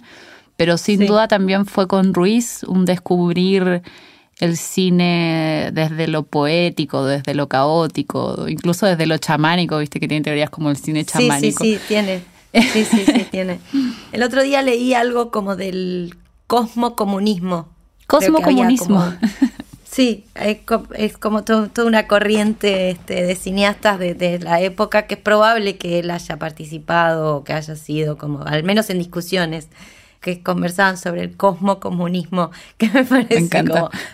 pero 0.57 0.79
sin 0.79 1.07
duda 1.07 1.29
también 1.29 1.67
fue 1.67 1.87
con 1.87 2.15
Ruiz 2.15 2.63
un 2.65 2.85
descubrir 2.87 3.83
el 4.41 4.57
cine 4.57 5.71
desde 5.73 6.09
lo 6.09 6.25
poético, 6.25 7.05
desde 7.05 7.35
lo 7.35 7.49
caótico, 7.49 8.49
incluso 8.49 8.87
desde 8.87 9.07
lo 9.07 9.19
chamánico, 9.19 9.79
viste 9.79 10.01
que 10.01 10.09
tiene 10.09 10.25
teorías 10.25 10.51
como 10.51 10.71
el 10.71 10.77
cine 10.77 11.05
chamánico. 11.05 11.63
Sí, 11.63 11.75
sí, 11.75 11.79
sí, 11.79 11.85
tiene. 11.87 12.34
Sí, 12.55 12.85
sí, 12.85 13.05
sí, 13.05 13.27
tiene. 13.31 13.61
El 14.13 14.23
otro 14.23 14.43
día 14.43 14.63
leí 14.63 14.95
algo 14.95 15.31
como 15.31 15.57
del 15.57 16.17
cosmocomunismo. 16.47 17.69
Cosmocomunismo. 18.07 19.05
sí, 19.85 20.25
es, 20.35 21.17
como 21.19 21.45
toda 21.45 21.71
una 21.85 22.07
corriente 22.07 22.91
este, 22.91 23.25
de 23.25 23.35
cineastas 23.35 23.99
de, 23.99 24.39
la 24.41 24.61
época 24.61 25.07
que 25.07 25.15
es 25.15 25.21
probable 25.21 25.77
que 25.77 25.99
él 25.99 26.11
haya 26.11 26.39
participado 26.39 27.37
o 27.37 27.45
que 27.45 27.53
haya 27.53 27.77
sido 27.77 28.19
como, 28.19 28.43
al 28.43 28.63
menos 28.63 28.91
en 28.91 28.99
discusiones 28.99 29.69
que 30.25 30.43
conversaban 30.43 30.97
sobre 30.97 31.21
el 31.21 31.37
cosmocomunismo, 31.37 32.51
que 32.79 32.89
me 32.89 33.05
parece 33.05 33.63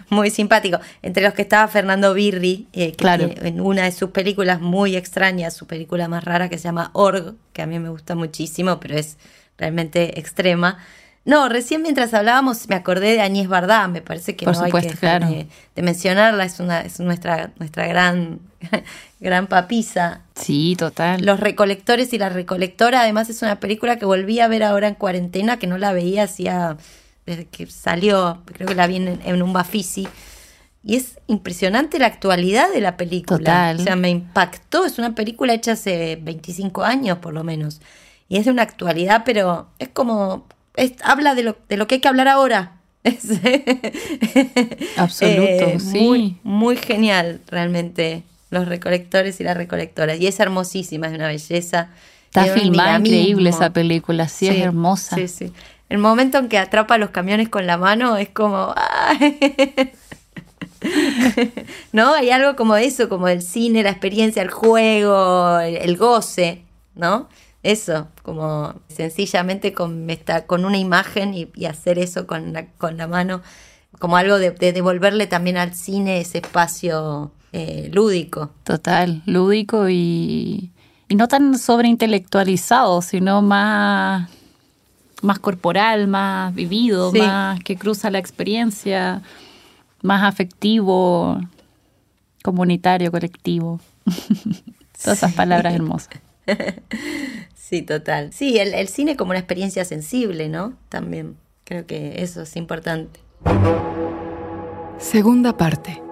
muy 0.09 0.31
simpático. 0.31 0.81
Entre 1.03 1.23
los 1.23 1.35
que 1.35 1.43
estaba 1.43 1.69
Fernando 1.69 2.13
Birri, 2.15 2.67
eh, 2.73 2.93
que 2.93 3.07
en 3.47 3.61
una 3.61 3.85
de 3.85 3.93
sus 3.93 4.11
películas 4.11 4.61
muy 4.61 4.97
extrañas, 4.97 5.55
su 5.55 5.69
película 5.69 6.09
más 6.09 6.25
rara 6.25 6.49
que 6.49 6.59
se 6.59 6.65
llama 6.65 6.91
Org, 6.95 7.37
que 7.53 7.63
a 7.63 7.67
mí 7.67 7.79
me 7.79 7.91
gusta 7.91 8.17
muchísimo, 8.17 8.81
pero 8.81 8.97
es 8.97 9.19
realmente 9.57 10.19
extrema. 10.19 10.79
No, 11.25 11.49
recién 11.49 11.83
mientras 11.83 12.15
hablábamos 12.15 12.69
me 12.69 12.75
acordé 12.75 13.13
de 13.13 13.21
Añez 13.21 13.47
Bardá, 13.47 13.89
me 13.89 14.01
parece 14.01 14.37
que 14.37 14.47
no 14.47 14.59
hay 14.59 14.73
que 14.73 15.47
de, 15.75 15.83
mencionarla, 15.83 16.45
es 16.45 16.61
una 16.61 16.81
es 16.81 16.99
nuestra 16.99 17.53
nuestra 17.59 17.87
gran 17.87 18.41
gran 19.21 19.47
papisa. 19.47 20.23
Sí, 20.35 20.77
total. 20.79 21.25
Los 21.25 21.41
recolectores 21.41 22.13
y 22.15 22.19
la 22.19 22.31
recolectora, 22.31 23.03
además 23.03 23.29
es 23.29 23.43
una 23.43 23.61
película 23.61 23.99
que 23.99 24.07
volví 24.07 24.41
a 24.41 24.49
ver 24.49 24.63
ahora 24.63 24.89
en 24.89 24.95
cuarentena, 24.95 25.59
que 25.59 25.67
no 25.67 25.79
la 25.79 25.93
veía 25.93 26.25
hacía 26.25 26.79
desde 27.27 27.47
que 27.47 27.67
salió, 27.67 28.43
creo 28.47 28.67
que 28.67 28.75
la 28.75 28.87
vi 28.87 28.97
en, 28.97 29.43
un 29.43 29.53
Bafisi. 29.53 30.09
Y 30.83 30.97
es 30.97 31.19
impresionante 31.27 31.99
la 31.99 32.07
actualidad 32.07 32.71
de 32.73 32.81
la 32.81 32.97
película. 32.97 33.39
Total. 33.39 33.81
O 33.81 33.83
sea, 33.83 33.97
me 33.97 34.09
impactó. 34.09 34.87
Es 34.87 34.99
una 34.99 35.15
película 35.15 35.53
hecha 35.53 35.73
hace 35.73 36.19
25 36.23 36.83
años, 36.83 37.19
por 37.19 37.35
lo 37.35 37.45
menos. 37.45 37.83
Y 38.29 38.39
es 38.39 38.47
de 38.47 38.51
una 38.51 38.63
actualidad, 38.63 39.23
pero 39.25 39.69
es 39.79 39.89
como. 39.91 40.47
Habla 41.03 41.35
de 41.35 41.43
lo, 41.43 41.57
de 41.69 41.77
lo 41.77 41.87
que 41.87 41.97
hay 41.97 42.01
que 42.01 42.09
hablar 42.09 42.29
ahora. 42.29 42.77
Absoluto, 44.97 45.65
eh, 45.67 45.79
sí. 45.81 46.01
Muy, 46.01 46.39
muy 46.43 46.77
genial, 46.77 47.41
realmente 47.49 48.25
los 48.51 48.69
recolectores 48.69 49.41
y 49.41 49.45
las 49.45 49.57
recolectoras. 49.57 50.21
Y 50.21 50.27
es 50.27 50.39
hermosísima, 50.41 51.07
es 51.07 51.15
una 51.15 51.29
belleza. 51.29 51.89
Está 52.27 52.45
filmada 52.45 52.99
increíble 52.99 53.51
esa 53.51 53.71
película, 53.71 54.29
sí, 54.29 54.49
es 54.49 54.57
hermosa. 54.59 55.17
Sí, 55.17 55.29
sí. 55.29 55.53
El 55.89 55.99
momento 55.99 56.39
en 56.39 56.49
que 56.49 56.59
atrapa 56.59 56.99
los 56.99 57.11
camiones 57.11 57.49
con 57.49 57.67
la 57.67 57.77
mano 57.77 58.17
es 58.17 58.29
como... 58.29 58.75
¿No? 61.93 62.15
Hay 62.15 62.31
algo 62.31 62.57
como 62.57 62.77
eso, 62.77 63.09
como 63.09 63.29
el 63.29 63.43
cine, 63.43 63.83
la 63.83 63.91
experiencia, 63.91 64.41
el 64.43 64.51
juego, 64.51 65.59
el, 65.59 65.97
goce, 65.97 66.63
¿no? 66.95 67.29
Eso, 67.63 68.09
como 68.23 68.75
sencillamente 68.89 69.73
con, 69.73 70.07
con 70.47 70.65
una 70.65 70.79
imagen 70.79 71.35
y, 71.35 71.67
hacer 71.67 71.99
eso 71.99 72.27
con 72.27 72.53
la, 72.53 72.67
con 72.67 72.97
la 72.97 73.07
mano, 73.07 73.43
como 73.99 74.17
algo 74.17 74.39
de 74.39 74.73
devolverle 74.73 75.27
también 75.27 75.57
al 75.57 75.75
cine 75.75 76.21
ese 76.21 76.39
espacio 76.39 77.33
eh, 77.53 77.91
lúdico. 77.93 78.51
Total, 78.63 79.23
lúdico 79.27 79.89
y, 79.89 80.71
y 81.09 81.15
no 81.17 81.27
tan 81.27 81.59
sobreintelectualizado, 81.59 83.03
sino 83.03 83.43
más, 83.43 84.31
más 85.23 85.41
corporal, 85.41 86.07
más 86.07 86.55
vivido, 86.55 87.13
más 87.13 87.59
que 87.65 87.77
cruza 87.77 88.11
la 88.11 88.19
experiencia, 88.19 89.23
más 90.03 90.23
afectivo, 90.23 91.41
comunitario, 92.45 93.11
colectivo. 93.11 93.81
Todas 95.03 95.19
esas 95.19 95.33
palabras 95.33 95.75
hermosas. 95.75 96.21
Sí, 97.71 97.83
total. 97.83 98.33
Sí, 98.33 98.59
el, 98.59 98.75
el 98.75 98.89
cine 98.89 99.17
como 99.17 99.31
una 99.31 99.39
experiencia 99.39 99.85
sensible, 99.85 100.49
¿no? 100.49 100.75
También 100.89 101.37
creo 101.63 101.87
que 101.87 102.21
eso 102.21 102.43
es 102.43 102.57
importante. 102.57 103.21
Segunda 104.99 105.57
parte. 105.57 106.03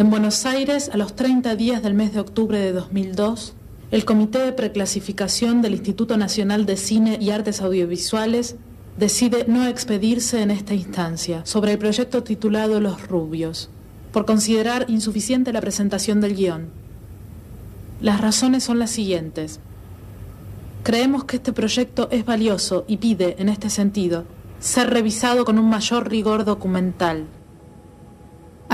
En 0.00 0.10
Buenos 0.10 0.46
Aires, 0.46 0.90
a 0.92 0.96
los 0.96 1.14
30 1.14 1.54
días 1.54 1.80
del 1.80 1.94
mes 1.94 2.12
de 2.12 2.18
octubre 2.18 2.58
de 2.58 2.72
2002, 2.72 3.54
el 3.92 4.04
Comité 4.04 4.40
de 4.40 4.50
Preclasificación 4.50 5.62
del 5.62 5.74
Instituto 5.74 6.16
Nacional 6.16 6.66
de 6.66 6.76
Cine 6.76 7.16
y 7.20 7.30
Artes 7.30 7.60
Audiovisuales 7.60 8.56
decide 8.96 9.44
no 9.46 9.64
expedirse 9.64 10.42
en 10.42 10.50
esta 10.50 10.74
instancia 10.74 11.46
sobre 11.46 11.70
el 11.70 11.78
proyecto 11.78 12.24
titulado 12.24 12.80
Los 12.80 13.06
Rubios, 13.06 13.70
por 14.10 14.26
considerar 14.26 14.86
insuficiente 14.88 15.52
la 15.52 15.60
presentación 15.60 16.20
del 16.20 16.34
guion. 16.34 16.70
Las 18.00 18.20
razones 18.20 18.64
son 18.64 18.80
las 18.80 18.90
siguientes. 18.90 19.60
Creemos 20.84 21.24
que 21.24 21.36
este 21.36 21.52
proyecto 21.52 22.08
es 22.12 22.24
valioso 22.24 22.84
y 22.86 22.98
pide, 22.98 23.34
en 23.40 23.48
este 23.48 23.68
sentido, 23.70 24.24
ser 24.60 24.90
revisado 24.90 25.44
con 25.44 25.58
un 25.58 25.68
mayor 25.68 26.08
rigor 26.08 26.44
documental 26.44 27.26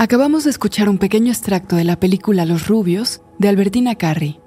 Acabamos 0.01 0.45
de 0.45 0.49
escuchar 0.49 0.89
un 0.89 0.97
pequeño 0.97 1.31
extracto 1.31 1.75
de 1.75 1.83
la 1.83 1.99
película 1.99 2.45
Los 2.45 2.67
Rubios 2.67 3.21
de 3.37 3.49
Albertina 3.49 3.95
Carri. 3.95 4.39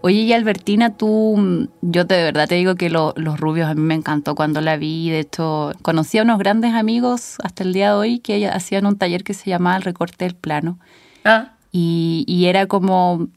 Oye, 0.00 0.22
y 0.22 0.32
Albertina, 0.32 0.96
tú, 0.96 1.68
yo 1.82 2.04
de 2.04 2.22
verdad 2.24 2.48
te 2.48 2.56
digo 2.56 2.74
que 2.74 2.90
Los 2.90 3.14
Rubios 3.38 3.68
a 3.68 3.74
mí 3.74 3.80
me 3.80 3.94
encantó 3.94 4.34
cuando 4.34 4.60
la 4.60 4.76
vi. 4.76 5.10
De 5.10 5.20
hecho, 5.20 5.72
conocí 5.82 6.18
a 6.18 6.22
unos 6.22 6.38
grandes 6.38 6.74
amigos 6.74 7.36
hasta 7.44 7.62
el 7.62 7.72
día 7.72 7.90
de 7.90 7.94
hoy 7.94 8.18
que 8.18 8.48
hacían 8.48 8.86
un 8.86 8.96
taller 8.96 9.22
que 9.22 9.34
se 9.34 9.50
llamaba 9.50 9.76
El 9.76 9.82
Recorte 9.82 10.24
del 10.24 10.34
Plano. 10.34 10.80
Ah. 11.24 11.52
Y, 11.70 12.24
y 12.26 12.46
era 12.46 12.66
como 12.66 13.28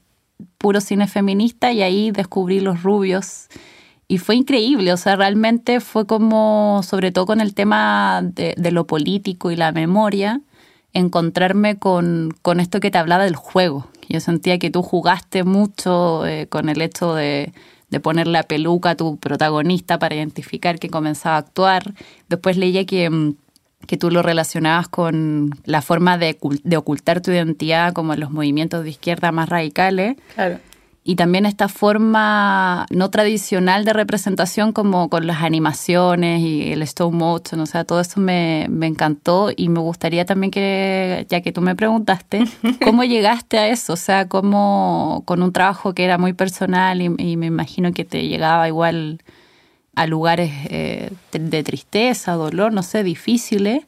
puro 0.66 0.82
cine 0.82 1.06
feminista 1.06 1.72
y 1.72 1.84
ahí 1.84 2.10
descubrí 2.10 2.60
Los 2.60 2.82
Rubios. 2.82 3.50
Y 4.08 4.18
fue 4.18 4.36
increíble, 4.36 4.94
o 4.94 4.98
sea, 4.98 5.16
realmente 5.16 5.80
fue 5.80 6.08
como, 6.08 6.82
sobre 6.82 7.12
todo 7.12 7.28
con 7.28 7.40
el 7.40 7.54
tema 7.54 8.24
de, 8.24 8.56
lo 8.72 8.88
político 8.88 9.52
y 9.52 9.56
la 9.56 9.72
memoria, 9.72 10.42
encontrarme 10.92 11.78
con, 11.78 12.34
con 12.42 12.60
esto 12.60 12.80
que 12.80 12.90
te 12.90 12.98
hablaba 12.98 13.26
del 13.26 13.36
juego. 13.36 13.86
Yo 14.10 14.20
sentía 14.20 14.58
que 14.58 14.72
tú 14.72 14.82
jugaste 14.82 15.44
mucho 15.44 16.26
eh, 16.26 16.48
con 16.48 16.68
el 16.68 16.82
hecho 16.82 17.14
de, 17.14 17.54
de 17.92 18.00
poner 18.00 18.26
la 18.26 18.42
peluca 18.42 18.90
a 18.90 18.96
tu 18.96 19.18
protagonista 19.18 20.00
para 20.00 20.16
identificar 20.16 20.80
que 20.80 20.90
comenzaba 20.90 21.36
a 21.36 21.42
actuar. 21.42 21.94
Después 22.28 22.58
leía 22.58 22.88
que, 22.88 23.08
mm, 23.08 23.36
que 23.86 23.98
tú 23.98 24.12
lo 24.12 24.22
relacionabas 24.22 24.88
con 24.88 25.52
la 25.66 25.82
forma 25.82 26.18
de, 26.18 26.38
de, 26.64 26.78
ocultar 26.78 27.22
tu 27.22 27.32
identidad 27.32 27.94
como 27.94 28.14
en 28.14 28.20
los 28.20 28.32
movimientos 28.32 28.84
de 28.84 28.90
izquierda 28.90 29.32
más 29.32 29.50
radicales. 29.50 30.18
Claro 30.34 30.60
y 31.08 31.16
también 31.18 31.46
esta 31.46 31.68
forma 31.68 32.88
no 32.90 33.12
tradicional 33.12 33.86
de 33.86 33.94
representación 33.94 34.74
como 34.74 35.08
con 35.08 35.28
las 35.28 35.44
animaciones 35.44 36.42
y 36.42 36.72
el 36.72 36.82
stop 36.82 37.14
motion, 37.14 37.62
o 37.62 37.68
sea, 37.68 37.84
todo 37.84 38.02
eso 38.02 38.20
me, 38.20 38.66
me, 38.72 38.88
encantó 38.88 39.52
y 39.56 39.70
me 39.70 39.80
gustaría 39.82 40.26
también 40.26 40.50
que, 40.50 41.28
ya 41.30 41.42
que 41.42 41.52
tú 41.52 41.62
me 41.62 41.76
preguntaste, 41.76 42.46
¿cómo 42.84 43.04
llegaste 43.04 43.60
a 43.60 43.68
eso? 43.68 43.94
O 43.94 43.98
sea, 43.98 44.28
¿cómo 44.28 45.22
con 45.26 45.44
un 45.44 45.54
trabajo 45.54 45.94
que 45.94 46.06
era 46.06 46.18
muy 46.18 46.34
personal 46.34 47.00
y, 47.04 47.38
me 47.38 47.46
imagino 47.46 47.94
que 47.94 48.04
te 48.04 48.28
llegaba 48.28 48.68
igual 48.68 49.22
a 49.96 50.08
lugares 50.08 50.52
eh, 50.70 51.12
de, 51.32 51.64
tristeza, 51.64 52.34
dolor, 52.34 52.74
no 52.74 52.84
sé, 52.84 53.04
difíciles? 53.04 53.84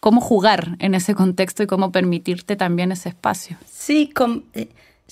¿Cómo 0.00 0.20
jugar 0.20 0.76
en 0.80 0.94
ese 0.94 1.14
contexto 1.14 1.62
y 1.62 1.66
cómo 1.66 1.92
permitirte 1.92 2.56
también 2.56 2.92
ese 2.92 3.10
espacio? 3.10 3.56
Sí, 3.70 4.10
con... 4.12 4.44
Eh, 4.54 4.68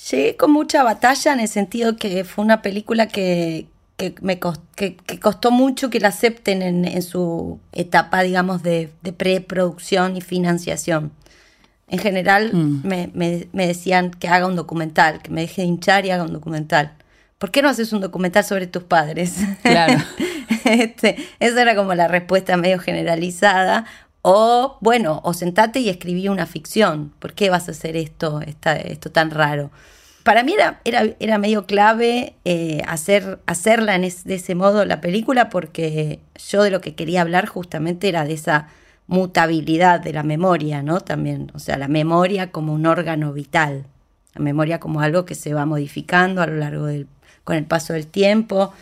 Llegué 0.09 0.37
con 0.37 0.53
mucha 0.53 0.83
batalla 0.83 1.33
en 1.33 1.41
el 1.41 1.49
sentido 1.49 1.97
que 1.97 2.25
fue 2.25 2.45
una 2.45 2.63
película 2.63 3.09
que, 3.09 3.67
que 3.97 4.15
me 4.23 4.39
costó, 4.39 4.63
que, 4.75 4.97
costó 5.21 5.51
mucho 5.51 5.91
que 5.91 6.01
la 6.01 6.09
acepten 6.09 6.63
en, 6.63 7.03
su 7.03 7.59
etapa, 7.73 8.23
digamos, 8.23 8.63
de, 8.63 8.91
preproducción 9.17 10.17
y 10.17 10.23
financiación. 10.23 11.13
En 11.89 11.99
general 11.99 12.55
mm. 12.55 12.87
me, 12.87 13.11
me, 13.53 13.67
decían 13.67 14.11
que 14.11 14.29
haga 14.29 14.47
un 14.47 14.57
documental, 14.57 15.21
que 15.23 15.31
me 15.31 15.43
deje 15.43 15.63
de 15.63 15.69
hinchar 15.69 16.07
y 16.07 16.11
haga 16.11 16.23
un 16.23 16.33
documental. 16.33 16.93
¿Por 17.37 17.51
qué 17.51 17.63
no 17.63 17.69
haces 17.69 17.93
un 17.93 18.01
documental 18.01 18.45
sobre 18.45 18.67
tus 18.67 18.85
padres? 18.85 19.37
Claro. 19.63 20.03
este, 20.65 21.17
esa 21.39 21.63
era 21.63 21.75
como 21.75 21.95
la 21.95 22.09
respuesta 22.09 22.57
medio 22.57 22.79
generalizada. 22.79 23.85
O, 24.23 24.77
bueno, 24.81 25.21
o 25.25 25.33
sentate 25.33 25.81
y 25.81 25.89
escribí 25.89 26.29
una 26.29 26.47
ficción. 26.47 27.13
¿Por 27.19 27.33
qué 27.33 27.49
vas 27.49 27.69
a 27.69 27.71
hacer 27.71 27.97
esto, 27.97 28.41
esto 28.43 29.11
tan 29.11 29.31
raro? 29.31 29.71
Para 30.23 30.43
mí 30.43 30.55
era, 30.85 31.39
medio 31.39 31.65
clave 31.65 32.35
eh, 32.45 32.83
hacer, 32.87 33.41
hacerla 33.47 33.95
en 33.95 34.03
de 34.03 34.35
ese 34.35 34.55
modo 34.55 34.85
la 34.85 35.01
película 35.01 35.49
porque 35.49 36.21
yo 36.51 36.63
de 36.63 36.71
lo 36.71 36.83
que 36.83 36.95
quería 36.95 37.23
hablar 37.23 37.47
justamente 37.47 38.09
era 38.09 38.25
de 38.25 38.35
esa 38.35 38.69
mutabilidad 39.07 39.99
de 40.01 40.13
la 40.13 40.23
memoria, 40.23 40.83
¿no? 40.83 41.01
También, 41.01 41.51
o 41.55 41.59
sea, 41.59 41.79
la 41.79 41.89
memoria 41.89 42.53
como 42.53 42.75
un 42.75 42.87
órgano 42.87 43.33
vital, 43.33 43.87
la 44.35 44.43
memoria 44.43 44.79
como 44.79 45.01
algo 45.01 45.25
que 45.25 45.35
se 45.35 45.55
va 45.55 45.65
modificando 45.65 46.43
a 46.43 46.47
lo 46.47 46.57
largo 46.57 46.87
del, 46.87 47.09
con 47.43 47.57
el 47.57 47.65
paso 47.65 47.95
del 47.95 48.07
tiempo, 48.07 48.73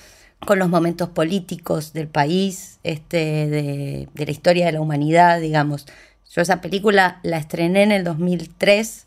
con 0.47 0.59
los 0.59 0.69
momentos 0.69 1.09
políticos 1.11 1.93
del 1.93 2.09
país, 2.09 2.79
este, 2.83 3.49
de, 3.49 4.09
de 4.13 4.25
la 4.27 4.31
historia 4.31 4.67
de 4.67 4.73
la 4.73 4.81
humanidad, 4.81 5.41
digamos. 5.41 5.87
Yo 6.31 6.43
esa 6.43 6.61
película 6.61 7.21
la 7.23 7.39
estrené 7.39 7.83
en 7.83 7.93
el 7.93 8.05
2003 8.05 9.07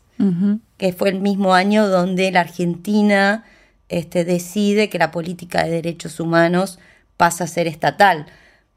que 0.76 0.92
fue 0.92 1.08
el 1.10 1.20
mismo 1.20 1.54
año 1.54 1.88
donde 1.88 2.30
la 2.30 2.40
Argentina 2.40 3.44
este, 3.88 4.24
decide 4.24 4.88
que 4.88 4.98
la 4.98 5.10
política 5.10 5.64
de 5.64 5.70
derechos 5.70 6.20
humanos 6.20 6.78
pasa 7.16 7.44
a 7.44 7.48
ser 7.48 7.66
estatal. 7.66 8.26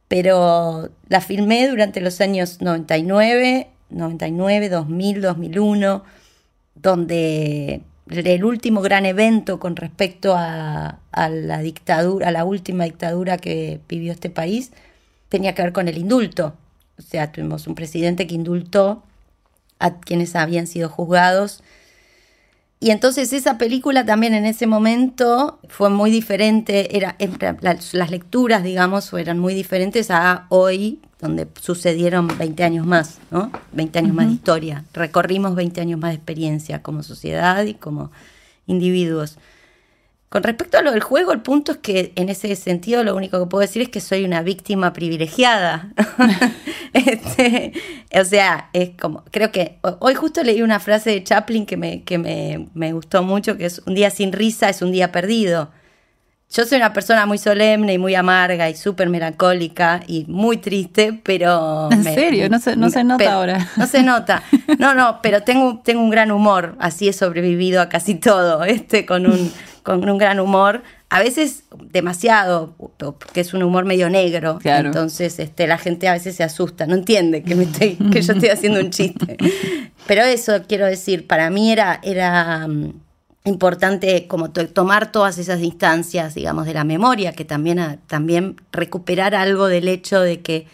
Pero 0.08 0.90
la 1.08 1.22
filmé 1.22 1.68
durante 1.68 2.02
los 2.02 2.22
años 2.22 2.62
99, 2.62 3.70
99, 3.90 4.70
2000, 4.70 5.22
2001, 5.22 6.04
donde 6.76 7.82
el 8.08 8.46
último 8.46 8.82
gran 8.82 9.06
evento 9.06 9.60
con 9.60 9.76
respecto 9.76 10.36
a, 10.38 11.00
la 11.12 11.60
dictadura, 11.60 12.30
a 12.30 12.32
la 12.32 12.46
última 12.46 12.84
dictadura 12.84 13.38
que 13.38 13.80
vivió 13.88 14.12
este 14.12 14.30
país, 14.30 14.72
tenía 15.30 15.56
que 15.56 15.64
ver 15.64 15.74
con 15.74 15.88
el 15.88 15.98
indulto. 15.98 16.56
O 16.98 17.02
sea, 17.02 17.32
tuvimos 17.32 17.68
un 17.68 17.76
presidente 17.76 18.28
que 18.28 18.36
indultó 18.36 19.04
a 19.80 20.00
quienes 20.00 20.36
habían 20.36 20.68
sido 20.68 20.90
juzgados. 20.90 21.64
Y 22.80 22.92
entonces 22.92 23.32
esa 23.34 23.58
película 23.58 24.06
también 24.06 24.34
en 24.34 24.46
ese 24.46 24.68
momento 24.68 25.60
fue 25.70 25.90
muy 25.90 26.12
diferente, 26.12 26.96
era, 26.96 27.16
las, 27.62 27.94
lecturas, 28.12 28.64
digamos, 28.64 29.12
eran 29.14 29.40
muy 29.40 29.54
diferentes 29.54 30.12
a 30.12 30.46
hoy, 30.50 31.00
donde 31.20 31.48
sucedieron 31.60 32.28
20 32.38 32.64
años 32.64 32.86
más, 32.86 33.20
¿no? 33.32 33.52
20 33.72 34.00
años 34.00 34.14
más 34.14 34.28
de 34.28 34.34
historia. 34.34 34.84
Recorrimos 34.94 35.56
20 35.56 35.82
años 35.82 36.00
más 36.00 36.12
de 36.12 36.16
experiencia 36.16 36.84
como 36.84 37.02
sociedad 37.02 37.64
y 37.66 37.76
como 37.76 38.12
individuos. 38.68 39.38
Con 40.36 40.44
respecto 40.44 40.78
a 40.78 40.82
lo 40.82 40.92
del 40.92 41.00
juego, 41.00 41.32
el 41.32 41.40
punto 41.40 41.72
es 41.72 41.78
que 41.78 42.12
en 42.18 42.28
ese 42.28 42.54
sentido 42.58 43.06
lo 43.06 43.16
único 43.16 43.40
que 43.40 43.46
puedo 43.46 43.62
decir 43.62 43.82
es 43.82 43.88
que 43.88 44.02
soy 44.02 44.26
una 44.26 44.42
víctima 44.42 44.92
privilegiada. 44.92 45.94
Este, 46.94 47.74
o 48.18 48.24
sea, 48.24 48.70
es 48.74 48.92
como, 49.00 49.24
creo 49.32 49.52
que 49.52 49.80
hoy 50.00 50.14
justo 50.16 50.44
leí 50.44 50.62
una 50.62 50.80
frase 50.80 51.10
de 51.10 51.24
Chaplin 51.24 51.66
que, 51.66 51.78
me, 51.78 52.04
que 52.04 52.18
me, 52.18 52.68
me 52.74 52.94
gustó 52.94 53.22
mucho, 53.24 53.58
que 53.58 53.66
es 53.66 53.82
un 53.86 53.96
día 53.96 54.10
sin 54.10 54.34
risa 54.34 54.70
es 54.70 54.82
un 54.82 54.92
día 54.92 55.12
perdido. 55.12 55.72
Yo 56.50 56.66
soy 56.66 56.78
una 56.78 56.94
persona 56.94 57.26
muy 57.26 57.38
solemne 57.38 57.94
y 57.94 57.98
muy 57.98 58.16
amarga 58.16 58.70
y 58.70 58.76
súper 58.76 59.10
melancólica 59.10 60.02
y 60.08 60.26
muy 60.28 60.58
triste, 60.58 61.20
pero... 61.24 61.90
¿En 61.92 62.04
serio? 62.04 62.50
No 62.50 62.60
se, 62.60 62.76
no 62.76 62.90
se 62.90 63.04
nota 63.04 63.34
ahora. 63.34 63.70
No 63.78 63.88
se 63.88 64.04
nota. 64.04 64.44
No, 64.80 64.94
no, 64.94 65.20
pero 65.22 65.44
tengo, 65.44 65.82
tengo 65.84 66.02
un 66.02 66.10
gran 66.10 66.32
humor. 66.32 66.76
Así 66.80 67.08
he 67.08 67.14
sobrevivido 67.14 67.82
a 67.82 67.90
casi 67.90 68.16
todo, 68.16 68.64
este, 68.64 69.06
con 69.06 69.26
un 69.26 69.52
con 69.86 70.10
un 70.10 70.18
gran 70.18 70.40
humor, 70.40 70.82
a 71.10 71.20
veces 71.20 71.66
demasiado, 71.92 72.74
porque 72.98 73.42
es 73.42 73.54
un 73.54 73.62
humor 73.62 73.86
medio 73.86 74.10
negro. 74.10 74.60
Entonces 74.64 75.38
este, 75.38 75.68
la 75.68 75.78
gente 75.78 76.08
a 76.08 76.14
veces 76.14 76.36
se 76.36 76.44
asusta, 76.44 76.88
no 76.88 76.96
entiende 76.96 77.44
que, 77.44 77.54
me 77.54 77.66
estoy, 77.66 77.92
que 78.12 78.24
yo 78.24 78.34
estoy 78.34 78.50
haciendo 78.50 78.80
un 78.80 78.90
chiste. 78.90 79.38
Pero 80.08 80.24
eso 80.24 80.64
quiero 80.68 80.88
decir, 80.88 81.28
para 81.28 81.52
mí 81.52 81.72
era, 81.72 82.00
era 82.02 82.68
mm, 82.68 82.94
importante 83.44 84.26
como 84.28 84.50
tomar 84.50 85.12
todas 85.12 85.38
esas 85.38 85.62
instancias, 85.62 86.34
digamos, 86.34 86.66
de 86.66 86.74
la 86.74 86.84
memoria, 86.84 87.34
que 87.34 87.46
también, 87.46 88.00
también 88.08 88.56
recuperar 88.72 89.36
algo 89.36 89.68
del 89.68 89.88
hecho 89.88 90.20
de 90.20 90.42
que 90.42 90.66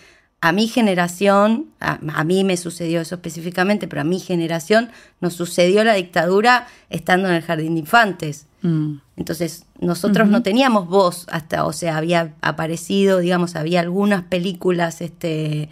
a 0.43 0.51
mi 0.51 0.67
generación, 0.67 1.67
a, 1.79 2.23
mí 2.23 2.43
me 2.43 2.57
sucedió 2.57 2.99
eso 3.01 3.15
específicamente, 3.15 3.87
pero 3.87 4.01
a 4.01 4.05
mi 4.05 4.19
generación 4.19 4.89
nos 5.19 5.35
sucedió 5.35 5.83
la 5.83 5.93
dictadura 5.93 6.67
estando 6.89 7.29
en 7.29 7.35
el 7.35 7.43
jardín 7.43 7.75
de 7.75 7.81
infantes. 7.81 8.47
Mm. 8.63 8.95
Entonces, 9.17 9.65
nosotros 9.79 10.27
no 10.29 10.41
teníamos 10.41 10.87
voz 10.87 11.27
hasta, 11.29 11.63
o 11.63 11.73
sea, 11.73 11.97
había 11.97 12.33
aparecido, 12.41 13.19
digamos, 13.19 13.55
había 13.55 13.81
algunas 13.81 14.23
películas, 14.23 15.01
este, 15.01 15.69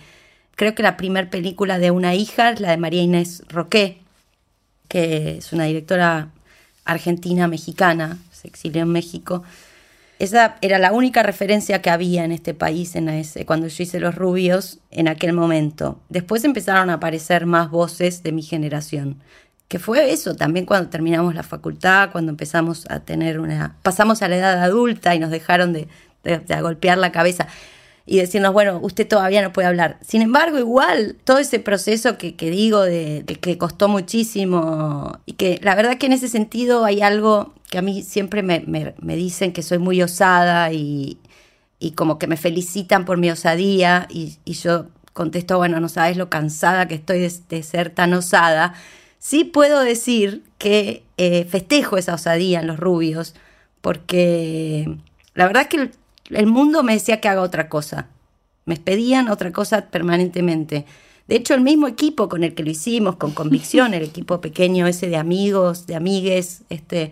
creo 0.55 0.75
que 0.75 0.83
la 0.83 0.97
primera 0.97 1.31
película 1.31 1.79
de 1.79 1.89
una 1.89 2.13
hija 2.13 2.53
la 2.53 2.69
de 2.69 2.77
María 2.77 3.01
Inés 3.01 3.41
Roqué, 3.49 4.01
que 4.87 5.37
es 5.37 5.51
una 5.51 5.63
directora 5.63 6.29
argentina-mexicana, 6.85 8.19
se 8.31 8.47
exilió 8.47 8.83
en 8.83 8.89
México. 8.89 9.43
Esa 10.19 10.57
era 10.61 10.77
la 10.77 10.91
única 10.91 11.23
referencia 11.23 11.81
que 11.81 11.89
había 11.89 12.25
en 12.25 12.31
este 12.31 12.53
país 12.53 12.95
en 12.95 13.09
ese, 13.09 13.45
cuando 13.45 13.67
yo 13.67 13.83
hice 13.83 13.99
Los 13.99 14.15
Rubios 14.15 14.79
en 14.91 15.07
aquel 15.07 15.33
momento. 15.33 15.99
Después 16.09 16.43
empezaron 16.43 16.89
a 16.89 16.95
aparecer 16.95 17.45
más 17.45 17.71
voces 17.71 18.21
de 18.21 18.31
mi 18.33 18.43
generación 18.43 19.21
que 19.69 19.77
fue 19.77 20.11
eso 20.11 20.35
también 20.35 20.65
cuando 20.65 20.89
terminamos 20.89 21.35
la 21.35 21.43
facultad, 21.43 22.11
cuando 22.11 22.31
empezamos 22.31 22.87
a 22.89 23.01
tener 23.01 23.39
una, 23.39 23.77
pasamos 23.83 24.23
a 24.23 24.27
la 24.27 24.37
edad 24.37 24.63
adulta 24.63 25.13
y 25.13 25.19
nos 25.19 25.29
dejaron 25.29 25.73
de, 25.73 25.87
golpear 26.61 26.97
la 26.97 27.11
cabeza 27.11 27.47
y 28.05 28.17
decirnos, 28.17 28.51
bueno, 28.51 28.79
usted 28.81 29.07
todavía 29.07 29.43
no 29.43 29.53
puede 29.53 29.67
hablar. 29.67 29.99
Sin 30.01 30.23
embargo, 30.23 30.57
igual, 30.57 31.17
todo 31.23 31.37
ese 31.37 31.59
proceso 31.59 32.17
que, 32.17 32.33
digo 32.33 32.81
de, 32.81 33.23
que 33.41 33.59
costó 33.59 33.87
muchísimo 33.87 35.19
y 35.27 35.33
que 35.33 35.59
la 35.61 35.75
verdad 35.75 35.99
que 35.99 36.07
en 36.07 36.13
ese 36.13 36.29
sentido 36.29 36.83
hay 36.83 37.03
algo 37.03 37.53
que 37.69 37.77
a 37.77 37.81
mí 37.81 38.01
siempre 38.03 38.43
me, 38.43 39.15
dicen 39.15 39.53
que 39.53 39.63
soy 39.63 39.77
muy 39.77 40.01
osada 40.01 40.71
y, 40.73 41.19
como 41.95 42.19
que 42.19 42.27
me 42.27 42.37
felicitan 42.37 43.05
por 43.05 43.17
mi 43.17 43.29
osadía 43.29 44.07
y, 44.09 44.37
yo 44.45 44.87
contesto, 45.13 45.57
bueno, 45.57 45.79
no 45.79 45.89
sabes 45.89 46.17
lo 46.17 46.29
cansada 46.29 46.87
que 46.87 46.95
estoy 46.95 47.19
de 47.19 47.63
ser 47.63 47.89
tan 47.89 48.13
osada 48.13 48.73
Sí 49.19 49.43
puedo 49.43 49.81
decir 49.81 50.43
que 50.57 51.03
eh, 51.17 51.43
festejo 51.43 51.97
esa 51.97 52.13
osadía 52.15 52.61
en 52.61 52.67
los 52.67 52.79
rubios, 52.79 53.35
porque 53.81 54.97
la 55.33 55.45
verdad 55.45 55.63
es 55.63 55.67
que 55.67 55.91
el, 56.35 56.47
mundo 56.47 56.83
me 56.83 56.93
decía 56.93 57.19
que 57.19 57.27
haga 57.27 57.41
otra 57.41 57.67
cosa. 57.67 58.07
Me 58.65 58.77
pedían 58.77 59.29
otra 59.29 59.51
cosa 59.51 59.89
permanentemente. 59.89 60.85
De 61.27 61.35
hecho, 61.35 61.53
el 61.53 61.61
mismo 61.61 61.87
equipo 61.87 62.29
con 62.29 62.45
el 62.45 62.55
que 62.55 62.63
lo 62.63 62.71
hicimos, 62.71 63.17
con 63.17 63.31
convicción, 63.33 63.93
el 63.93 64.03
equipo 64.03 64.39
pequeño 64.39 64.87
ese 64.87 65.09
de 65.09 65.17
amigos, 65.17 65.85
de 65.85 65.95
amigues, 65.95 66.63
este, 66.69 67.11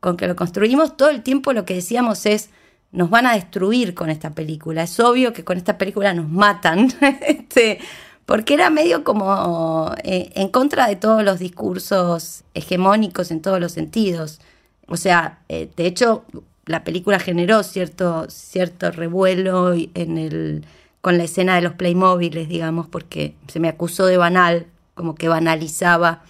con 0.00 0.16
que 0.16 0.26
lo 0.26 0.36
construimos, 0.36 0.96
todo 0.96 1.10
el 1.10 1.22
tiempo 1.22 1.52
lo 1.52 1.64
que 1.64 1.74
decíamos 1.74 2.26
es, 2.26 2.50
nos 2.92 3.10
van 3.10 3.26
a 3.26 3.34
destruir 3.34 3.94
con 3.94 4.10
esta 4.10 4.30
película. 4.30 4.84
Es 4.84 4.98
obvio 5.00 5.32
que 5.32 5.44
con 5.44 5.56
esta 5.56 5.78
película 5.78 6.14
nos 6.14 6.28
matan. 6.28 6.92
este, 7.26 7.78
porque 8.24 8.54
era 8.54 8.70
medio 8.70 9.04
como 9.04 9.94
eh, 10.02 10.30
en 10.34 10.48
contra 10.48 10.88
de 10.88 10.96
todos 10.96 11.22
los 11.22 11.38
discursos 11.38 12.44
hegemónicos 12.54 13.30
en 13.30 13.40
todos 13.40 13.60
los 13.60 13.72
sentidos. 13.72 14.40
O 14.88 14.96
sea, 14.96 15.40
eh, 15.48 15.70
de 15.76 15.86
hecho, 15.86 16.24
la 16.64 16.84
película 16.84 17.18
generó 17.18 17.62
cierto, 17.62 18.26
cierto 18.28 18.90
revuelo 18.90 19.72
en 19.72 20.18
el, 20.18 20.64
con 21.00 21.18
la 21.18 21.24
escena 21.24 21.54
de 21.54 21.62
los 21.62 21.74
Playmobiles, 21.74 22.48
digamos, 22.48 22.88
porque 22.88 23.34
se 23.46 23.60
me 23.60 23.68
acusó 23.68 24.06
de 24.06 24.16
banal, 24.16 24.66
como 24.94 25.14
que 25.14 25.28
banalizaba 25.28 26.22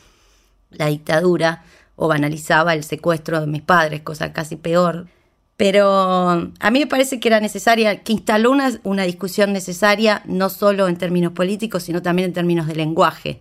la 0.71 0.87
dictadura 0.87 1.65
o 1.97 2.09
banalizaba 2.09 2.75
el 2.75 2.85
secuestro 2.85 3.41
de 3.41 3.47
mis 3.47 3.63
padres, 3.63 4.03
cosa 4.03 4.33
casi 4.33 4.57
peor. 4.57 5.09
Pero 5.57 6.53
a 6.61 6.71
mí 6.71 6.81
me 6.81 6.87
parece 6.87 7.19
que 7.19 7.29
era 7.29 7.41
necesaria, 7.41 8.03
que 8.03 8.13
instaló 8.13 8.51
una, 8.51 8.79
una 8.85 9.05
discusión 9.05 9.55
necesaria, 9.55 10.23
no 10.27 10.51
solo 10.51 10.87
en 10.87 10.97
términos 10.97 11.33
políticos, 11.33 11.85
sino 11.85 12.03
también 12.03 12.29
en 12.29 12.35
términos 12.35 12.67
de 12.67 12.77
lenguaje, 12.77 13.41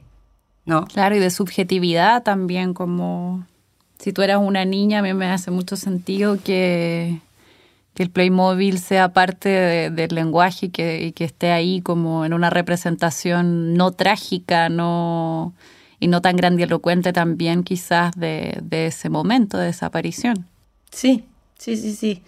¿no? 0.65 0.85
Claro, 0.85 1.17
y 1.17 1.19
de 1.19 1.29
subjetividad 1.29 2.23
también, 2.23 2.73
como 2.73 3.45
si 3.99 4.13
tú 4.13 4.21
eras 4.21 4.39
una 4.41 4.63
niña, 4.63 4.99
a 4.99 5.01
mí 5.01 5.13
me 5.13 5.25
hace 5.27 5.51
mucho 5.51 5.75
sentido 5.75 6.37
que, 6.41 7.19
que 7.93 8.03
el 8.03 8.09
Playmobil 8.09 8.79
sea 8.79 9.11
parte 9.11 9.89
del 9.89 10.15
lenguaje 10.15 10.67
y 10.67 10.69
que, 10.69 11.05
y 11.07 11.11
que 11.11 11.25
esté 11.25 11.51
ahí 11.51 11.81
como 11.81 12.23
en 12.23 12.33
una 12.33 12.49
representación 12.49 13.73
no 13.73 13.91
trágica, 13.91 14.69
no 14.69 15.53
y 16.05 16.07
no 16.07 16.21
tan 16.21 16.35
grandilocuente 16.35 17.13
también 17.13 17.63
quizás 17.63 18.13
de, 18.15 18.61
ese 18.69 19.09
momento 19.09 19.57
de 19.57 19.65
desaparición. 19.65 20.45
Sí, 20.91 21.25
sí, 21.57 21.75
sí, 21.77 21.95
sí. 21.95 22.21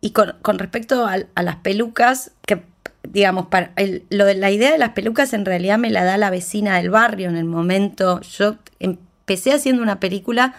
Y 0.00 0.10
con, 0.10 0.36
respecto 0.56 1.04
a, 1.04 1.42
las 1.42 1.56
pelucas, 1.56 2.30
que 2.46 2.62
digamos, 3.02 3.46
para 3.46 3.72
lo 4.10 4.24
de 4.24 4.36
la 4.36 4.52
idea 4.52 4.70
de 4.70 4.78
las 4.78 4.90
pelucas 4.90 5.32
en 5.32 5.44
realidad 5.44 5.78
me 5.78 5.90
la 5.90 6.04
da 6.04 6.16
la 6.16 6.30
vecina 6.30 6.76
del 6.76 6.90
barrio 6.90 7.28
en 7.28 7.34
el 7.34 7.44
momento. 7.44 8.20
Yo 8.20 8.54
empecé 8.78 9.52
haciendo 9.52 9.82
una 9.82 9.98
película 9.98 10.54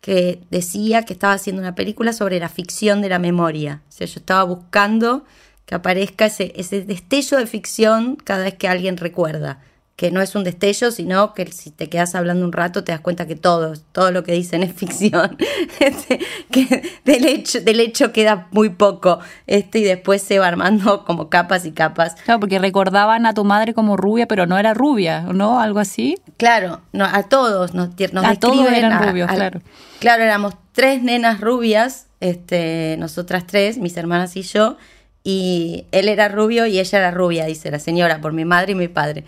que 0.00 0.38
decía 0.52 1.02
que 1.02 1.14
estaba 1.14 1.32
haciendo 1.32 1.62
una 1.62 1.74
película 1.74 2.12
sobre 2.12 2.38
la 2.38 2.48
ficción 2.48 3.02
de 3.02 3.08
la 3.08 3.18
memoria. 3.18 3.82
O 3.88 3.92
sea, 3.92 4.06
yo 4.06 4.20
estaba 4.20 4.44
buscando 4.44 5.24
que 5.66 5.74
aparezca 5.74 6.26
ese, 6.26 6.52
ese 6.54 6.82
destello 6.82 7.38
de 7.38 7.48
ficción 7.48 8.14
cada 8.14 8.44
vez 8.44 8.54
que 8.54 8.68
alguien 8.68 8.98
recuerda 8.98 9.58
que 9.96 10.10
no 10.10 10.20
es 10.20 10.34
un 10.34 10.42
destello, 10.42 10.90
sino 10.90 11.34
que 11.34 11.46
si 11.52 11.70
te 11.70 11.88
quedas 11.88 12.16
hablando 12.16 12.44
un 12.44 12.52
rato 12.52 12.82
te 12.82 12.90
das 12.90 13.00
cuenta 13.00 13.26
que 13.26 13.36
todo, 13.36 13.74
todo 13.92 14.10
lo 14.10 14.24
que 14.24 14.32
dicen 14.32 14.64
es 14.64 14.72
ficción, 14.76 15.36
este, 15.78 16.18
que 16.50 16.82
del 17.04 17.24
hecho, 17.26 17.60
del 17.60 17.78
hecho 17.80 18.12
queda 18.12 18.48
muy 18.50 18.70
poco, 18.70 19.20
este, 19.46 19.78
y 19.80 19.84
después 19.84 20.20
se 20.22 20.38
va 20.40 20.48
armando 20.48 21.04
como 21.04 21.28
capas 21.28 21.64
y 21.64 21.72
capas. 21.72 22.16
Claro, 22.24 22.40
porque 22.40 22.58
recordaban 22.58 23.24
a 23.26 23.34
tu 23.34 23.44
madre 23.44 23.72
como 23.72 23.96
rubia, 23.96 24.26
pero 24.26 24.46
no 24.46 24.58
era 24.58 24.74
rubia, 24.74 25.20
¿no? 25.20 25.60
Algo 25.60 25.78
así. 25.78 26.18
Claro, 26.38 26.80
no, 26.92 27.04
a 27.04 27.22
todos 27.24 27.74
nos, 27.74 27.90
nos 28.12 28.24
a 28.24 28.34
todos 28.36 28.66
eran 28.72 29.00
rubios, 29.08 29.30
claro. 29.30 29.60
Claro, 30.00 30.24
éramos 30.24 30.54
tres 30.72 31.02
nenas 31.02 31.40
rubias, 31.40 32.08
este, 32.18 32.96
nosotras 32.98 33.46
tres, 33.46 33.78
mis 33.78 33.96
hermanas 33.96 34.36
y 34.36 34.42
yo, 34.42 34.76
y 35.22 35.86
él 35.92 36.08
era 36.08 36.28
rubio 36.28 36.66
y 36.66 36.78
ella 36.80 36.98
era 36.98 37.10
rubia, 37.12 37.46
dice 37.46 37.70
la 37.70 37.78
señora, 37.78 38.20
por 38.20 38.32
mi 38.32 38.44
madre 38.44 38.72
y 38.72 38.74
mi 38.74 38.88
padre. 38.88 39.24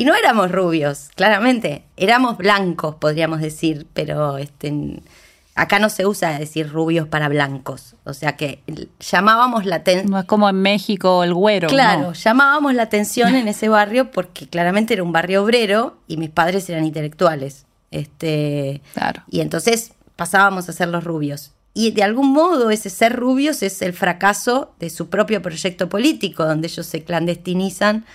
Y 0.00 0.06
no 0.06 0.14
éramos 0.14 0.50
rubios, 0.50 1.10
claramente, 1.14 1.84
éramos 1.98 2.38
blancos, 2.38 2.94
podríamos 2.94 3.42
decir, 3.42 3.86
pero 3.92 4.38
este, 4.38 5.02
acá 5.54 5.78
no 5.78 5.90
se 5.90 6.06
usa 6.06 6.38
decir 6.38 6.72
rubios 6.72 7.06
para 7.06 7.28
blancos, 7.28 7.96
o 8.04 8.14
sea 8.14 8.34
que 8.34 8.62
llamábamos 8.98 9.66
la 9.66 9.76
atención. 9.76 10.10
No 10.10 10.18
es 10.18 10.24
como 10.24 10.48
en 10.48 10.62
México 10.62 11.22
el 11.22 11.34
güero. 11.34 11.68
Claro, 11.68 12.14
llamábamos 12.14 12.72
la 12.72 12.84
atención 12.84 13.34
en 13.34 13.46
ese 13.46 13.68
barrio 13.68 14.10
porque 14.10 14.48
claramente 14.48 14.94
era 14.94 15.02
un 15.02 15.12
barrio 15.12 15.44
obrero 15.44 15.98
y 16.08 16.16
mis 16.16 16.30
padres 16.30 16.70
eran 16.70 16.86
intelectuales. 16.86 17.66
Este, 17.90 18.80
claro. 18.94 19.22
Y 19.28 19.42
entonces 19.42 19.92
pasábamos 20.16 20.66
a 20.70 20.72
ser 20.72 20.88
los 20.88 21.04
rubios. 21.04 21.52
Y 21.74 21.90
de 21.90 22.04
algún 22.04 22.32
modo 22.32 22.70
ese 22.70 22.88
ser 22.88 23.16
rubios 23.16 23.62
es 23.62 23.82
el 23.82 23.92
fracaso 23.92 24.72
de 24.80 24.88
su 24.88 25.10
propio 25.10 25.42
proyecto 25.42 25.90
político, 25.90 26.46
donde 26.46 26.68
ellos 26.68 26.86
se 26.86 27.04
clandestinizan 27.04 28.06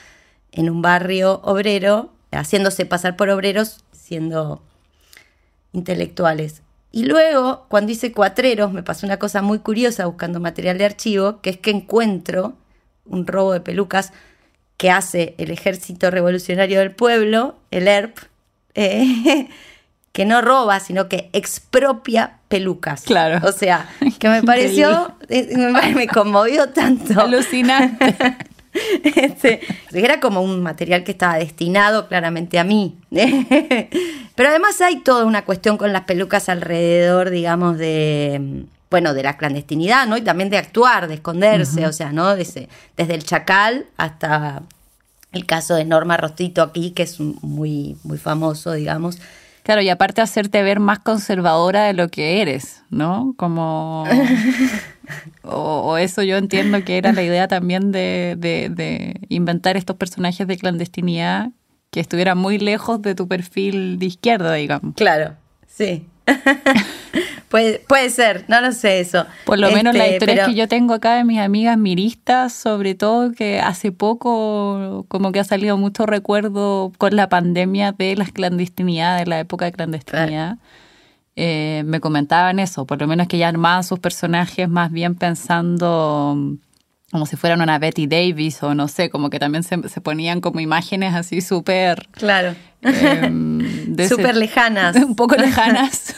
en 0.55 0.69
un 0.69 0.81
barrio 0.81 1.41
obrero, 1.43 2.11
haciéndose 2.31 2.85
pasar 2.85 3.15
por 3.15 3.29
obreros, 3.29 3.83
siendo 3.91 4.63
intelectuales. 5.73 6.63
Y 6.91 7.03
luego, 7.03 7.65
cuando 7.67 7.91
hice 7.91 8.13
cuatreros, 8.13 8.71
me 8.71 8.81
pasó 8.81 9.05
una 9.05 9.19
cosa 9.19 9.41
muy 9.41 9.59
curiosa 9.59 10.05
buscando 10.05 10.39
material 10.39 10.77
de 10.77 10.85
archivo, 10.85 11.41
que 11.41 11.49
es 11.49 11.57
que 11.57 11.71
encuentro 11.71 12.53
un 13.05 13.27
robo 13.27 13.51
de 13.51 13.59
pelucas 13.59 14.13
que 14.77 14.91
hace 14.91 15.35
el 15.37 15.51
Ejército 15.51 16.09
Revolucionario 16.09 16.79
del 16.79 16.91
Pueblo, 16.91 17.55
el 17.69 17.87
ERP, 17.87 18.17
eh, 18.75 19.49
que 20.13 20.25
no 20.25 20.41
roba, 20.41 20.79
sino 20.79 21.09
que 21.09 21.29
expropia 21.33 22.39
pelucas. 22.47 23.03
Claro. 23.03 23.45
O 23.45 23.51
sea, 23.51 23.89
que 24.17 24.29
me 24.29 24.41
pareció, 24.43 25.15
eh, 25.27 25.53
me 25.95 26.07
conmovió 26.07 26.69
tanto. 26.69 27.19
Alucinante. 27.19 28.15
Este, 29.03 29.61
era 29.93 30.19
como 30.19 30.41
un 30.41 30.61
material 30.61 31.03
que 31.03 31.11
estaba 31.11 31.37
destinado 31.37 32.07
claramente 32.07 32.59
a 32.59 32.63
mí. 32.63 32.97
Pero 34.35 34.49
además 34.49 34.81
hay 34.81 34.99
toda 34.99 35.25
una 35.25 35.45
cuestión 35.45 35.77
con 35.77 35.93
las 35.93 36.03
pelucas 36.03 36.49
alrededor, 36.49 37.29
digamos, 37.29 37.77
de 37.77 38.65
bueno, 38.89 39.13
de 39.13 39.23
la 39.23 39.35
clandestinidad, 39.35 40.07
¿no? 40.07 40.15
Y 40.15 40.21
también 40.21 40.49
de 40.49 40.57
actuar, 40.57 41.07
de 41.07 41.15
esconderse, 41.15 41.85
o 41.85 41.91
sea, 41.91 42.11
¿no? 42.11 42.35
Desde, 42.35 42.69
desde, 42.95 43.15
el 43.15 43.23
chacal 43.23 43.87
hasta 43.97 44.61
el 45.31 45.45
caso 45.45 45.75
de 45.75 45.83
Norma 45.83 46.17
Rostito 46.17 46.61
aquí, 46.61 46.91
que 46.91 47.03
es 47.03 47.19
muy, 47.19 47.97
muy 48.03 48.17
famoso, 48.17 48.71
digamos. 48.71 49.17
Claro, 49.63 49.81
y 49.81 49.89
aparte 49.89 50.21
hacerte 50.21 50.61
ver 50.63 50.79
más 50.79 50.99
conservadora 50.99 51.85
de 51.85 51.93
lo 51.93 52.07
que 52.09 52.41
eres, 52.41 52.83
¿no? 52.89 53.33
Como... 53.35 54.05
o, 55.43 55.97
eso 55.97 56.23
yo 56.23 56.37
entiendo 56.37 56.83
que 56.83 56.97
era 56.97 57.13
la 57.13 57.23
idea 57.23 57.47
también 57.47 57.91
de, 57.91 58.35
de, 58.37 59.19
inventar 59.29 59.77
estos 59.77 59.95
personajes 59.95 60.47
de 60.47 60.57
clandestinidad 60.57 61.51
que 61.91 61.99
estuvieran 61.99 62.37
muy 62.37 62.57
lejos 62.57 63.01
de 63.01 63.15
tu 63.15 63.27
perfil 63.27 63.99
de 63.99 64.05
izquierda, 64.07 64.53
digamos. 64.53 64.95
Claro, 64.95 65.35
sí. 65.67 66.07
puede, 67.49 67.79
puede 67.87 68.09
ser, 68.09 68.45
no 68.47 68.59
lo 68.61 68.71
sé 68.71 68.99
eso. 68.99 69.25
Por 69.45 69.59
lo 69.59 69.71
menos 69.71 69.95
la 69.95 70.05
este, 70.05 70.15
historia 70.15 70.45
que 70.47 70.55
yo 70.55 70.67
tengo 70.67 70.93
acá 70.93 71.15
de 71.15 71.23
mis 71.23 71.39
amigas 71.39 71.77
miristas, 71.77 72.53
sobre 72.53 72.95
todo 72.95 73.31
que 73.31 73.59
hace 73.59 73.91
poco 73.91 75.05
como 75.07 75.31
que 75.31 75.39
ha 75.39 75.43
salido 75.43 75.77
mucho 75.77 76.05
recuerdo 76.05 76.91
con 76.97 77.15
la 77.15 77.29
pandemia 77.29 77.91
de 77.91 78.15
las 78.15 78.31
clandestinidades, 78.31 79.25
de 79.25 79.29
la 79.29 79.39
época 79.39 79.65
de 79.65 79.71
clandestinidad. 79.71 80.57
Eh, 81.35 81.83
me 81.85 81.99
comentaban 81.99 82.59
eso, 82.59 82.85
por 82.85 83.01
lo 83.01 83.07
menos 83.07 83.27
que 83.27 83.37
ya 83.37 83.49
armaban 83.49 83.83
sus 83.83 83.99
personajes 83.99 84.69
más 84.69 84.91
bien 84.91 85.15
pensando 85.15 86.57
como 87.11 87.25
si 87.25 87.37
fueran 87.37 87.61
una 87.61 87.79
Betty 87.79 88.07
Davis 88.07 88.61
o 88.63 88.75
no 88.75 88.87
sé, 88.89 89.09
como 89.09 89.29
que 89.29 89.39
también 89.39 89.63
se, 89.63 89.77
ponían 90.01 90.41
como 90.41 90.59
imágenes 90.59 91.13
así 91.13 91.41
súper... 91.41 92.07
Claro. 92.11 92.55
Eh, 93.97 94.09
súper 94.09 94.35
lejanas. 94.35 94.95
Un 95.03 95.15
poco 95.15 95.35
lejanas. 95.35 96.13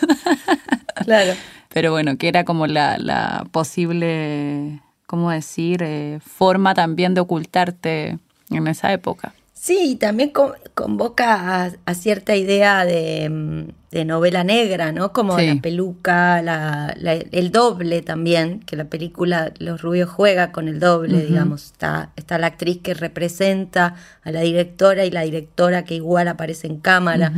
claro. 1.06 1.34
Pero 1.70 1.92
bueno, 1.92 2.18
que 2.18 2.28
era 2.28 2.44
como 2.44 2.66
la, 2.66 2.98
la 2.98 3.46
posible, 3.52 4.82
¿cómo 5.06 5.30
decir?, 5.30 5.84
eh, 5.84 6.20
forma 6.26 6.74
también 6.74 7.14
de 7.14 7.22
ocultarte 7.22 8.18
en 8.50 8.68
esa 8.68 8.92
época. 8.92 9.34
Sí, 9.60 9.98
también 10.00 10.32
convoca 10.76 11.72
a, 11.86 11.94
cierta 11.96 12.36
idea 12.36 12.86
de, 12.86 13.66
novela 14.06 14.44
negra, 14.44 14.92
¿no? 14.92 15.12
Como 15.12 15.38
la 15.38 15.60
peluca, 15.62 16.40
el 16.40 17.52
doble 17.52 18.02
también, 18.04 18.60
que 18.62 18.76
la 18.76 18.86
película 18.86 19.52
Los 19.58 19.82
Rubios 19.82 20.10
juega 20.10 20.52
con 20.52 20.68
el 20.68 20.80
doble, 20.80 21.26
digamos. 21.26 21.66
Está, 21.66 22.12
está 22.16 22.38
la 22.38 22.48
actriz 22.48 22.80
que 22.84 22.94
representa 22.94 23.96
a 24.24 24.32
la 24.32 24.42
directora 24.42 25.06
y 25.06 25.12
la 25.12 25.22
directora 25.22 25.84
que 25.84 25.96
igual 25.96 26.28
aparece 26.28 26.68
en 26.68 26.78
cámara. 26.78 27.34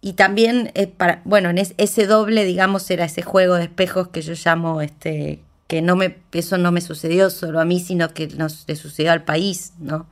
Y 0.00 0.14
también, 0.14 0.70
es 0.74 0.86
para, 0.86 1.20
bueno, 1.24 1.50
en 1.50 1.58
ese 1.58 2.06
doble, 2.06 2.44
digamos, 2.44 2.88
era 2.90 3.04
ese 3.04 3.22
juego 3.22 3.56
de 3.56 3.64
espejos 3.64 4.08
que 4.08 4.22
yo 4.22 4.34
llamo, 4.42 4.80
este, 4.80 5.40
que 5.66 5.82
no 5.82 5.96
me, 5.96 6.16
eso 6.32 6.56
no 6.58 6.72
me 6.72 6.80
sucedió 6.80 7.28
solo 7.28 7.60
a 7.60 7.64
mí, 7.64 7.80
sino 7.80 8.14
que 8.14 8.28
nos 8.28 8.64
le 8.66 8.76
sucedió 8.76 9.12
al 9.12 9.24
país, 9.24 9.72
¿no? 9.78 10.06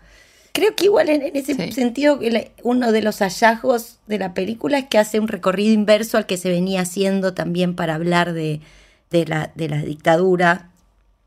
Creo 0.59 0.75
que 0.75 0.87
igual 0.87 1.09
en, 1.09 1.23
ese 1.37 1.71
sentido 1.71 2.19
uno 2.65 2.91
de 2.91 3.01
los 3.01 3.21
hallazgos 3.21 3.99
de 4.09 4.19
la 4.19 4.35
película 4.35 4.79
es 4.79 4.87
que 4.89 4.99
hace 4.99 5.21
un 5.21 5.29
recorrido 5.29 5.73
inverso 5.73 6.17
al 6.17 6.27
que 6.27 6.37
se 6.37 6.51
venía 6.51 6.81
haciendo 6.81 7.33
también 7.33 7.77
para 7.77 7.95
hablar 7.95 8.33
de, 8.33 8.61
la, 9.13 9.53
de 9.55 9.69
la 9.69 9.81
dictadura, 9.83 10.71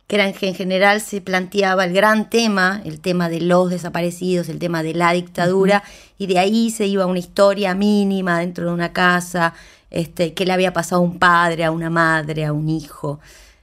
que 0.07 0.17
era 0.17 0.27
en, 0.27 0.33
general 0.33 0.99
se 0.99 1.21
planteaba 1.21 1.85
el 1.85 1.93
gran 1.93 2.29
tema, 2.29 2.81
el 2.83 2.99
tema 2.99 3.29
de 3.29 3.39
los 3.39 3.69
desaparecidos, 3.69 4.49
el 4.49 4.59
tema 4.59 4.83
de 4.83 4.95
la 4.95 5.13
dictadura, 5.13 5.81
y 6.17 6.27
de 6.27 6.37
ahí 6.37 6.69
se 6.69 6.87
iba 6.87 7.05
una 7.05 7.19
historia 7.19 7.73
mínima 7.73 8.39
dentro 8.39 8.65
de 8.65 8.73
una 8.73 8.91
casa, 8.91 9.53
este, 9.91 10.33
que 10.33 10.45
le 10.45 10.51
había 10.51 10.73
pasado 10.73 10.99
a 10.99 11.05
un 11.05 11.19
padre, 11.19 11.63
a 11.63 11.71
una 11.71 11.89
madre, 11.89 12.43
a 12.43 12.51
un 12.51 12.67
hijo 12.67 13.21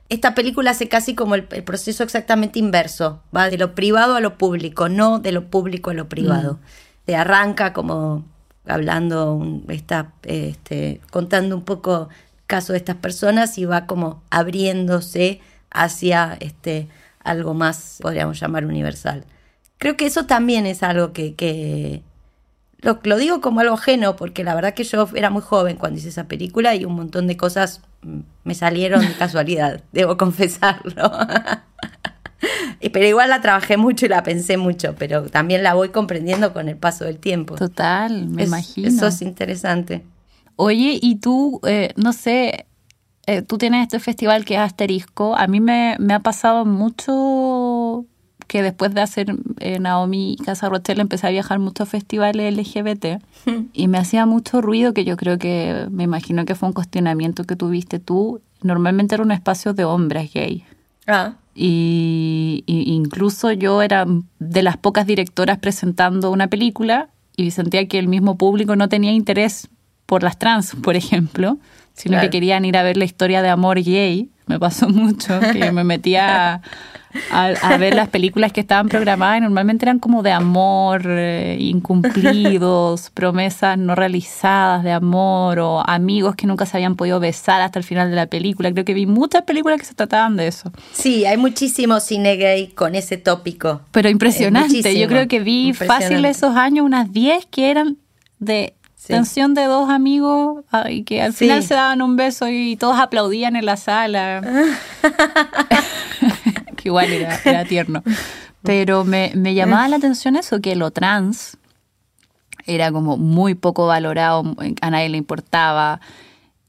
esta 0.09 0.35
película 0.35 0.71
hace 0.71 0.89
casi 0.89 1.15
como 1.15 1.35
el, 1.35 1.45
proceso 1.45 2.03
exactamente 2.03 2.59
inverso, 2.59 3.23
va 3.37 3.51
de 3.51 3.59
lo 3.59 3.75
privado 3.75 4.15
a 4.17 4.21
lo 4.21 4.39
público, 4.39 4.89
no 4.89 5.19
de 5.19 5.33
lo 5.33 5.51
público 5.51 5.91
a 5.91 5.95
lo 5.95 6.09
privado. 6.09 6.55
Mm. 6.55 6.59
Se 7.07 7.17
arranca 7.17 7.73
como 7.73 8.25
hablando, 8.67 9.63
está 9.69 10.13
este, 10.25 11.01
contando 11.11 11.57
un 11.57 11.65
poco 11.65 12.09
el 12.11 12.47
caso 12.47 12.73
de 12.73 12.79
estas 12.79 12.97
personas 12.97 13.59
y 13.59 13.67
va 13.67 13.87
como 13.87 14.23
abriéndose 14.31 15.41
hacia 15.71 16.37
este, 16.41 16.89
algo 17.23 17.53
más, 17.53 17.99
podríamos 18.01 18.41
llamar 18.41 18.65
universal. 18.65 19.25
Creo 19.77 19.97
que 19.97 20.07
eso 20.07 20.25
también 20.25 20.67
es 20.67 20.83
algo 20.83 21.13
que, 21.13 21.35
que 21.35 22.03
lo, 22.81 22.99
lo, 23.03 23.19
digo 23.19 23.43
como 23.43 23.61
algo 23.61 23.75
ajeno, 23.75 24.17
porque 24.17 24.43
la 24.43 24.55
verdad 24.55 24.73
que 24.73 24.85
yo 24.85 25.07
era 25.15 25.29
muy 25.29 25.43
joven 25.43 25.77
cuando 25.77 25.99
hice 25.99 26.09
esa 26.09 26.25
película 26.29 26.75
y 26.75 26.87
un 26.87 26.95
montón 26.95 27.27
de 27.27 27.37
cosas 27.37 27.83
me 28.45 28.55
salieron 28.55 29.01
de 29.01 29.13
casualidad, 29.15 29.83
debo 29.93 30.17
confesarlo. 30.17 31.11
pero 32.93 33.07
igual 33.07 33.31
la 33.31 33.41
trabajé 33.41 33.77
mucho 33.77 34.07
y 34.07 34.09
la 34.09 34.23
pensé 34.23 34.57
mucho, 34.57 34.95
pero 34.99 35.25
también 35.25 35.63
la 35.63 35.75
voy 35.75 35.91
comprendiendo 35.91 36.53
con 36.53 36.69
el 36.69 36.77
paso 36.77 37.05
del 37.05 37.19
tiempo. 37.19 37.57
Total, 37.57 38.29
me 38.29 38.45
imagino. 38.45 38.89
Eso 38.89 39.07
es 39.07 39.23
interesante. 39.23 40.05
Oye, 40.57 40.99
y 41.01 41.17
tú, 41.17 41.61
eh, 41.67 41.93
no 41.97 42.13
sé, 42.13 42.67
eh, 43.27 43.43
tú 43.43 43.59
tienes 43.59 43.83
este 43.83 44.01
festival 44.01 44.45
que 44.45 44.55
es 44.55 44.61
Asterisco. 44.61 45.37
A 45.37 45.47
mí 45.47 45.61
me, 45.61 45.97
me 45.99 46.15
ha 46.15 46.21
pasado 46.21 46.65
mucho 46.65 47.13
que 48.49 48.63
después 48.63 48.93
de 48.95 49.03
hacer 49.03 49.37
eh, 49.61 49.79
Naomi 49.79 50.37
Casa 50.45 50.69
Rochelle 50.69 51.03
empecé 51.03 51.27
a 51.27 51.31
viajar 51.31 51.59
mucho 51.59 51.85
a 51.85 51.87
festivales 51.87 52.57
LGBT 52.57 53.23
y 53.73 53.89
me 53.89 53.99
hacía 53.99 54.27
mucho 54.27 54.61
ruido 54.61 54.95
que 54.95 55.05
yo 55.05 55.17
creo 55.17 55.39
que, 55.39 55.87
me 55.91 56.05
imagino 56.05 56.45
que 56.47 56.55
fue 56.55 56.69
un 56.69 56.73
cuestionamiento 56.73 57.45
que 57.45 57.55
tuviste 57.55 57.99
tú. 58.01 58.41
Normalmente 58.63 59.15
era 59.15 59.23
un 59.23 59.33
espacio 59.33 59.75
de 59.75 59.85
hombres 59.85 60.33
gay. 60.33 60.65
Ah. 61.07 61.35
Y, 61.55 62.65
y 62.67 62.93
incluso 62.93 63.53
yo 63.53 63.83
era 63.83 64.07
de 64.39 64.63
las 64.63 64.79
pocas 64.79 65.07
directoras 65.07 65.59
presentando 65.59 66.31
una 66.31 66.49
película 66.49 67.11
y 67.37 67.51
sentía 67.51 67.87
que 67.87 67.99
el 67.99 68.09
mismo 68.09 68.37
público 68.39 68.77
no 68.77 68.89
tenía 68.89 69.13
interés 69.13 69.69
por 70.07 70.23
las 70.23 70.39
trans, 70.39 70.75
por 70.83 70.97
ejemplo, 70.97 71.59
sino 71.93 72.21
que 72.21 72.31
querían 72.31 72.65
ir 72.65 72.79
a 72.79 72.83
ver 72.83 72.97
la 72.97 73.05
historia 73.05 73.43
de 73.43 73.51
amor 73.51 73.83
gay. 73.83 74.31
Me 74.49 74.59
pasó 74.59 74.89
mucho 74.89 75.39
que 75.53 75.71
me 75.73 75.85
metía 75.85 76.61
a, 77.31 77.77
ver 77.79 77.95
las 77.95 78.09
películas 78.09 78.53
que 78.53 78.61
estaban 78.61 78.89
programadas 78.89 79.39
y 79.39 79.41
normalmente 79.41 79.85
eran 79.85 79.99
como 79.99 80.23
de 80.23 80.33
amor, 80.33 81.03
eh, 81.07 81.57
incumplidos, 81.59 83.11
promesas 83.15 83.79
no 83.79 83.95
realizadas 83.95 84.85
de 84.85 84.93
amor 84.93 85.59
o 85.59 85.81
amigos 85.89 86.35
que 86.37 86.47
nunca 86.47 86.67
se 86.67 86.77
habían 86.77 86.97
podido 86.97 87.21
besar 87.21 87.61
hasta 87.61 87.79
el 87.79 87.85
final 87.85 88.11
de 88.11 88.17
la 88.17 88.27
película. 88.27 88.73
Creo 88.73 88.85
que 88.85 88.95
vi 88.95 89.07
muchas 89.07 89.43
películas 89.43 89.81
que 89.81 89.87
se 89.87 89.95
trataban 89.95 90.37
de 90.37 90.49
eso. 90.49 90.73
Sí, 90.93 91.25
hay 91.25 91.37
muchísimo 91.37 92.01
cine 92.01 92.37
gay 92.37 92.69
con 92.69 92.95
ese 92.95 93.17
tópico. 93.17 93.83
Pero 93.93 94.09
impresionante. 94.09 94.99
Yo 94.99 95.09
creo 95.09 95.29
que 95.29 95.41
vi 95.41 95.73
fácil 95.73 96.25
esos 96.25 96.57
años 96.57 96.85
unas 96.85 97.13
10 97.13 97.47
que 97.47 97.71
eran 97.71 97.97
de 98.39 98.75
tensión 99.07 99.55
de 99.55 99.65
dos 99.65 99.89
amigos 99.89 100.65
y 100.89 101.05
que 101.05 101.23
al 101.23 101.33
final 101.33 101.63
se 101.63 101.75
daban 101.75 102.03
un 102.03 102.17
beso 102.17 102.49
y 102.49 102.77
todos 102.77 102.99
aplaudían 102.99 103.57
en 103.57 103.65
la 103.65 103.77
sala. 103.77 104.43
que 106.77 106.89
igual 106.89 107.13
era, 107.13 107.65
tierno. 107.65 108.03
Pero 108.63 109.05
me, 109.05 109.33
llamaba 109.55 109.89
la 109.89 109.97
atención 109.97 110.37
eso, 110.37 110.61
que 110.61 110.77
lo 110.77 110.91
trans 110.91 111.57
era 112.67 112.93
como 112.93 113.17
muy 113.17 113.55
poco 113.55 113.87
valorado, 113.87 114.55
a 114.83 114.91
nadie 114.91 115.09
le 115.09 115.17
importaba, 115.17 116.01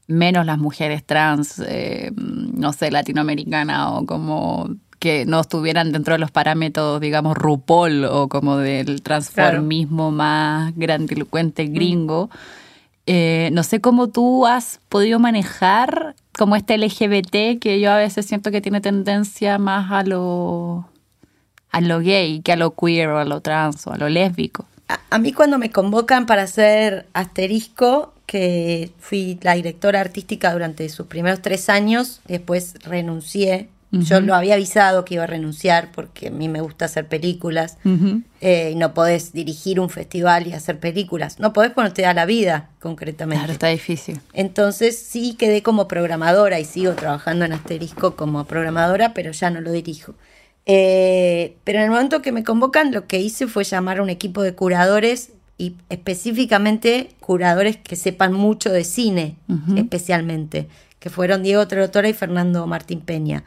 menos 0.06 0.46
las 0.46 0.58
mujeres 0.58 1.04
trans, 1.04 1.62
eh, 1.66 2.10
no 2.16 2.72
sé, 2.72 2.90
latinoamericana 2.90 3.90
o 3.90 4.06
como 4.06 4.70
que 5.00 5.24
no 5.24 5.40
estuvieran 5.40 5.92
dentro 5.92 6.12
de 6.12 6.18
los 6.18 6.30
parámetros, 6.30 7.00
digamos, 7.00 7.36
RuPaul 7.36 8.04
o 8.04 8.28
como 8.28 8.58
del 8.58 9.02
transformismo 9.02 10.10
más 10.10 10.72
grandilocuente 10.76 11.64
gringo. 11.64 12.30
Eh, 13.06 13.48
no 13.52 13.62
sé 13.62 13.80
cómo 13.80 14.08
tú 14.08 14.46
has 14.46 14.78
podido 14.90 15.18
manejar 15.18 16.14
como 16.38 16.54
este 16.54 16.76
LGBT 16.76 17.58
que 17.58 17.80
yo 17.80 17.90
a 17.90 17.96
veces 17.96 18.26
siento 18.26 18.50
que 18.50 18.60
tiene 18.60 18.82
tendencia 18.82 19.58
más 19.58 19.90
a 19.90 20.04
lo, 20.04 20.86
a 21.70 21.80
lo 21.80 22.00
gay 22.00 22.40
que 22.42 22.52
a 22.52 22.56
lo 22.56 22.74
queer 22.76 23.08
o 23.08 23.18
a 23.18 23.24
lo 23.24 23.40
trans 23.40 23.86
o 23.86 23.92
a 23.92 23.96
lo 23.96 24.08
lésbico. 24.10 24.66
A, 25.10 25.18
mí 25.18 25.32
cuando 25.32 25.56
me 25.56 25.70
convocan 25.70 26.26
para 26.26 26.42
hacer 26.42 27.06
asterisco, 27.14 28.12
que 28.26 28.92
fui 28.98 29.38
la 29.40 29.54
directora 29.54 30.00
artística 30.00 30.52
durante 30.52 30.88
sus 30.88 31.06
primeros 31.06 31.40
tres 31.40 31.70
años, 31.70 32.20
después 32.26 32.74
renuncié 32.84 33.68
yo 33.92 34.20
lo 34.20 34.34
había 34.34 34.54
avisado 34.54 35.04
que 35.04 35.14
iba 35.14 35.24
a 35.24 35.26
renunciar 35.26 35.90
porque 35.90 36.28
a 36.28 36.30
mí 36.30 36.48
me 36.48 36.60
gusta 36.60 36.84
hacer 36.84 37.08
películas 37.08 37.76
eh, 38.40 38.70
y 38.72 38.76
no 38.76 38.94
podés 38.94 39.32
dirigir 39.32 39.80
un 39.80 39.90
festival 39.90 40.46
y 40.46 40.52
hacer 40.52 40.78
películas. 40.78 41.40
No 41.40 41.52
podés 41.52 41.72
ponerte 41.72 42.06
a 42.06 42.14
la 42.14 42.24
vida, 42.24 42.70
concretamente. 42.78 43.40
Claro, 43.40 43.52
está 43.52 43.66
difícil. 43.66 44.20
Entonces 44.32 44.96
sí 44.96 45.34
quedé 45.34 45.62
como 45.62 45.88
programadora 45.88 46.60
y 46.60 46.64
sigo 46.64 46.92
trabajando 46.92 47.44
en 47.44 47.52
Asterisco 47.52 48.14
como 48.14 48.44
programadora, 48.44 49.12
pero 49.12 49.32
ya 49.32 49.50
no 49.50 49.60
lo 49.60 49.72
dirijo. 49.72 50.14
Eh, 50.66 51.56
pero 51.64 51.78
en 51.78 51.86
el 51.86 51.90
momento 51.90 52.22
que 52.22 52.30
me 52.30 52.44
convocan, 52.44 52.92
lo 52.92 53.08
que 53.08 53.18
hice 53.18 53.48
fue 53.48 53.64
llamar 53.64 53.98
a 53.98 54.02
un 54.02 54.10
equipo 54.10 54.42
de 54.42 54.54
curadores 54.54 55.32
y 55.58 55.74
específicamente 55.88 57.10
curadores 57.18 57.76
que 57.76 57.96
sepan 57.96 58.32
mucho 58.32 58.70
de 58.70 58.84
cine, 58.84 59.36
especialmente, 59.76 60.68
que 61.00 61.10
fueron 61.10 61.42
Diego 61.42 61.66
Trotora 61.66 62.08
y 62.08 62.14
Fernando 62.14 62.66
Martín 62.66 63.00
Peña. 63.00 63.44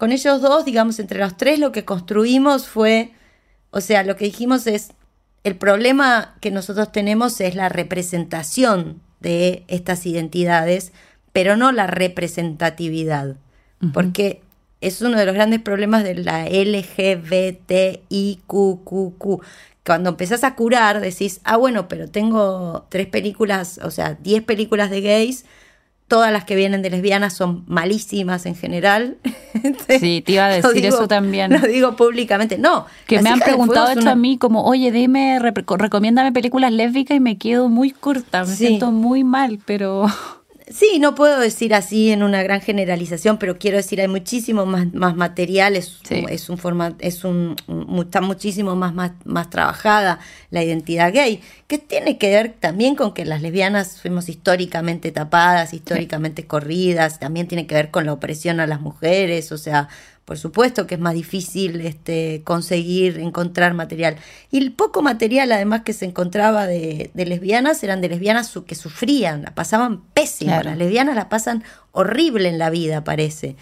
Con 0.00 0.10
ellos 0.12 0.40
dos, 0.40 0.64
digamos, 0.64 0.98
entre 0.98 1.18
los 1.18 1.36
tres, 1.36 1.58
lo 1.58 1.72
que 1.72 1.84
construimos 1.84 2.66
fue, 2.66 3.10
o 3.70 3.82
sea, 3.82 4.02
lo 4.02 4.16
que 4.16 4.24
dijimos 4.24 4.66
es, 4.66 4.92
el 5.44 5.56
problema 5.56 6.38
que 6.40 6.50
nosotros 6.50 6.90
tenemos 6.90 7.38
es 7.42 7.54
la 7.54 7.68
representación 7.68 9.02
de 9.20 9.62
estas 9.68 10.06
identidades, 10.06 10.92
pero 11.34 11.58
no 11.58 11.70
la 11.70 11.86
representatividad, 11.86 13.36
porque 13.92 14.40
es 14.80 15.02
uno 15.02 15.18
de 15.18 15.26
los 15.26 15.34
grandes 15.34 15.60
problemas 15.60 16.02
de 16.02 16.14
la 16.14 16.46
LGBTIQQQ. 16.46 17.52
Cuando 19.84 20.08
empezás 20.08 20.44
a 20.44 20.54
curar, 20.54 21.02
decís, 21.02 21.42
ah, 21.44 21.58
bueno, 21.58 21.88
pero 21.88 22.08
tengo 22.08 22.86
tres 22.88 23.06
películas, 23.06 23.78
o 23.82 23.90
sea, 23.90 24.14
diez 24.14 24.42
películas 24.42 24.88
de 24.88 25.02
gays, 25.02 25.44
todas 26.10 26.32
las 26.32 26.44
que 26.44 26.56
vienen 26.56 26.82
de 26.82 26.90
lesbianas 26.90 27.34
son 27.34 27.62
malísimas 27.68 28.44
en 28.44 28.56
general. 28.56 29.16
Sí, 30.00 30.22
te 30.24 30.32
iba 30.32 30.46
a 30.46 30.48
decir 30.48 30.86
eso 30.86 31.08
también. 31.08 31.52
Lo 31.52 31.58
digo 31.66 31.96
públicamente. 31.96 32.56
No. 32.56 32.86
Que 33.06 33.20
me 33.20 33.30
han 33.30 33.40
preguntado 33.40 33.90
esto 33.90 34.08
a 34.08 34.14
mí 34.14 34.38
como, 34.38 34.64
oye, 34.64 34.92
dime, 34.92 35.38
recomiéndame 35.40 36.32
películas 36.32 36.72
lésbicas 36.72 37.16
y 37.16 37.20
me 37.20 37.36
quedo 37.36 37.68
muy 37.68 37.90
corta, 37.90 38.44
me 38.44 38.54
siento 38.54 38.92
muy 38.92 39.24
mal, 39.24 39.58
pero... 39.66 40.06
Sí, 40.72 41.00
no 41.00 41.16
puedo 41.16 41.40
decir 41.40 41.74
así 41.74 42.12
en 42.12 42.22
una 42.22 42.44
gran 42.44 42.60
generalización, 42.60 43.38
pero 43.38 43.58
quiero 43.58 43.76
decir, 43.76 44.00
hay 44.00 44.06
muchísimo 44.06 44.66
más, 44.66 44.92
más 44.94 45.16
material, 45.16 45.74
es, 45.74 45.98
es 46.08 46.48
un 46.48 46.58
formato, 46.58 46.94
es 47.00 47.24
un, 47.24 47.56
está 48.00 48.20
muchísimo 48.20 48.76
más, 48.76 48.94
más, 48.94 49.10
más 49.24 49.50
trabajada 49.50 50.20
la 50.50 50.62
identidad 50.62 51.12
gay, 51.12 51.40
que 51.66 51.78
tiene 51.78 52.18
que 52.18 52.30
ver 52.30 52.52
también 52.52 52.94
con 52.94 53.14
que 53.14 53.24
las 53.24 53.42
lesbianas 53.42 54.00
fuimos 54.00 54.28
históricamente 54.28 55.10
tapadas, 55.10 55.74
históricamente 55.74 56.46
corridas, 56.46 57.18
también 57.18 57.48
tiene 57.48 57.66
que 57.66 57.74
ver 57.74 57.90
con 57.90 58.06
la 58.06 58.12
opresión 58.12 58.60
a 58.60 58.68
las 58.68 58.80
mujeres, 58.80 59.50
o 59.50 59.58
sea, 59.58 59.88
por 60.30 60.38
supuesto 60.38 60.86
que 60.86 60.94
es 60.94 61.00
más 61.00 61.14
difícil 61.14 61.80
este, 61.80 62.42
conseguir, 62.44 63.18
encontrar 63.18 63.74
material. 63.74 64.14
Y 64.52 64.58
el 64.58 64.70
poco 64.70 65.02
material, 65.02 65.50
además, 65.50 65.82
que 65.82 65.92
se 65.92 66.04
encontraba 66.04 66.68
de, 66.68 67.10
lesbianas, 67.16 67.82
eran 67.82 68.00
de 68.00 68.10
lesbianas 68.10 68.56
que 68.64 68.76
sufrían, 68.76 69.42
la 69.42 69.56
pasaban 69.56 70.02
pésimo. 70.14 70.52
Las 70.62 70.78
lesbianas 70.78 71.16
la 71.16 71.28
pasan 71.28 71.64
horrible 71.90 72.48
en 72.48 72.58
la 72.58 72.70
vida, 72.70 73.02
parece. 73.02 73.56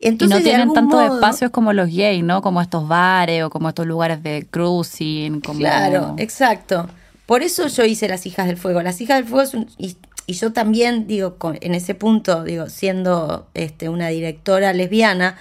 Entonces, 0.00 0.40
y 0.40 0.40
no 0.40 0.44
tienen 0.44 0.72
tantos 0.72 1.04
espacios 1.04 1.52
como 1.52 1.72
los 1.72 1.86
gays, 1.86 2.24
¿no? 2.24 2.42
Como 2.42 2.60
estos 2.62 2.88
bares 2.88 3.44
o 3.44 3.50
como 3.50 3.68
estos 3.68 3.86
lugares 3.86 4.20
de 4.20 4.44
cruising. 4.50 5.40
Claro, 5.40 6.16
exacto. 6.18 6.88
Por 7.26 7.44
eso 7.44 7.68
yo 7.68 7.84
hice 7.84 8.08
Las 8.08 8.26
Hijas 8.26 8.48
del 8.48 8.56
Fuego. 8.56 8.82
Las 8.82 9.00
Hijas 9.00 9.18
del 9.18 9.26
Fuego 9.26 9.42
es 9.44 9.54
un, 9.54 9.68
y, 9.78 9.96
yo 10.26 10.52
también, 10.52 11.06
digo, 11.06 11.38
en 11.60 11.76
ese 11.76 11.94
punto, 11.94 12.42
digo, 12.42 12.68
siendo 12.68 13.46
este, 13.54 13.88
una 13.88 14.08
directora 14.08 14.72
lesbiana, 14.72 15.36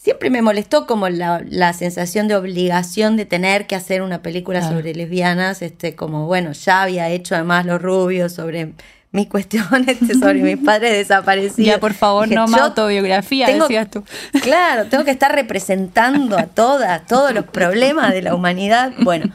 siempre 0.00 0.30
me 0.30 0.40
molestó 0.40 0.86
como 0.86 1.08
la, 1.10 1.42
la, 1.46 1.74
sensación 1.74 2.26
de 2.26 2.34
obligación 2.34 3.16
de 3.16 3.26
tener 3.26 3.66
que 3.66 3.76
hacer 3.76 4.00
una 4.00 4.22
película 4.22 4.66
sobre 4.66 4.94
lesbianas, 4.94 5.60
este, 5.60 5.94
como 5.94 6.26
bueno, 6.26 6.52
ya 6.52 6.82
había 6.82 7.10
hecho 7.10 7.34
además 7.34 7.66
Los 7.66 7.82
Rubios 7.82 8.32
sobre 8.32 8.72
mis 9.12 9.26
cuestiones, 9.28 9.98
sobre 10.18 10.40
mis 10.42 10.56
padres 10.56 10.92
desaparecidos. 10.92 11.66
Ya, 11.66 11.78
por 11.78 11.92
favor, 11.92 12.28
no 12.28 12.46
más 12.46 12.62
autobiografía, 12.62 13.48
decías 13.48 13.90
tú. 13.90 14.02
Claro, 14.42 14.86
tengo 14.86 15.04
que 15.04 15.10
estar 15.10 15.34
representando 15.34 16.38
a 16.38 16.46
todas, 16.46 17.06
todos 17.06 17.34
los 17.34 17.44
problemas 17.44 18.12
de 18.14 18.22
la 18.22 18.34
humanidad. 18.34 18.92
Bueno, 19.00 19.26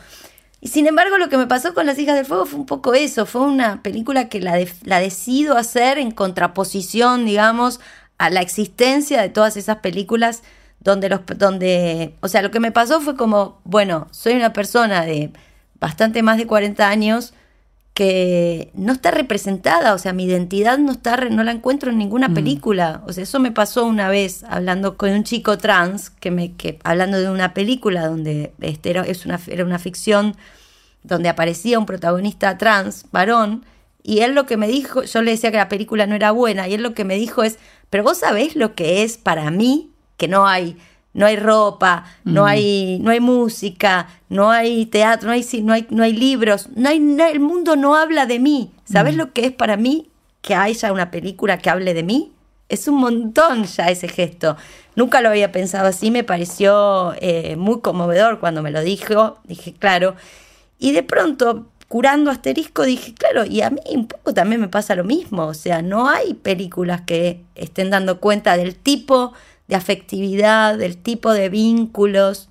y 0.62 0.70
sin 0.70 0.88
embargo 0.88 1.20
lo 1.20 1.30
que 1.30 1.38
me 1.38 1.46
pasó 1.46 1.76
con 1.76 1.86
Las 1.86 2.00
Hijas 2.00 2.16
del 2.16 2.26
Fuego 2.26 2.48
fue 2.48 2.60
un 2.60 2.66
poco 2.66 2.96
eso, 2.96 3.28
fue 3.28 3.42
una 3.42 3.84
película 3.84 4.30
que 4.30 4.42
la, 4.42 4.58
la 4.84 5.00
decido 5.00 5.58
hacer 5.58 6.00
en 6.00 6.10
contraposición, 6.10 7.24
digamos, 7.24 7.80
a 8.18 8.30
la 8.30 8.42
existencia 8.42 9.22
de 9.22 9.30
todas 9.30 9.58
esas 9.58 9.78
películas 9.78 10.44
donde 10.80 11.10
los 11.10 11.22
donde, 11.38 12.16
o 12.22 12.28
sea, 12.28 12.42
lo 12.42 12.52
que 12.52 12.60
me 12.60 12.72
pasó 12.72 13.02
fue 13.02 13.16
como, 13.16 13.60
bueno, 13.64 14.08
soy 14.12 14.34
una 14.34 14.54
persona 14.54 15.04
de 15.06 15.32
bastante 15.80 16.22
más 16.24 16.38
de 16.38 16.48
40 16.48 16.88
años 16.88 17.34
que 17.94 18.72
no 18.74 18.92
está 18.94 19.12
representada, 19.12 19.94
o 19.94 19.98
sea, 19.98 20.12
mi 20.12 20.26
identidad 20.26 20.78
no 20.78 20.92
está 20.92 21.16
no 21.16 21.44
la 21.44 21.52
encuentro 21.52 21.92
en 21.92 21.98
ninguna 21.98 22.28
mm. 22.28 22.34
película. 22.34 23.02
O 23.08 23.14
sea, 23.14 23.24
eso 23.24 23.40
me 23.40 23.52
pasó 23.52 23.86
una 23.86 24.10
vez 24.10 24.44
hablando 24.44 24.98
con 24.98 25.12
un 25.12 25.24
chico 25.24 25.58
trans 25.58 26.10
que 26.10 26.30
me 26.30 26.54
que 26.54 26.78
hablando 26.84 27.20
de 27.20 27.30
una 27.30 27.54
película 27.54 28.06
donde 28.08 28.54
este 28.60 28.90
era, 28.90 29.04
es 29.04 29.26
una 29.26 29.40
era 29.48 29.64
una 29.64 29.80
ficción 29.80 30.36
donde 31.04 31.30
aparecía 31.30 31.80
un 31.80 31.86
protagonista 31.86 32.58
trans, 32.58 33.06
varón, 33.12 33.64
y 34.04 34.20
él 34.20 34.36
lo 34.36 34.46
que 34.46 34.58
me 34.58 34.68
dijo, 34.68 35.04
yo 35.04 35.22
le 35.22 35.32
decía 35.32 35.52
que 35.52 35.58
la 35.58 35.70
película 35.70 36.06
no 36.06 36.16
era 36.16 36.32
buena, 36.32 36.68
y 36.68 36.74
él 36.74 36.84
lo 36.84 36.94
que 36.94 37.06
me 37.06 37.16
dijo 37.16 37.44
es, 37.44 37.58
pero 37.90 38.04
vos 38.04 38.20
sabés 38.20 38.56
lo 38.56 38.76
que 38.76 39.04
es 39.04 39.18
para 39.18 39.50
mí, 39.52 39.92
que 40.18 40.28
no 40.28 40.48
hay, 40.48 40.78
no 41.14 41.26
hay 41.26 41.38
ropa, 41.38 42.06
no, 42.26 42.46
hay, 42.46 43.00
no 43.00 43.12
hay 43.12 43.22
música, 43.22 44.08
no 44.28 44.52
hay 44.52 44.86
teatro, 44.86 45.28
no 45.28 45.34
hay, 45.34 45.46
no 45.64 45.74
hay, 45.74 45.88
no 45.90 46.04
hay 46.04 46.14
libros, 46.14 46.70
no 46.76 46.90
hay, 46.90 46.98
el 47.32 47.40
mundo 47.40 47.78
no 47.78 47.96
habla 47.96 48.26
de 48.26 48.40
mí. 48.40 48.72
¿Sabés 48.84 49.16
lo 49.16 49.32
que 49.32 49.46
es 49.46 49.52
para 49.52 49.78
mí 49.78 50.10
que 50.42 50.56
haya 50.56 50.92
una 50.92 51.12
película 51.12 51.58
que 51.58 51.70
hable 51.70 51.94
de 51.94 52.04
mí? 52.04 52.34
Es 52.68 52.88
un 52.88 52.96
montón 52.96 53.64
ya 53.64 53.90
ese 53.90 54.10
gesto. 54.10 54.58
Nunca 54.96 55.22
lo 55.22 55.30
había 55.30 55.54
pensado 55.54 55.88
así, 55.88 56.12
me 56.12 56.24
pareció 56.24 57.14
eh, 57.22 57.56
muy 57.56 57.80
conmovedor 57.80 58.40
cuando 58.40 58.62
me 58.62 58.72
lo 58.72 58.82
dijo. 58.82 59.38
Dije, 59.46 59.74
claro. 59.74 60.16
Y 60.80 60.92
de 60.92 61.04
pronto, 61.04 61.68
curando 61.88 62.32
asterisco, 62.32 62.84
dije, 62.84 63.14
claro, 63.14 63.46
y 63.46 63.62
a 63.62 63.70
mí 63.70 63.80
un 63.94 64.08
poco 64.08 64.34
también 64.34 64.62
me 64.62 64.68
pasa 64.68 64.96
lo 64.96 65.04
mismo. 65.04 65.46
O 65.46 65.54
sea, 65.54 65.82
no 65.82 66.10
hay 66.10 66.34
películas 66.34 67.02
que 67.02 67.42
estén 67.56 67.90
dando 67.90 68.20
cuenta 68.20 68.58
del 68.58 68.76
tipo 68.76 69.34
de 69.68 69.76
afectividad, 69.76 70.78
del 70.78 70.98
tipo 70.98 71.34
de 71.34 71.50
vínculos, 71.50 72.50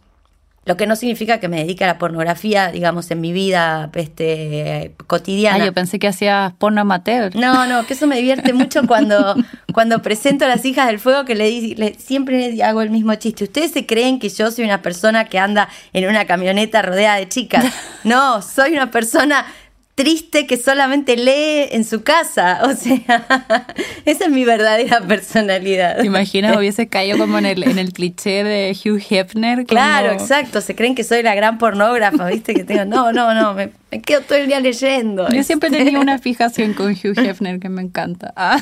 lo 0.65 0.77
que 0.77 0.87
no 0.87 0.97
significa 0.97 1.41
que 1.41 1.49
me 1.49 1.59
dedique 1.59 1.85
a 1.85 1.87
la 1.87 1.99
pornografía, 1.99 2.71
digamos, 2.71 3.11
en 3.11 3.21
mi 3.21 3.33
vida 3.33 3.91
este, 3.95 4.95
cotidiana. 5.07 5.63
Ah, 5.63 5.67
yo 5.67 5.73
pensé 5.73 5.99
que 5.99 6.09
hacías 6.09 6.53
porno 6.55 6.81
amateur. 6.81 7.35
No, 7.37 7.67
no, 7.67 7.87
que 7.87 7.95
eso 7.95 8.07
me 8.07 8.17
divierte 8.17 8.53
mucho 8.55 8.87
cuando, 8.87 9.37
cuando 9.73 10.01
presento 10.01 10.47
a 10.47 10.49
las 10.49 10.65
hijas 10.65 10.87
del 10.87 10.99
fuego, 10.99 11.25
que 11.25 11.35
le, 11.35 11.75
le, 11.77 11.95
siempre 11.95 12.63
hago 12.63 12.81
el 12.83 12.91
mismo 12.91 13.15
chiste. 13.17 13.45
¿Ustedes 13.45 13.73
se 13.73 13.85
creen 13.85 14.19
que 14.19 14.29
yo 14.31 14.51
soy 14.51 14.65
una 14.65 14.81
persona 14.81 15.27
que 15.27 15.39
anda 15.39 15.69
en 15.93 16.09
una 16.09 16.25
camioneta 16.25 16.83
rodeada 16.83 17.17
de 17.17 17.29
chicas? 17.29 17.65
No, 18.05 18.43
soy 18.43 18.75
una 18.75 18.91
persona 18.91 19.47
triste 19.95 20.47
que 20.47 20.57
solamente 20.57 21.17
lee 21.17 21.69
en 21.71 21.85
su 21.85 22.03
casa. 22.03 22.63
O 22.75 22.77
sea, 22.77 23.67
esa 24.05 24.25
es 24.25 24.31
mi 24.31 24.45
verdadera 24.45 25.01
personalidad. 25.01 25.99
¿Te 25.99 26.07
imaginas? 26.07 26.57
Hubiese 26.59 26.89
caído 26.89 27.19
como 27.19 27.39
en 27.39 27.47
el, 27.47 27.63
en 27.63 27.79
el 27.79 27.93
cliché 27.93 28.43
de 28.43 28.77
Hugh 28.77 29.01
Hefner. 29.09 29.65
Claro, 29.65 30.13
exacto. 30.13 30.61
Se 30.61 30.75
creen 30.75 30.95
que 30.95 31.05
soy 31.05 31.23
la 31.23 31.35
gran 31.35 31.59
pornógrafa, 31.59 32.27
¿viste? 32.27 32.55
Que 32.55 32.65
tengo. 32.65 32.85
No, 32.85 33.13
no, 33.13 33.35
no. 33.35 33.55
Me, 33.55 33.71
quedo 34.01 34.23
todo 34.23 34.39
el 34.39 34.49
día 34.49 34.61
leyendo. 34.61 35.29
Yo 35.29 35.45
siempre 35.45 35.69
he 35.69 35.73
tenido 35.73 36.01
una 36.01 36.19
fijación 36.19 36.73
con 36.75 36.93
Hugh 36.93 37.19
Hefner 37.19 37.61
que 37.61 37.69
me 37.69 37.83
encanta. 37.83 38.33
Ah, 38.35 38.61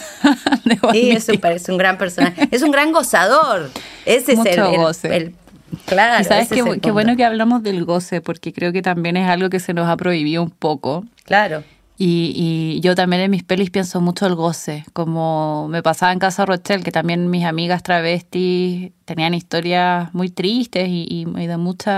sí, 0.93 1.11
es 1.11 1.29
un, 1.29 1.41
es 1.45 1.69
un 1.69 1.79
gran 1.79 1.97
personaje. 1.97 2.49
Es 2.51 2.63
un 2.63 2.71
gran 2.71 2.93
gozador. 2.93 3.71
Ese 4.05 4.33
es 4.33 4.39
el, 4.45 5.13
el 5.13 5.35
Claro. 5.87 6.21
Y 6.21 6.25
sabes 6.25 6.49
qué, 6.49 6.91
bueno 6.91 7.17
que 7.17 7.25
hablamos 7.25 7.63
del 7.63 7.85
goce, 7.85 8.21
porque 8.21 8.53
creo 8.53 8.73
que 8.73 8.83
también 8.83 9.17
es 9.17 9.29
algo 9.29 9.49
que 9.51 9.61
se 9.61 9.73
nos 9.73 9.89
ha 9.89 9.97
prohibido 9.97 10.43
un 10.43 10.51
poco. 10.51 11.05
Claro. 11.25 11.65
Y, 12.05 12.81
yo 12.81 12.97
también 12.97 13.23
en 13.23 13.31
mis 13.31 13.45
pelis 13.45 13.71
pienso 13.71 14.01
mucho 14.01 14.27
el 14.27 14.35
goce, 14.35 14.85
como 14.93 15.69
me 15.69 15.85
pasaba 15.85 16.13
en 16.13 16.19
Casa 16.19 16.45
Rochelle, 16.45 16.83
que 16.83 16.91
también 16.91 17.31
mis 17.31 17.45
amigas 17.45 17.85
travestis 17.85 18.91
tenían 19.05 19.35
historias 19.35 20.13
muy 20.13 20.29
tristes 20.29 20.89
y, 20.89 21.25
de 21.25 21.57
mucho 21.59 21.91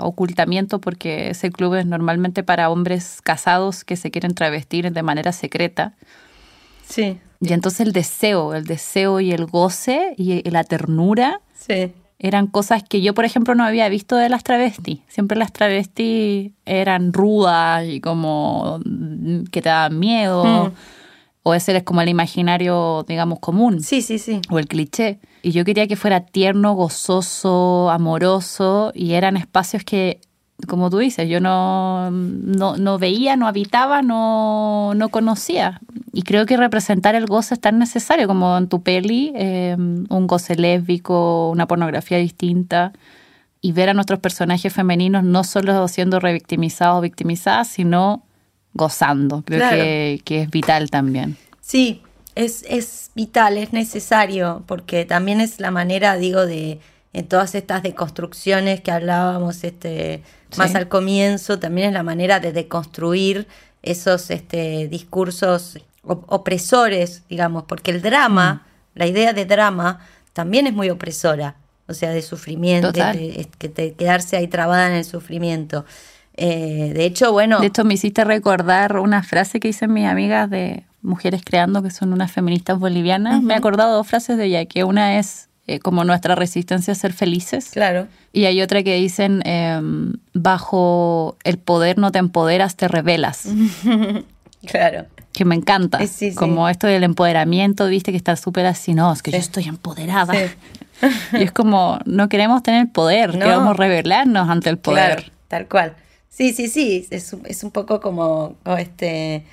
ocultamiento, 0.00 0.80
porque 0.80 1.30
ese 1.30 1.50
club 1.50 1.74
es 1.74 1.84
normalmente 1.84 2.42
para 2.42 2.70
hombres 2.70 3.20
casados 3.22 3.84
que 3.84 3.96
se 3.96 4.10
quieren 4.10 4.34
travestir 4.34 4.90
de 4.90 5.02
manera 5.02 5.32
secreta. 5.32 5.94
Sí. 6.88 7.18
Y 7.40 7.52
entonces 7.52 7.80
el 7.80 7.92
deseo, 7.92 8.54
el 8.54 8.64
deseo 8.64 9.20
y 9.20 9.32
el 9.32 9.44
goce 9.44 10.14
y 10.16 10.48
la 10.48 10.64
ternura. 10.64 11.42
Sí 11.54 11.92
eran 12.24 12.46
cosas 12.46 12.82
que 12.82 13.02
yo, 13.02 13.12
por 13.12 13.26
ejemplo, 13.26 13.54
no 13.54 13.64
había 13.64 13.86
visto 13.90 14.16
de 14.16 14.30
las 14.30 14.44
travestis. 14.44 15.00
Siempre 15.08 15.36
las 15.36 15.52
travestis 15.52 16.52
eran 16.64 17.12
rudas 17.12 17.84
y 17.86 18.00
como 18.00 18.80
que 19.52 19.60
te 19.60 19.68
daban 19.68 19.98
miedo. 19.98 20.70
Hmm. 20.70 20.72
O 21.42 21.52
ese 21.52 21.76
es 21.76 21.82
como 21.82 22.00
el 22.00 22.08
imaginario, 22.08 23.04
digamos, 23.06 23.40
común. 23.40 23.82
Sí, 23.82 24.00
sí, 24.00 24.18
sí. 24.18 24.40
O 24.48 24.58
el 24.58 24.66
cliché. 24.66 25.18
Y 25.42 25.50
yo 25.50 25.66
quería 25.66 25.86
que 25.86 25.96
fuera 25.96 26.20
tierno, 26.20 26.72
gozoso, 26.72 27.90
amoroso. 27.90 28.92
Y 28.94 29.12
eran 29.12 29.36
espacios 29.36 29.84
que, 29.84 30.22
como 30.68 30.88
tú 30.88 30.98
dices, 30.98 31.28
yo 31.28 31.40
no, 31.40 32.10
no, 32.10 32.76
no 32.76 32.98
veía, 32.98 33.36
no 33.36 33.46
habitaba, 33.46 34.02
no, 34.02 34.92
no 34.94 35.08
conocía. 35.08 35.80
Y 36.12 36.22
creo 36.22 36.46
que 36.46 36.56
representar 36.56 37.14
el 37.14 37.26
goce 37.26 37.54
es 37.54 37.60
tan 37.60 37.78
necesario 37.78 38.26
como 38.26 38.56
en 38.56 38.68
tu 38.68 38.82
peli, 38.82 39.32
eh, 39.34 39.76
un 39.76 40.26
goce 40.26 40.54
lésbico, 40.54 41.50
una 41.50 41.66
pornografía 41.66 42.18
distinta, 42.18 42.92
y 43.60 43.72
ver 43.72 43.88
a 43.88 43.94
nuestros 43.94 44.20
personajes 44.20 44.72
femeninos 44.72 45.24
no 45.24 45.42
solo 45.42 45.88
siendo 45.88 46.20
revictimizados 46.20 46.98
o 46.98 47.00
victimizadas, 47.00 47.68
sino 47.68 48.22
gozando. 48.74 49.42
Creo 49.44 49.70
que, 49.70 50.20
que, 50.24 50.42
es 50.42 50.50
vital 50.50 50.90
también. 50.90 51.36
Sí, 51.60 52.02
es, 52.34 52.64
es 52.68 53.10
vital, 53.14 53.58
es 53.58 53.72
necesario, 53.72 54.62
porque 54.66 55.04
también 55.04 55.40
es 55.40 55.60
la 55.60 55.70
manera, 55.70 56.16
digo, 56.16 56.46
de 56.46 56.78
en 57.14 57.28
todas 57.28 57.54
estas 57.54 57.82
deconstrucciones 57.82 58.80
que 58.80 58.90
hablábamos 58.90 59.62
este, 59.62 60.22
más 60.56 60.74
al 60.74 60.88
comienzo, 60.88 61.60
también 61.60 61.88
es 61.88 61.94
la 61.94 62.02
manera 62.02 62.40
de 62.40 62.52
deconstruir 62.52 63.46
esos 63.82 64.30
este, 64.30 64.88
discursos 64.88 65.78
opresores, 66.02 67.22
digamos, 67.28 67.64
porque 67.64 67.92
el 67.92 68.02
drama, 68.02 68.54
mm. 68.54 68.98
la 68.98 69.06
idea 69.06 69.32
de 69.32 69.46
drama, 69.46 70.00
también 70.32 70.66
es 70.66 70.74
muy 70.74 70.90
opresora, 70.90 71.54
o 71.86 71.94
sea, 71.94 72.10
de 72.10 72.20
sufrimiento, 72.20 72.90
de, 72.90 73.94
quedarse 73.96 74.36
ahí 74.36 74.48
trabada 74.48 74.88
en 74.88 74.94
el 74.94 75.04
sufrimiento. 75.04 75.84
Eh, 76.36 76.92
de 76.96 77.04
hecho, 77.04 77.30
bueno. 77.30 77.60
De 77.60 77.68
hecho, 77.68 77.84
me 77.84 77.94
hiciste 77.94 78.24
recordar 78.24 78.98
una 78.98 79.22
frase 79.22 79.60
que 79.60 79.68
dicen 79.68 79.92
mis 79.92 80.06
amigas 80.06 80.50
de 80.50 80.84
Mujeres 81.00 81.42
Creando, 81.44 81.80
que 81.80 81.90
son 81.90 82.12
unas 82.12 82.32
feministas 82.32 82.76
bolivianas. 82.76 83.40
Me 83.40 83.54
he 83.54 83.56
acordado 83.56 83.94
dos 83.94 84.08
frases 84.08 84.36
de 84.36 84.46
ella, 84.46 84.64
que 84.64 84.82
una 84.82 85.20
es 85.20 85.48
eh, 85.66 85.78
como 85.78 86.04
nuestra 86.04 86.34
resistencia 86.34 86.92
a 86.92 86.96
ser 86.96 87.12
felices. 87.12 87.70
Claro. 87.72 88.08
Y 88.32 88.44
hay 88.44 88.60
otra 88.62 88.82
que 88.82 88.96
dicen, 88.96 89.42
em, 89.46 90.14
bajo 90.32 91.36
el 91.44 91.58
poder 91.58 91.98
no 91.98 92.12
te 92.12 92.18
empoderas, 92.18 92.76
te 92.76 92.88
rebelas. 92.88 93.48
claro 94.66 95.06
que 95.34 95.44
me 95.44 95.56
encanta. 95.56 95.98
Como 96.36 96.68
esto 96.68 96.86
del 96.86 97.02
empoderamiento, 97.02 97.88
viste, 97.88 98.12
que 98.12 98.16
está 98.16 98.36
súper 98.36 98.64
así, 98.66 98.94
no, 98.94 99.12
es 99.12 99.20
que 99.20 99.32
yo 99.32 99.36
estoy 99.36 99.64
empoderada. 99.64 100.32
y 101.32 101.42
es 101.42 101.52
como, 101.52 101.98
no 102.06 102.28
queremos 102.28 102.62
tener 102.62 102.90
poder, 102.90 103.32
queremos 103.32 103.76
rebelarnos 103.76 104.48
ante 104.48 104.70
el 104.70 104.78
poder. 104.78 105.16
Claro, 105.16 105.32
tal 105.48 105.68
cual. 105.68 105.96
Sí, 106.30 106.52
sí, 106.52 106.68
sí, 106.68 107.06
es, 107.10 107.36
es 107.44 107.64
un 107.64 107.70
poco 107.72 108.00
como, 108.00 108.56
este, 108.78 109.44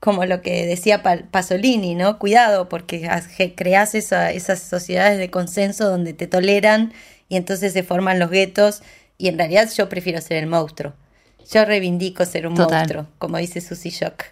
como 0.00 0.24
lo 0.24 0.42
que 0.42 0.66
decía 0.66 1.02
Pasolini, 1.02 1.94
¿no? 1.94 2.18
Cuidado, 2.18 2.68
porque 2.68 3.08
creas 3.56 3.94
esa, 3.94 4.30
esas 4.30 4.60
sociedades 4.60 5.18
de 5.18 5.30
consenso 5.30 5.88
donde 5.88 6.12
te 6.12 6.26
toleran 6.26 6.92
y 7.28 7.36
entonces 7.36 7.72
se 7.72 7.82
forman 7.82 8.18
los 8.18 8.30
guetos 8.30 8.82
y 9.16 9.28
en 9.28 9.38
realidad 9.38 9.68
yo 9.76 9.88
prefiero 9.88 10.20
ser 10.20 10.38
el 10.38 10.46
monstruo. 10.46 10.92
Yo 11.50 11.64
reivindico 11.64 12.24
ser 12.24 12.46
un 12.46 12.54
monstruo, 12.54 13.06
como 13.18 13.38
dice 13.38 13.60
Susie 13.60 13.90
Shock. 13.90 14.24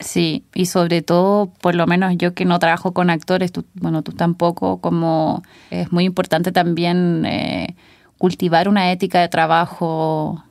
Sí, 0.00 0.44
y 0.54 0.66
sobre 0.66 1.02
todo, 1.02 1.52
por 1.60 1.74
lo 1.74 1.86
menos 1.86 2.14
yo 2.16 2.34
que 2.34 2.44
no 2.44 2.58
trabajo 2.58 2.92
con 2.92 3.10
actores, 3.10 3.52
bueno, 3.74 4.02
tú 4.02 4.12
tampoco, 4.12 4.80
como 4.80 5.42
es 5.70 5.92
muy 5.92 6.04
importante 6.04 6.52
también 6.52 7.24
eh, 7.26 7.76
cultivar 8.18 8.68
una 8.68 8.90
ética 8.90 9.20
de 9.20 9.28
trabajo 9.28 10.42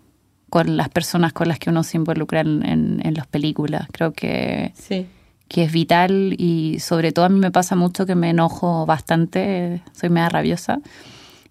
con 0.49 0.77
las 0.77 0.89
personas 0.89 1.33
con 1.33 1.47
las 1.47 1.59
que 1.59 1.69
uno 1.69 1.83
se 1.83 1.97
involucra 1.97 2.41
en, 2.41 3.13
las 3.15 3.27
películas. 3.27 3.87
Creo 3.91 4.13
que, 4.13 4.73
que 5.47 5.63
es 5.63 5.71
vital 5.71 6.35
y 6.37 6.79
sobre 6.79 7.11
todo 7.11 7.25
a 7.25 7.29
mí 7.29 7.39
me 7.39 7.51
pasa 7.51 7.75
mucho 7.75 8.05
que 8.05 8.15
me 8.15 8.29
enojo 8.29 8.85
bastante, 8.85 9.81
soy 9.93 10.09
media 10.09 10.29
rabiosa, 10.29 10.79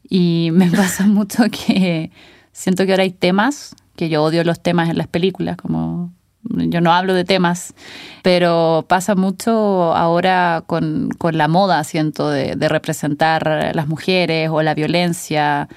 y 0.08 0.50
me 0.52 0.70
pasa 0.70 1.06
mucho 1.06 1.44
que 1.50 2.10
siento 2.52 2.86
que 2.86 2.92
ahora 2.92 3.02
hay 3.02 3.12
temas, 3.12 3.74
que 3.96 4.08
yo 4.08 4.22
odio 4.22 4.44
los 4.44 4.60
temas 4.60 4.88
en 4.88 4.98
las 4.98 5.08
películas, 5.08 5.56
como 5.56 6.12
yo 6.42 6.80
no 6.80 6.92
hablo 6.92 7.14
de 7.14 7.24
temas, 7.24 7.74
pero 8.22 8.86
pasa 8.88 9.14
mucho 9.14 9.94
ahora 9.94 10.62
con, 10.66 11.10
la 11.32 11.48
moda, 11.48 11.82
siento, 11.84 12.30
de, 12.30 12.54
representar 12.68 13.72
las 13.74 13.88
mujeres 13.88 14.48
o 14.50 14.62
la 14.62 14.74
violencia 14.74 15.68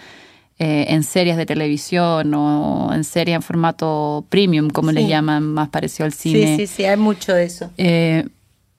eh, 0.63 0.93
en 0.93 1.01
series 1.01 1.37
de 1.37 1.47
televisión 1.47 2.31
o 2.35 2.93
en 2.93 3.03
series 3.03 3.35
en 3.35 3.41
formato 3.41 4.23
premium, 4.29 4.69
como 4.69 4.91
le 4.91 5.07
llaman, 5.07 5.41
más 5.41 5.69
parecido 5.69 6.05
al 6.05 6.13
cine. 6.13 6.55
Sí, 6.55 6.67
sí, 6.67 6.73
sí, 6.75 6.85
hay 6.85 6.97
mucho 6.97 7.33
de 7.33 7.45
eso. 7.45 7.71
Eh, 7.77 8.27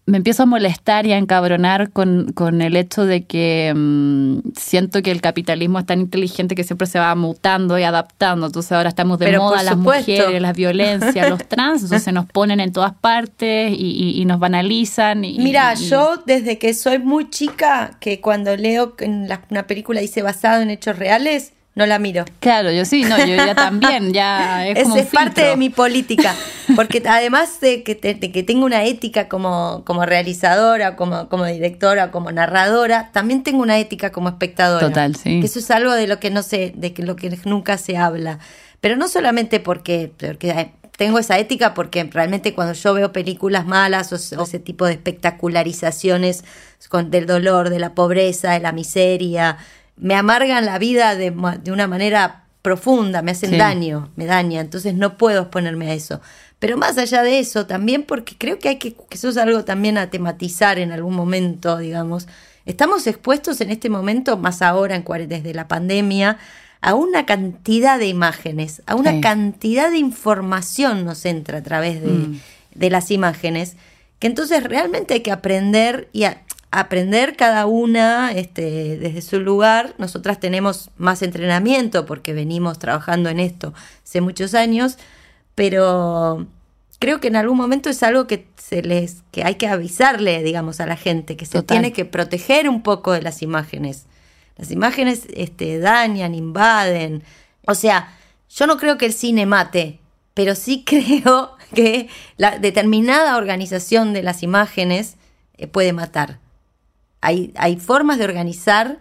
me 0.06 0.18
empiezo 0.18 0.44
a 0.44 0.46
molestar 0.46 1.06
y 1.06 1.12
a 1.12 1.18
encabronar 1.18 1.90
con, 1.90 2.30
con 2.34 2.62
el 2.62 2.76
hecho 2.76 3.04
de 3.04 3.24
que 3.24 3.72
mm, 3.74 4.52
siento 4.56 5.02
que 5.02 5.10
el 5.10 5.20
capitalismo 5.20 5.80
es 5.80 5.86
tan 5.86 5.98
inteligente 5.98 6.54
que 6.54 6.62
siempre 6.62 6.86
se 6.86 7.00
va 7.00 7.12
mutando 7.16 7.76
y 7.76 7.82
adaptando. 7.82 8.46
Entonces 8.46 8.70
ahora 8.70 8.88
estamos 8.88 9.18
de 9.18 9.36
moda 9.36 9.64
las 9.64 9.76
mujeres, 9.76 10.40
la 10.40 10.52
violencia, 10.52 11.28
los 11.28 11.44
trans, 11.48 11.82
entonces 11.82 12.14
nos 12.14 12.26
ponen 12.26 12.60
en 12.60 12.72
todas 12.72 12.94
partes 12.94 13.74
y, 13.76 14.24
nos 14.24 14.38
banalizan. 14.38 15.24
Y, 15.24 15.40
Mira, 15.40 15.74
yo 15.74 16.22
desde 16.26 16.58
que 16.58 16.74
soy 16.74 17.00
muy 17.00 17.28
chica, 17.28 17.96
que 17.98 18.20
cuando 18.20 18.56
leo 18.56 18.94
en 19.00 19.28
una 19.50 19.66
película 19.66 20.00
dice 20.00 20.22
basado 20.22 20.62
en 20.62 20.70
hechos 20.70 20.96
reales, 20.96 21.54
no 21.74 21.86
la 21.86 21.98
miro. 21.98 22.24
Claro, 22.40 22.70
yo 22.70 22.84
sí, 22.84 23.04
no, 23.04 23.18
yo 23.18 23.34
ya 23.34 23.54
también, 23.54 24.12
ya 24.12 24.66
es, 24.68 24.88
es, 24.94 25.06
parte 25.06 25.42
de 25.42 25.56
mi 25.56 25.70
política, 25.70 26.34
porque 26.76 27.02
además 27.06 27.60
de 27.60 27.82
que, 27.82 27.98
que 27.98 28.42
tengo 28.42 28.66
una 28.66 28.84
ética 28.84 29.28
como, 29.28 29.82
como 29.84 30.04
realizadora, 30.04 30.96
como, 30.96 31.28
como 31.28 31.46
directora, 31.46 32.10
como 32.10 32.30
narradora, 32.30 33.10
también 33.12 33.42
tengo 33.42 33.62
una 33.62 33.78
ética 33.78 34.12
como 34.12 34.28
espectadora. 34.28 34.86
Total, 34.86 35.16
sí. 35.16 35.40
Que 35.40 35.46
eso 35.46 35.58
es 35.58 35.70
algo 35.70 35.92
de 35.92 36.06
lo 36.06 36.20
que 36.20 36.30
no 36.30 36.42
sé, 36.42 36.72
de 36.76 36.92
que 36.92 37.02
lo 37.02 37.16
que 37.16 37.36
nunca 37.44 37.78
se 37.78 37.96
habla. 37.96 38.38
Pero 38.80 38.96
no 38.96 39.08
solamente 39.08 39.60
porque, 39.60 40.12
porque 40.18 40.72
tengo 40.96 41.18
esa 41.18 41.38
ética 41.38 41.72
porque 41.72 42.04
realmente 42.04 42.54
cuando 42.54 42.74
yo 42.74 42.94
veo 42.94 43.12
películas 43.12 43.66
malas 43.66 44.12
o, 44.12 44.42
ese 44.42 44.58
tipo 44.58 44.86
de 44.86 44.92
espectacularizaciones 44.92 46.44
con, 46.88 47.10
del 47.10 47.26
dolor, 47.26 47.70
de 47.70 47.78
la 47.78 47.94
pobreza, 47.94 48.52
de 48.52 48.60
la 48.60 48.72
miseria, 48.72 49.56
me 49.96 50.14
amargan 50.14 50.66
la 50.66 50.78
vida 50.78 51.14
de, 51.14 51.32
de 51.62 51.72
una 51.72 51.86
manera 51.86 52.42
profunda, 52.62 53.22
me 53.22 53.32
hacen 53.32 53.58
daño, 53.58 54.10
me 54.14 54.24
daña, 54.24 54.60
entonces 54.60 54.94
no 54.94 55.18
puedo 55.18 55.42
exponerme 55.42 55.90
a 55.90 55.94
eso. 55.94 56.20
Pero 56.60 56.76
más 56.76 56.96
allá 56.96 57.24
de 57.24 57.40
eso, 57.40 57.66
también 57.66 58.04
porque 58.04 58.36
creo 58.38 58.60
que 58.60 58.68
hay 58.68 58.78
que, 58.78 58.94
que 58.94 59.16
eso 59.16 59.28
es 59.28 59.36
algo 59.36 59.64
también 59.64 59.98
a 59.98 60.10
tematizar 60.10 60.78
en 60.78 60.92
algún 60.92 61.14
momento, 61.14 61.78
digamos. 61.78 62.28
Estamos 62.64 63.08
expuestos 63.08 63.60
en 63.60 63.70
este 63.70 63.90
momento, 63.90 64.36
más 64.36 64.62
ahora 64.62 64.94
en, 64.94 65.04
desde 65.28 65.54
la 65.54 65.66
pandemia, 65.66 66.38
a 66.80 66.94
una 66.94 67.26
cantidad 67.26 67.98
de 67.98 68.06
imágenes, 68.06 68.82
a 68.86 68.94
una 68.94 69.20
cantidad 69.20 69.90
de 69.90 69.98
información 69.98 71.04
nos 71.04 71.24
entra 71.26 71.58
a 71.58 71.62
través 71.62 72.00
de, 72.00 72.08
mm. 72.08 72.40
de, 72.74 72.90
las 72.90 73.10
imágenes, 73.10 73.76
que 74.20 74.28
entonces 74.28 74.62
realmente 74.62 75.14
hay 75.14 75.20
que 75.20 75.32
aprender 75.32 76.08
y 76.12 76.24
a, 76.24 76.42
aprender 76.72 77.36
cada 77.36 77.66
una 77.66 78.32
este, 78.32 78.96
desde 78.96 79.20
su 79.22 79.40
lugar. 79.40 79.94
Nosotras 79.98 80.40
tenemos 80.40 80.90
más 80.96 81.22
entrenamiento 81.22 82.06
porque 82.06 82.32
venimos 82.32 82.78
trabajando 82.78 83.28
en 83.28 83.38
esto 83.38 83.74
hace 84.02 84.22
muchos 84.22 84.54
años, 84.54 84.96
pero 85.54 86.46
creo 86.98 87.20
que 87.20 87.28
en 87.28 87.36
algún 87.36 87.58
momento 87.58 87.90
es 87.90 88.02
algo 88.02 88.26
que 88.26 88.46
se 88.56 88.82
les 88.82 89.22
que 89.32 89.44
hay 89.44 89.56
que 89.56 89.68
avisarle, 89.68 90.42
digamos, 90.42 90.80
a 90.80 90.86
la 90.86 90.96
gente 90.96 91.36
que 91.36 91.44
se 91.44 91.62
tiene 91.62 91.92
que 91.92 92.06
proteger 92.06 92.68
un 92.68 92.82
poco 92.82 93.12
de 93.12 93.20
las 93.20 93.42
imágenes. 93.42 94.06
Las 94.56 94.70
imágenes 94.70 95.26
este, 95.34 95.78
dañan, 95.78 96.34
invaden. 96.34 97.22
O 97.66 97.74
sea, 97.74 98.16
yo 98.48 98.66
no 98.66 98.78
creo 98.78 98.96
que 98.96 99.06
el 99.06 99.12
cine 99.12 99.44
mate, 99.44 100.00
pero 100.32 100.54
sí 100.54 100.84
creo 100.86 101.54
que 101.74 102.08
la 102.38 102.58
determinada 102.58 103.36
organización 103.36 104.14
de 104.14 104.22
las 104.22 104.42
imágenes 104.42 105.16
eh, 105.58 105.66
puede 105.66 105.92
matar. 105.92 106.41
Hay, 107.22 107.52
hay 107.56 107.76
formas 107.76 108.18
de 108.18 108.24
organizar. 108.24 108.98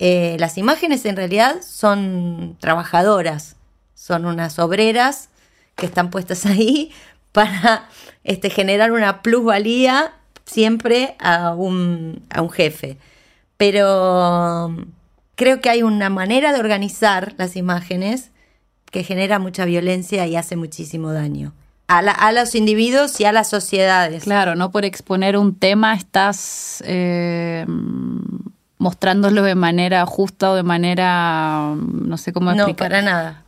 Eh, 0.00 0.36
las 0.40 0.58
imágenes 0.58 1.04
en 1.04 1.16
realidad 1.16 1.62
son 1.62 2.56
trabajadoras, 2.60 3.56
son 3.94 4.24
unas 4.24 4.58
obreras 4.58 5.28
que 5.76 5.86
están 5.86 6.10
puestas 6.10 6.46
ahí 6.46 6.92
para 7.30 7.88
este, 8.24 8.50
generar 8.50 8.90
una 8.90 9.22
plusvalía 9.22 10.12
siempre 10.44 11.14
a 11.20 11.54
un, 11.54 12.26
a 12.30 12.42
un 12.42 12.50
jefe. 12.50 12.96
Pero 13.56 14.74
creo 15.36 15.60
que 15.60 15.70
hay 15.70 15.82
una 15.82 16.10
manera 16.10 16.52
de 16.52 16.58
organizar 16.58 17.34
las 17.38 17.54
imágenes 17.54 18.30
que 18.90 19.04
genera 19.04 19.38
mucha 19.38 19.64
violencia 19.66 20.26
y 20.26 20.34
hace 20.34 20.56
muchísimo 20.56 21.12
daño 21.12 21.52
a, 21.88 22.32
los 22.32 22.54
individuos 22.54 23.18
y 23.20 23.24
a 23.24 23.32
las 23.32 23.48
sociedades. 23.48 24.24
Claro, 24.24 24.54
no 24.54 24.70
por 24.70 24.84
exponer 24.84 25.36
un 25.36 25.54
tema 25.54 25.94
estás 25.94 26.82
eh, 26.86 27.64
mostrándolo 28.76 29.42
de 29.42 29.54
manera 29.54 30.04
justa 30.04 30.50
o 30.50 30.54
de 30.54 30.62
manera, 30.62 31.74
no 31.76 32.18
sé 32.18 32.32
cómo 32.32 32.52
explicar. 32.52 32.90
No, 32.90 32.96
para 32.96 33.02
nada. 33.02 33.44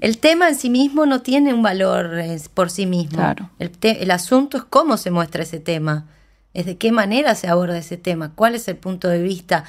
el 0.00 0.18
tema 0.18 0.48
en 0.48 0.54
sí 0.54 0.68
mismo 0.68 1.06
no 1.06 1.22
tiene 1.22 1.54
un 1.54 1.62
valor 1.62 2.18
eh, 2.18 2.38
por 2.52 2.70
sí 2.70 2.84
mismo. 2.84 3.16
Claro. 3.16 3.50
El, 3.58 3.72
el 3.80 4.10
asunto 4.10 4.58
es 4.58 4.64
cómo 4.64 4.98
se 4.98 5.10
muestra 5.10 5.42
ese 5.42 5.58
tema, 5.58 6.04
es 6.52 6.66
de 6.66 6.76
qué 6.76 6.92
manera 6.92 7.34
se 7.34 7.48
aborda 7.48 7.78
ese 7.78 7.96
tema, 7.96 8.32
cuál 8.34 8.54
es 8.54 8.68
el 8.68 8.76
punto 8.76 9.08
de 9.08 9.22
vista, 9.22 9.64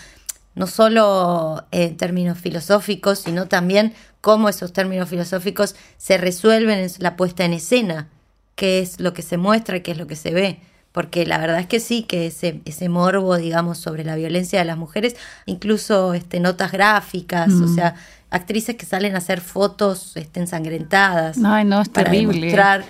no 0.57 0.65
solo 0.65 1.63
en 1.71 1.97
términos 1.97 2.39
filosóficos, 2.39 3.19
sino 3.19 3.47
también 3.47 3.93
cómo 4.21 4.49
esos 4.49 4.73
términos 4.73 5.07
filosóficos 5.07 5.75
se 5.97 6.17
resuelven 6.17 6.79
en 6.79 6.89
la 6.97 7.15
puesta 7.15 7.45
en 7.45 7.53
escena, 7.53 8.09
qué 8.55 8.79
es 8.79 8.99
lo 8.99 9.13
que 9.13 9.21
se 9.21 9.37
muestra 9.37 9.77
y 9.77 9.81
qué 9.81 9.91
es 9.91 9.97
lo 9.99 10.07
que 10.07 10.15
se 10.15 10.33
ve. 10.33 10.59
Porque 10.91 11.27
la 11.27 11.37
verdad 11.37 11.59
es 11.59 11.67
que 11.67 11.79
sí, 11.79 12.01
que 12.01 12.25
ese, 12.25 12.61
ese 12.65 12.89
morbo, 12.89 13.37
digamos, 13.37 13.77
sobre 13.77 14.03
la 14.03 14.15
violencia 14.15 14.57
de 14.57 14.65
las 14.65 14.77
mujeres, 14.77 15.15
incluso 15.45 16.15
este, 16.15 16.39
notas 16.39 16.71
gráficas, 16.71 17.53
o 17.53 17.67
mm. 17.67 17.75
sea, 17.75 17.93
actrices 18.31 18.75
que 18.75 18.87
salen 18.87 19.13
a 19.13 19.19
hacer 19.19 19.41
fotos 19.41 20.17
este, 20.17 20.39
ensangrentadas. 20.39 21.37
Ay, 21.45 21.65
no, 21.65 21.81
es 21.81 21.89
para 21.89 22.09
terrible. 22.09 22.47
Demostrar 22.47 22.83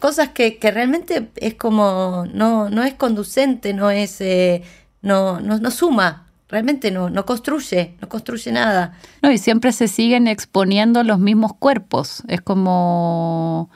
cosas 0.00 0.30
que, 0.30 0.56
que, 0.56 0.70
realmente 0.70 1.28
es 1.36 1.52
como, 1.52 2.24
no, 2.32 2.70
no 2.70 2.82
es 2.82 2.94
conducente, 2.94 3.74
no 3.74 3.90
es, 3.90 4.22
eh, 4.22 4.62
no, 5.02 5.38
no, 5.40 5.58
no 5.58 5.70
suma 5.70 6.27
realmente 6.48 6.90
no, 6.90 7.10
no 7.10 7.26
construye, 7.26 7.96
no 8.00 8.08
construye 8.08 8.52
nada. 8.52 8.94
No, 9.22 9.30
y 9.30 9.38
siempre 9.38 9.72
se 9.72 9.88
siguen 9.88 10.26
exponiendo 10.26 11.02
los 11.04 11.18
mismos 11.18 11.52
cuerpos. 11.54 12.22
Es 12.28 12.40
como 12.40 13.70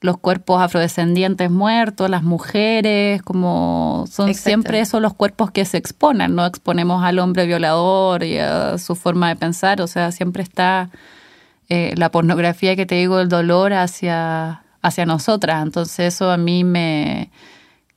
los 0.00 0.18
cuerpos 0.18 0.62
afrodescendientes 0.62 1.50
muertos, 1.50 2.08
las 2.08 2.22
mujeres, 2.22 3.22
como 3.22 4.04
son 4.08 4.32
siempre 4.34 4.80
esos 4.80 5.02
los 5.02 5.14
cuerpos 5.14 5.50
que 5.50 5.64
se 5.64 5.76
exponen, 5.76 6.36
no 6.36 6.46
exponemos 6.46 7.02
al 7.02 7.18
hombre 7.18 7.46
violador 7.46 8.22
y 8.22 8.38
a 8.38 8.78
su 8.78 8.94
forma 8.94 9.28
de 9.28 9.36
pensar, 9.36 9.80
o 9.80 9.88
sea, 9.88 10.12
siempre 10.12 10.44
está 10.44 10.90
eh, 11.68 11.94
la 11.96 12.12
pornografía 12.12 12.76
que 12.76 12.86
te 12.86 12.94
digo, 12.94 13.18
el 13.18 13.28
dolor 13.28 13.72
hacia, 13.72 14.62
hacia 14.82 15.04
nosotras, 15.04 15.64
entonces 15.64 16.14
eso 16.14 16.30
a 16.30 16.36
mí 16.36 16.62
me, 16.62 17.30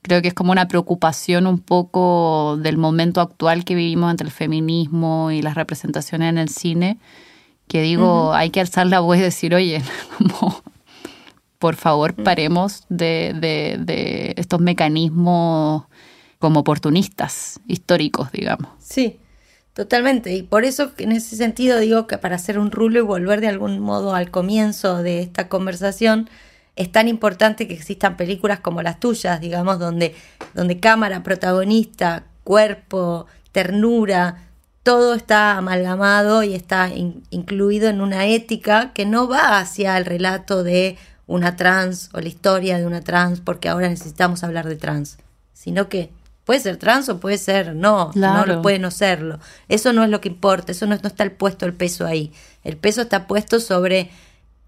Creo 0.02 0.20
que 0.20 0.28
es 0.28 0.34
como 0.34 0.52
una 0.52 0.68
preocupación 0.68 1.46
un 1.46 1.58
poco 1.58 2.58
del 2.60 2.76
momento 2.76 3.20
actual 3.20 3.64
que 3.64 3.74
vivimos 3.74 4.10
entre 4.10 4.26
el 4.26 4.32
feminismo 4.32 5.30
y 5.30 5.42
las 5.42 5.54
representaciones 5.54 6.28
en 6.28 6.38
el 6.38 6.48
cine, 6.48 6.98
que 7.68 7.82
digo, 7.82 8.34
hay 8.34 8.50
que 8.50 8.60
alzar 8.60 8.86
la 8.86 9.00
voz 9.00 9.18
y 9.18 9.20
decir, 9.20 9.54
oye, 9.54 9.82
como, 10.18 10.62
por 11.58 11.76
favor, 11.76 12.14
mm. 12.18 12.24
paremos 12.24 12.84
de, 12.88 13.32
de, 13.34 13.78
de 13.78 14.34
estos 14.36 14.60
mecanismos 14.60 15.84
como 16.38 16.60
oportunistas 16.60 17.60
históricos, 17.68 18.32
digamos. 18.32 18.68
Sí, 18.80 19.20
Totalmente, 19.74 20.34
y 20.34 20.42
por 20.42 20.64
eso 20.64 20.92
en 20.98 21.12
ese 21.12 21.34
sentido 21.34 21.78
digo 21.78 22.06
que 22.06 22.18
para 22.18 22.36
hacer 22.36 22.58
un 22.58 22.70
rulo 22.70 22.98
y 22.98 23.02
volver 23.02 23.40
de 23.40 23.48
algún 23.48 23.80
modo 23.80 24.14
al 24.14 24.30
comienzo 24.30 25.02
de 25.02 25.22
esta 25.22 25.48
conversación, 25.48 26.28
es 26.76 26.90
tan 26.90 27.08
importante 27.08 27.68
que 27.68 27.74
existan 27.74 28.16
películas 28.16 28.60
como 28.60 28.82
las 28.82 28.98
tuyas, 28.98 29.40
digamos, 29.40 29.78
donde, 29.78 30.14
donde 30.54 30.80
cámara, 30.80 31.22
protagonista, 31.22 32.24
cuerpo, 32.44 33.26
ternura, 33.52 34.48
todo 34.82 35.14
está 35.14 35.56
amalgamado 35.56 36.42
y 36.42 36.54
está 36.54 36.90
incluido 37.30 37.88
en 37.88 38.00
una 38.00 38.26
ética 38.26 38.92
que 38.94 39.06
no 39.06 39.28
va 39.28 39.58
hacia 39.58 39.96
el 39.96 40.04
relato 40.04 40.64
de 40.64 40.96
una 41.26 41.56
trans 41.56 42.10
o 42.14 42.20
la 42.20 42.28
historia 42.28 42.78
de 42.78 42.86
una 42.86 43.00
trans, 43.00 43.40
porque 43.40 43.68
ahora 43.68 43.88
necesitamos 43.88 44.42
hablar 44.42 44.68
de 44.68 44.76
trans, 44.76 45.18
sino 45.52 45.88
que 45.88 46.10
puede 46.44 46.58
ser 46.58 46.78
trans 46.78 47.08
o 47.08 47.20
puede 47.20 47.38
ser 47.38 47.76
no, 47.76 48.10
no 48.14 48.62
puede 48.62 48.80
no 48.80 48.90
serlo. 48.90 49.38
Eso 49.68 49.92
no 49.92 50.02
es 50.02 50.10
lo 50.10 50.20
que 50.20 50.28
importa, 50.28 50.72
eso 50.72 50.86
no, 50.86 50.96
no 50.96 51.08
está 51.08 51.22
el 51.22 51.32
puesto 51.32 51.64
el 51.64 51.74
peso 51.74 52.06
ahí. 52.06 52.32
El 52.64 52.76
peso 52.76 53.02
está 53.02 53.28
puesto 53.28 53.60
sobre 53.60 54.10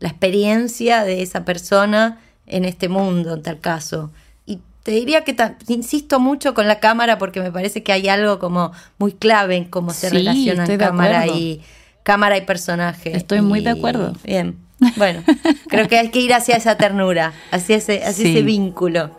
la 0.00 0.08
experiencia 0.08 1.04
de 1.04 1.22
esa 1.22 1.44
persona 1.44 2.20
en 2.46 2.64
este 2.64 2.88
mundo, 2.88 3.34
en 3.34 3.42
tal 3.42 3.60
caso. 3.60 4.10
Y 4.46 4.60
te 4.82 4.92
diría 4.92 5.24
que 5.24 5.36
insisto 5.68 6.20
mucho 6.20 6.54
con 6.54 6.68
la 6.68 6.80
cámara 6.80 7.18
porque 7.18 7.40
me 7.40 7.50
parece 7.50 7.82
que 7.82 7.92
hay 7.92 8.08
algo 8.08 8.38
como 8.38 8.72
muy 8.98 9.12
clave 9.12 9.56
en 9.56 9.64
cómo 9.64 9.92
se 9.92 10.10
relaciona 10.10 10.66
cámara 10.76 11.26
y 11.26 11.62
cámara 12.02 12.36
y 12.36 12.42
personaje. 12.42 13.16
Estoy 13.16 13.40
muy 13.40 13.60
de 13.60 13.70
acuerdo. 13.70 14.12
Bien. 14.24 14.58
Bueno, 14.96 15.22
creo 15.68 15.88
que 15.88 15.98
hay 15.98 16.10
que 16.10 16.20
ir 16.20 16.34
hacia 16.34 16.56
esa 16.56 16.76
ternura, 16.76 17.32
hacia 17.50 17.76
ese, 17.76 18.04
hacia 18.04 18.28
ese 18.28 18.42
vínculo. 18.42 19.10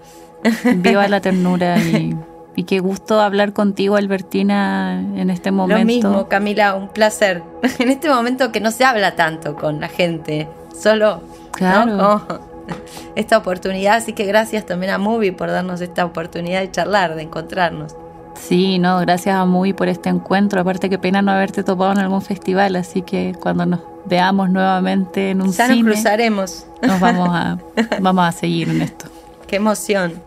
Viva 0.75 1.07
la 1.07 1.21
ternura 1.21 1.79
y, 1.79 2.15
y, 2.55 2.63
qué 2.65 2.79
gusto 2.79 3.19
hablar 3.19 3.53
contigo, 3.53 3.95
Albertina, 3.95 4.99
en 5.15 5.29
este 5.31 5.49
momento. 5.51 5.79
Lo 5.79 5.85
mismo, 5.85 6.29
Camila, 6.29 6.75
un 6.75 6.89
placer. 6.89 7.41
En 7.79 7.89
este 7.89 8.09
momento 8.09 8.51
que 8.51 8.59
no 8.59 8.69
se 8.69 8.83
habla 8.83 9.15
tanto 9.15 9.55
con 9.55 9.79
la 9.79 9.87
gente 9.87 10.47
solo 10.77 11.21
esta 13.15 13.37
oportunidad. 13.37 13.95
Así 13.95 14.13
que 14.13 14.25
gracias 14.25 14.65
también 14.65 14.91
a 14.91 14.97
Movie 14.97 15.31
por 15.31 15.49
darnos 15.49 15.81
esta 15.81 16.05
oportunidad 16.05 16.61
de 16.61 16.71
charlar, 16.71 17.15
de 17.15 17.23
encontrarnos. 17.23 17.95
Sí, 18.35 18.79
no, 18.79 18.99
gracias 18.99 19.35
a 19.35 19.45
Movie 19.45 19.73
por 19.73 19.87
este 19.87 20.09
encuentro. 20.09 20.59
Aparte, 20.59 20.89
qué 20.89 20.99
pena 20.99 21.21
no 21.21 21.31
haberte 21.31 21.63
topado 21.63 21.93
en 21.93 21.99
algún 21.99 22.21
festival, 22.21 22.75
así 22.75 23.01
que 23.01 23.33
cuando 23.39 23.65
nos 23.65 23.79
veamos 24.05 24.49
nuevamente 24.49 25.31
en 25.31 25.41
un 25.41 25.51
ya 25.51 25.67
nos 25.67 25.79
cruzaremos. 25.79 26.67
Nos 26.81 26.99
vamos 26.99 27.29
a, 27.31 27.57
vamos 28.01 28.25
a 28.27 28.31
seguir 28.31 28.69
en 28.69 28.81
esto. 28.81 29.05
Qué 29.47 29.55
emoción. 29.55 30.21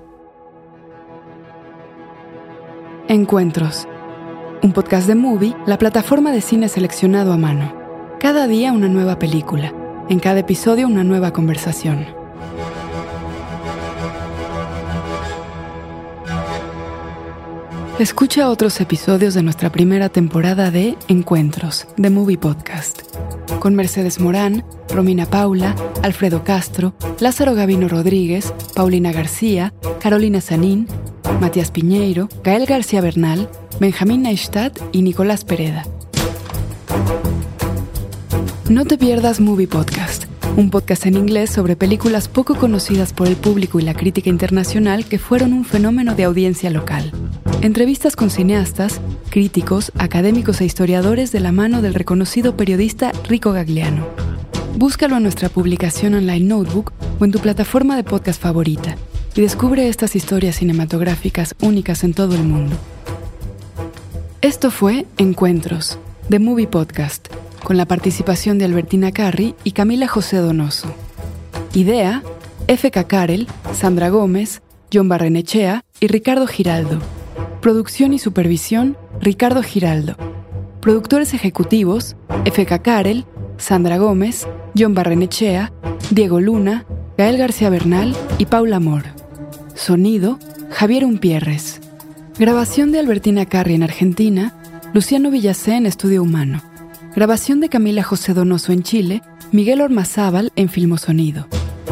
Encuentros. 3.09 3.86
Un 4.62 4.72
podcast 4.72 5.07
de 5.07 5.14
Movie, 5.14 5.55
la 5.66 5.78
plataforma 5.78 6.32
de 6.32 6.40
cine 6.40 6.68
seleccionado 6.68 7.32
a 7.32 7.36
mano. 7.36 7.72
Cada 8.18 8.49
día 8.49 8.72
una 8.72 8.88
nueva 8.88 9.18
película 9.18 9.72
en 10.09 10.20
cada 10.20 10.40
episodio 10.40 10.86
una 10.86 11.04
nueva 11.04 11.32
conversación. 11.32 12.06
Escucha 17.98 18.48
otros 18.48 18.80
episodios 18.80 19.34
de 19.34 19.42
nuestra 19.42 19.70
primera 19.72 20.09
temporada 20.09 20.70
de 20.70 20.96
Encuentros, 21.09 21.88
de 21.96 22.11
Movie 22.11 22.38
Podcast. 22.38 23.02
con 23.59 23.74
Mercedes 23.74 24.20
Morán, 24.20 24.64
Romina 24.88 25.26
Paula, 25.26 25.74
Alfredo 26.02 26.44
Castro, 26.44 26.94
Lázaro 27.18 27.54
Gavino 27.54 27.88
Rodríguez, 27.88 28.54
Paulina 28.76 29.11
García, 29.11 29.74
Carolina 29.98 30.40
Sanín, 30.40 30.86
Matías 31.40 31.72
Piñeiro, 31.72 32.28
Gael 32.44 32.66
García 32.66 33.00
Bernal, 33.00 33.50
Benjamín 33.80 34.22
Neistat 34.22 34.78
y 34.92 35.02
Nicolás 35.02 35.44
Pereda. 35.44 35.84
No 38.68 38.84
te 38.84 38.98
pierdas 38.98 39.40
Movie 39.40 39.66
Podcast, 39.66 40.26
un 40.58 40.68
podcast 40.68 41.06
en 41.06 41.14
inglés 41.14 41.48
sobre 41.48 41.74
películas 41.74 42.28
poco 42.28 42.54
conocidas 42.54 43.14
por 43.14 43.26
el 43.26 43.34
público 43.36 43.80
y 43.80 43.82
la 43.82 43.94
crítica 43.94 44.28
internacional 44.28 45.06
que 45.06 45.18
fueron 45.18 45.54
un 45.54 45.64
fenómeno 45.64 46.14
de 46.14 46.24
audiencia 46.24 46.68
local. 46.68 47.10
Entrevistas 47.62 48.14
con 48.14 48.28
cineastas, 48.28 49.00
críticos, 49.30 49.90
académicos 49.96 50.60
e 50.60 50.66
historiadores 50.66 51.32
de 51.32 51.40
la 51.40 51.50
mano 51.50 51.80
del 51.80 51.94
reconocido 51.94 52.58
periodista 52.58 53.10
Rico 53.26 53.52
Gagliano. 53.52 54.06
Búscalo 54.76 55.16
en 55.16 55.22
nuestra 55.22 55.48
publicación 55.48 56.12
online 56.12 56.44
Notebook 56.44 56.92
o 57.18 57.24
en 57.24 57.32
tu 57.32 57.38
plataforma 57.38 57.96
de 57.96 58.04
podcast 58.04 58.40
favorita 58.40 58.96
y 59.34 59.40
descubre 59.40 59.88
estas 59.88 60.14
historias 60.14 60.56
cinematográficas 60.56 61.54
únicas 61.62 62.04
en 62.04 62.12
todo 62.12 62.34
el 62.34 62.44
mundo. 62.44 62.76
Esto 64.42 64.70
fue 64.70 65.06
Encuentros, 65.16 65.98
The 66.28 66.38
Movie 66.38 66.66
Podcast, 66.66 67.28
con 67.64 67.76
la 67.76 67.86
participación 67.86 68.59
de 68.59 68.64
Albertina 68.64 69.12
Carri 69.12 69.54
y 69.64 69.72
Camila 69.72 70.09
José 70.09 70.38
Donoso. 70.38 70.92
Idea, 71.74 72.22
F.K. 72.66 73.04
Karel, 73.04 73.46
Sandra 73.72 74.09
Gómez, 74.09 74.62
John 74.92 75.09
Barrenechea 75.09 75.84
y 76.00 76.06
Ricardo 76.06 76.46
Giraldo. 76.46 76.98
Producción 77.61 78.12
y 78.12 78.18
supervisión, 78.18 78.96
Ricardo 79.20 79.62
Giraldo. 79.62 80.16
Productores 80.80 81.34
ejecutivos, 81.34 82.16
F.K. 82.44 82.78
Karel, 82.80 83.26
Sandra 83.56 83.98
Gómez, 83.98 84.46
John 84.76 84.94
Barrenechea, 84.94 85.72
Diego 86.11 86.40
Luna, 86.40 86.86
Gael 87.16 87.36
García 87.36 87.68
Bernal 87.70 88.16
y 88.38 88.46
Paula 88.46 88.76
Amor. 88.76 89.02
Sonido, 89.74 90.38
Javier 90.70 91.04
Umpierres. 91.04 91.80
Grabación 92.38 92.92
de 92.92 93.00
Albertina 93.00 93.46
Carri 93.46 93.74
en 93.74 93.82
Argentina, 93.82 94.54
Luciano 94.94 95.30
Villacé 95.30 95.74
en 95.74 95.86
Estudio 95.86 96.22
Humano. 96.22 96.62
Grabación 97.18 97.58
de 97.58 97.68
Camila 97.68 98.04
José 98.04 98.32
Donoso 98.32 98.70
en 98.70 98.84
Chile, 98.84 99.22
Miguel 99.50 99.80
Ormazábal 99.80 100.52
en 100.54 100.68
Filmosonido. 100.68 101.48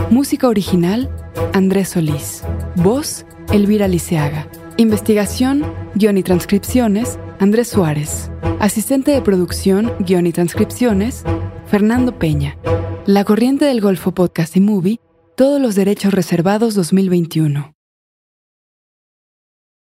Música 0.08 0.46
original, 0.46 1.10
Andrés 1.52 1.88
Solís. 1.88 2.44
Voz, 2.76 3.26
Elvira 3.52 3.88
Liceaga. 3.88 4.46
Investigación, 4.76 5.64
guion 5.96 6.16
y 6.16 6.22
transcripciones, 6.22 7.18
Andrés 7.40 7.66
Suárez. 7.66 8.30
Asistente 8.60 9.10
de 9.10 9.20
producción, 9.20 9.92
guion 9.98 10.28
y 10.28 10.32
transcripciones, 10.32 11.24
Fernando 11.66 12.16
Peña. 12.16 12.56
La 13.04 13.24
Corriente 13.24 13.64
del 13.64 13.80
Golfo 13.80 14.14
Podcast 14.14 14.54
y 14.54 14.60
Movie, 14.60 15.00
todos 15.36 15.60
los 15.60 15.74
derechos 15.74 16.14
reservados 16.14 16.76
2021. 16.76 17.75